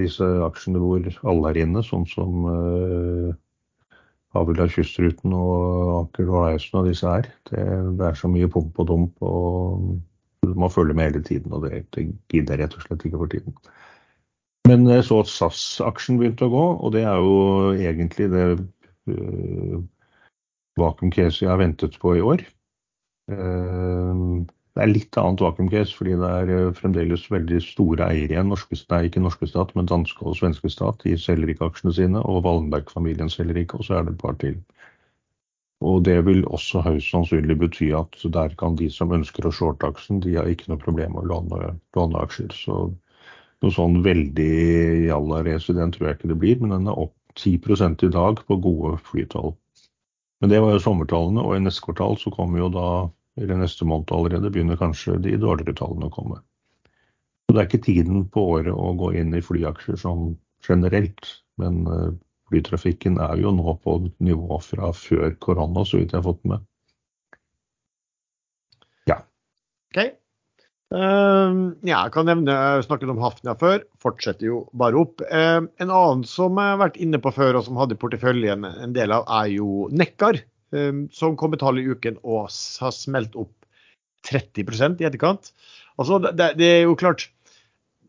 [0.00, 3.30] disse aksjene hvor alle er inne, sånn som uh,
[4.34, 7.28] Havila Kystruten og Aker Horizon og disse her.
[7.50, 7.62] Det,
[7.98, 11.54] det, er så mye pump og dump, og man følger med hele tiden.
[11.54, 13.56] Og det, det gidder jeg rett og slett ikke for tiden.
[14.68, 17.36] Men jeg så at SAS-aksjen begynte å gå, og det er jo
[17.74, 18.46] egentlig det
[19.10, 19.82] uh,
[20.78, 22.46] vakuum Casey har ventet på i år.
[23.30, 28.50] Uh, det er litt annet vakuum-case, fordi det er eh, fremdeles veldig store eiere igjen.
[28.52, 31.02] Norske, nei, ikke norske stat, men danske og svenske stat.
[31.02, 34.38] De selger ikke aksjene sine, og Wallenberg-familien selger ikke, og så er det et par
[34.42, 34.60] til.
[35.80, 39.88] Og det vil også høyst sannsynlig bety at der kan de som ønsker å shorte
[39.88, 42.52] aksjen, de har ikke noe problem med å låne, låne aksjer.
[42.54, 42.82] Så
[43.64, 44.52] noe sånn veldig
[45.08, 48.44] jalla race den tror jeg ikke det blir, men den er opp 10% i dag
[48.46, 49.54] på gode flytall.
[50.40, 52.90] Men det var jo sommertallene, og i neste kvartal så kommer jo da
[53.40, 56.40] eller neste måned allerede, begynner kanskje de dårligere tallene å komme.
[57.48, 60.34] Så Det er ikke tiden på året å gå inn i flyaksjer sånn
[60.66, 62.10] generelt, men eh,
[62.50, 66.66] flytrafikken er jo nå på nivå fra før korona, så vidt jeg har fått med.
[69.10, 69.20] Ja.
[69.90, 70.02] OK.
[70.90, 75.22] Uh, ja, jeg kan nevne, jeg snakket om Hafnia før, fortsetter jo bare opp.
[75.30, 78.96] Uh, en annen som jeg har vært inne på før og som hadde porteføljen en
[78.96, 80.42] del av, er jo Nekkar.
[80.70, 83.54] Ehm, som kom med tall i uken og har smelt opp
[84.28, 85.52] 30% i etterkant.
[85.98, 87.28] Altså, det, det, er jo klart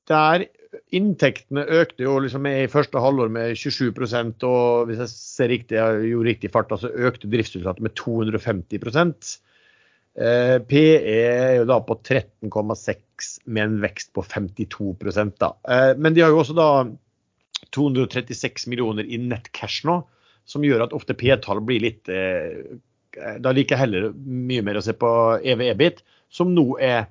[0.09, 0.47] der
[0.95, 3.89] Inntektene økte jo liksom i første halvår med 27
[4.47, 8.79] og hvis jeg ser riktig, jeg gjorde riktig fart, så økte driftsutsatte med 250
[10.15, 15.51] eh, PE er jo da på 13,6 med en vekst på 52 da.
[15.67, 16.69] Eh, men de har jo også da
[17.75, 19.99] 236 millioner i nettcash nå
[20.51, 22.77] som gjør at ofte P-tall blir litt eh,
[23.43, 25.09] Da liker jeg heller mye mer å se på
[25.41, 27.09] EV-EBIT, som nå er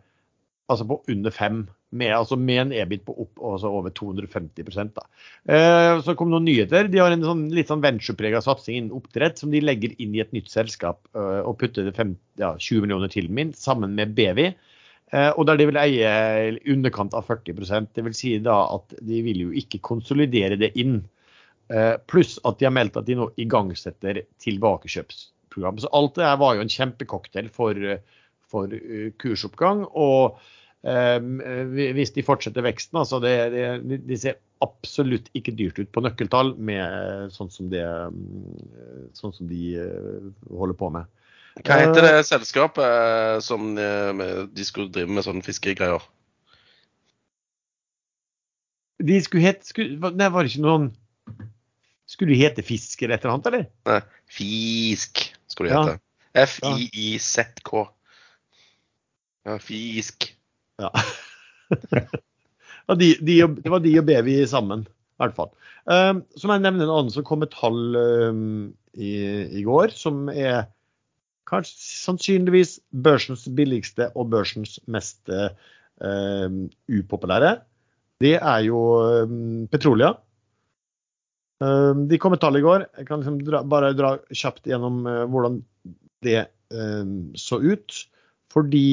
[0.70, 1.66] altså på under fem.
[1.90, 4.62] Med, altså med en EBIT på opp altså over 250
[4.94, 5.02] da.
[5.50, 6.86] Eh, så kom noen nyheter.
[6.86, 10.22] De har en sånn, litt sånn ventureprega satsing innen oppdrett som de legger inn i
[10.22, 14.52] et nytt selskap eh, og putter 5, ja, 20 millioner til min, sammen med Bevi.
[15.10, 16.10] Eh, og der de vil eie
[16.70, 21.00] underkant av 40% Det vil si da at de vil jo ikke konsolidere det inn.
[21.70, 25.78] Eh, pluss at de har meldt at de nå igangsetter tilbakekjøpsprogram.
[25.78, 27.78] Så alt det her var jo en kjempecocktail for,
[28.50, 29.84] for eh, kursoppgang.
[29.94, 30.40] Og
[30.82, 31.20] eh,
[31.94, 36.56] hvis de fortsetter veksten, altså det, det, de ser absolutt ikke dyrt ut på nøkkeltall
[36.58, 37.86] med sånn som, det,
[39.16, 39.78] sånn som de
[40.50, 41.06] holder på med.
[41.60, 46.02] Hva heter det selskapet som de skulle drive med sånne fiskegreier?
[49.00, 50.90] De skulle hete Nei, var det ikke noen
[52.10, 53.66] skulle du hete Fisk eller et eller annet, eller?
[53.86, 54.00] Nei,
[54.30, 56.00] Fisk skulle du hete.
[56.40, 57.70] F-i-i-z-k.
[59.46, 60.26] Ja, Fisk.
[60.80, 60.90] Ja.
[63.00, 65.50] de, de, det var de og Bevi sammen, i hvert fall.
[65.86, 68.44] Um, så må jeg nevne en annen som kom med tall um,
[68.94, 69.14] i,
[69.46, 70.68] i, går, som er
[71.50, 77.56] kanskje sannsynligvis børsens billigste og børsens mest um, upopulære.
[78.20, 78.82] Det er jo
[79.24, 80.12] um, Petrolia.
[81.60, 82.86] Ehm, de kom med tall i går.
[82.98, 85.60] Jeg kan liksom dra, bare dra kjapt gjennom uh, hvordan
[86.24, 87.96] det um, så ut.
[88.50, 88.84] For de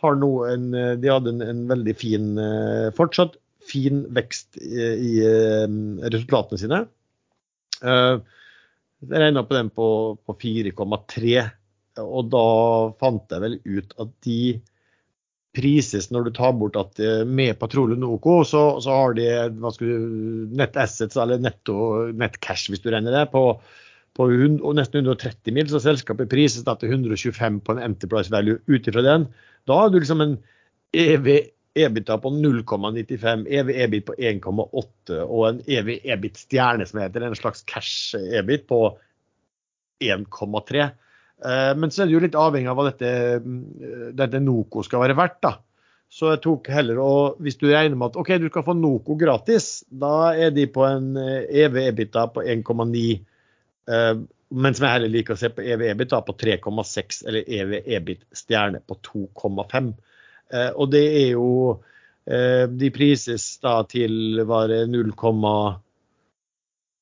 [0.00, 0.68] har nå en
[1.02, 2.28] De hadde en, en veldig fin
[2.96, 3.34] Fortsatt
[3.68, 5.66] fin vekst i, uh,
[6.06, 6.78] resultatene sine.
[7.80, 9.86] jeg regna på den på,
[10.24, 11.34] på 4,3,
[12.04, 12.46] og da
[13.00, 14.40] fant jeg vel ut at de
[15.56, 19.28] prises når du tar bort at eh, med Patrolje Noco, så, så, har de
[19.58, 19.86] hva du,
[20.56, 23.44] net assets, eller netto nett cash, hvis du regner det, på,
[24.18, 24.28] på
[24.76, 25.70] nesten 130 mil.
[25.70, 29.26] Så selskapet prises da til 125 på en enterprise value ut ifra den.
[29.68, 30.38] Da har du liksom en
[30.96, 37.22] EV EBITA på 0,95, EV EBIT på 1,8 og en EV EBIT stjerne, som heter
[37.22, 38.80] en slags cash EBIT på
[40.02, 40.88] 1,3.
[41.44, 43.10] Eh, men så er det jo litt avhengig av hva dette,
[43.40, 43.60] mm,
[44.16, 45.40] dette Noco skal være verdt.
[45.46, 45.54] da.
[46.10, 49.14] Så jeg tok heller og Hvis du regner med at OK, du skal få Noco
[49.16, 53.22] gratis, da er de på en eh, EBITA på 1,9.
[54.50, 58.80] Mens jeg heller liker å se på EV EBITA på 3,6 eller EV EBIT stjerne
[58.86, 59.88] på 2,5.
[60.74, 61.80] Og det er jo
[62.30, 65.89] De prises da til bare 0,7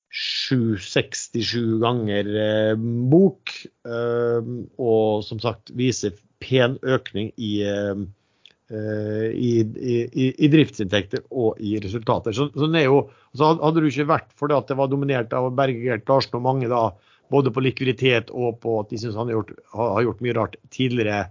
[0.09, 2.75] 767 ganger eh,
[3.13, 3.53] bok,
[3.89, 11.77] eh, og som sagt viser pen økning i, eh, i, i, i driftsinntekter og i
[11.83, 12.33] resultater.
[12.37, 13.03] Så, så jo,
[13.37, 16.47] så Hadde du ikke vært for det at det var dominert av Bergert Larsen og
[16.47, 16.87] mange da,
[17.33, 20.57] både på likviditet og på at de syns han har gjort, har gjort, mye rart
[20.73, 21.27] tidligere,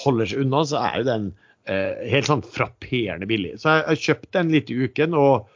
[0.00, 1.28] holder seg unna, så er jo den
[1.68, 3.58] eh, helt sånn frapperende billig.
[3.60, 5.16] Så jeg jeg kjøpte den litt i uken.
[5.16, 5.52] og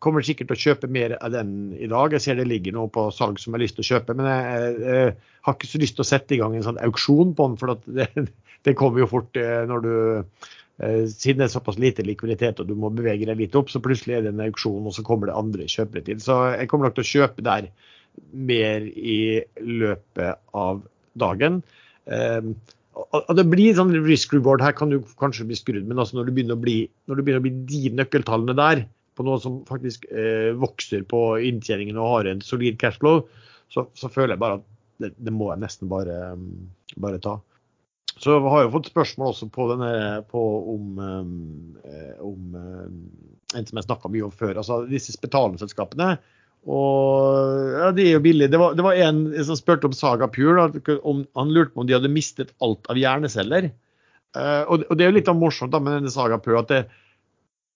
[0.00, 2.14] kommer sikkert til å kjøpe mer av den i dag.
[2.16, 4.16] Jeg ser det ligger noe på salg som jeg har lyst til å kjøpe.
[4.16, 5.16] Men jeg, jeg, jeg,
[5.48, 7.74] har ikke så lyst til å sette i gang en sånn auksjon på den, for
[7.84, 8.08] det,
[8.68, 12.70] det, kommer jo fort eh, når du eh, Siden det er såpass lite likviditet og
[12.70, 15.28] du må bevege deg litt opp, så plutselig er det en auksjon, og så kommer
[15.28, 16.24] det andre kjøpere til.
[16.24, 17.70] Så jeg kommer nok til å kjøpe der
[18.32, 19.20] mer i
[19.60, 20.80] løpet av
[21.18, 21.60] dagen.
[22.08, 22.52] Eh,
[22.98, 26.30] og det blir sånn risk reward her kan du kanskje bli skrudd, men altså når,
[26.32, 28.88] du bli, når du begynner å bli de nøkkeltallene der,
[29.18, 33.24] på noe som faktisk eh, vokser på inntjeningen og har en solid cashflow,
[33.72, 34.66] så, så føler jeg bare at
[35.02, 36.34] det, det må jeg nesten bare,
[36.98, 37.36] bare, ta.
[38.18, 39.92] Så har jeg fått spørsmål også på denne
[40.30, 40.42] på
[40.74, 42.88] om, eh, om eh,
[43.58, 44.56] en som jeg snakka mye om før.
[44.58, 46.16] altså Disse betalingsselskapene
[46.68, 48.50] og ja, de er jo billige.
[48.52, 50.68] Det var, det var en som spurte om Saga Pure.
[50.68, 53.70] Han lurte på om de hadde mistet alt av hjerneceller.
[54.36, 56.82] Uh, og, og, det er jo litt morsomt da, med denne Saga Pure at det,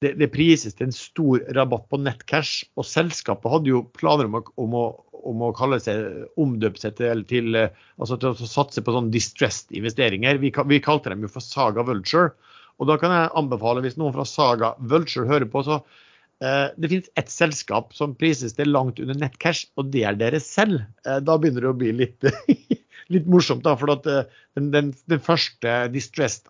[0.02, 2.66] det, det, prises til en stor rabatt på nettcash.
[2.76, 4.84] Og selskapet hadde jo planer om å, om å,
[5.32, 7.58] om å kalle seg, omdøpe seg til, til,
[7.96, 10.42] altså til, å satse på sånn distressed investeringer.
[10.42, 12.34] Vi, vi kalte dem jo for Saga Vulture.
[12.80, 16.10] Og da kan jeg anbefale, hvis noen fra Saga Vulture hører på, så Eh,
[16.42, 20.80] det finnes ett selskap som prises til langt under nettcash, og det er dere selv.
[21.06, 22.26] Eh, da begynner det å bli litt,
[23.14, 24.24] litt morsomt, da, for eh,
[24.58, 26.48] den, den, den, første distressed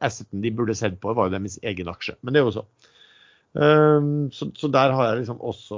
[0.00, 2.16] asseten de burde sett på, var jo deres egen aksje.
[2.22, 2.66] Men det er jo så.
[3.54, 5.76] Så, så der har jeg liksom også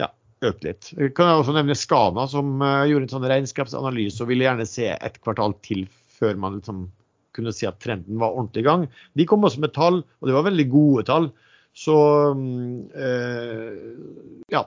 [0.00, 0.06] ja,
[0.48, 0.86] økt litt.
[1.12, 5.18] Kan jeg også nevne Skana, som gjorde en sånn regnskapsanalyse og ville gjerne se et
[5.20, 5.84] kvartal til
[6.16, 6.86] før man liksom
[7.36, 8.88] kunne si at trenden var ordentlig i gang.
[9.20, 11.28] De kom også med tall, og det var veldig gode tall.
[11.76, 11.96] Så
[12.94, 13.76] eh,
[14.50, 14.64] ja.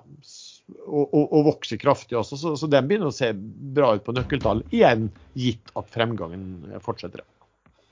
[0.88, 2.40] Og, og, og, vokser kraftig også.
[2.40, 4.64] Så, så, den begynner å se bra ut på nøkkeltall.
[4.74, 7.26] Igjen gitt at fremgangen fortsetter.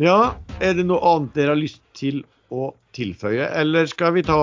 [0.01, 0.33] Ja,
[0.63, 4.37] er det noe annet dere har lyst til å tilføye, eller skal vi ta,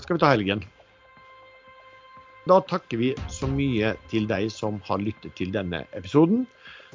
[0.00, 0.62] skal vi ta helgen?
[2.48, 6.44] Da takker vi så mye til deg som har lyttet til denne episoden.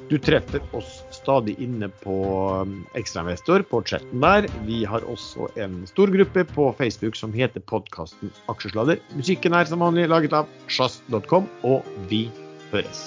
[0.08, 2.14] Du treffer oss stadig inne på
[2.62, 4.48] um, Ekstrainvestor, på chatten der.
[4.66, 9.02] Vi har også en stor gruppe på Facebook som heter podkasten Aksjesladder.
[9.18, 12.24] Musikken er som vanlig laget av sjazz.com, og vi
[12.72, 13.04] høres.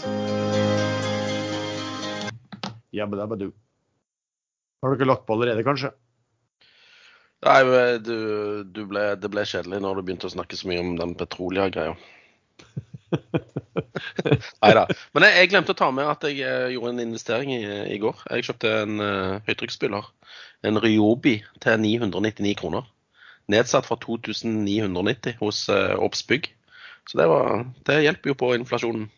[2.93, 3.49] Jabbadabadu.
[4.83, 5.95] Har dere lagt på allerede, kanskje?
[7.43, 7.59] Nei,
[7.99, 8.17] du,
[8.63, 11.97] du ble, det ble kjedelig når du begynte å snakke så mye om den Petrolia-greia.
[14.63, 14.85] Nei da.
[15.13, 17.63] Men jeg, jeg, glemte å ta med at jeg uh, gjorde en investering i,
[17.93, 18.25] i går.
[18.31, 20.09] Jeg kjøpte en uh, høytrykksspyler.
[20.67, 22.87] En Ryobi til 999 kroner.
[23.51, 26.49] Nedsatt fra 2990 hos uh, Obsbygg.
[27.09, 29.09] Så det, var, det hjelper jo på inflasjonen.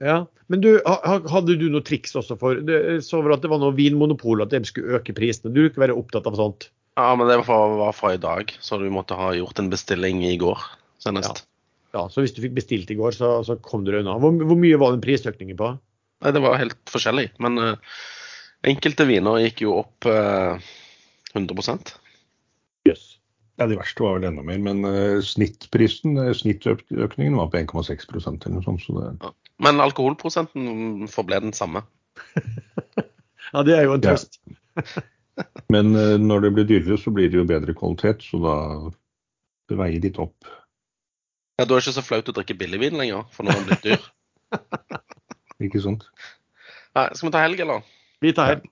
[0.00, 3.60] Ja, Men du, hadde du noe triks også for det, Så det at det var
[3.60, 5.52] noe vinmonopol, at de skulle øke prisene.
[5.52, 6.70] Du ikke være opptatt av sånt?
[6.96, 9.68] Ja, men det var fra, var fra, i dag, så du måtte ha gjort en
[9.72, 10.64] bestilling i går
[11.00, 11.44] senest.
[11.44, 11.49] Ja.
[11.94, 14.16] Ja, Så hvis du fikk bestilt i går, så, så kom du unna.
[14.22, 15.72] Hvor, hvor, mye var den prisøkningen på?
[16.22, 17.30] Nei, Det var helt forskjellig.
[17.42, 17.96] Men uh,
[18.70, 20.60] enkelte viner gikk jo opp uh,
[21.34, 21.96] 100
[22.88, 23.16] Yes.
[23.58, 24.60] Ja, De verste var vel enda mer.
[24.62, 28.86] Men uh, snittprisen, snittøkningen var på 1,6% eller noe sånt.
[28.86, 29.10] Så det...
[29.26, 29.34] ja.
[29.60, 31.82] Men alkoholprosenten forble den samme.
[33.52, 34.40] ja, det er jo en trøst.
[34.46, 35.02] Ja.
[35.72, 38.24] Men når det blir dyrere, så blir det jo bedre kvalitet.
[38.26, 38.54] Så da
[39.70, 40.48] det veier litt opp.
[41.60, 43.66] Ja, Da er det ikke så flaut å drikke billigvin lenger, for nå har den
[43.68, 44.04] blitt dyr.
[45.66, 46.06] ikke sant.
[46.96, 47.82] Nei, skal vi ta helg, eller?
[48.24, 48.70] Vi tar helg.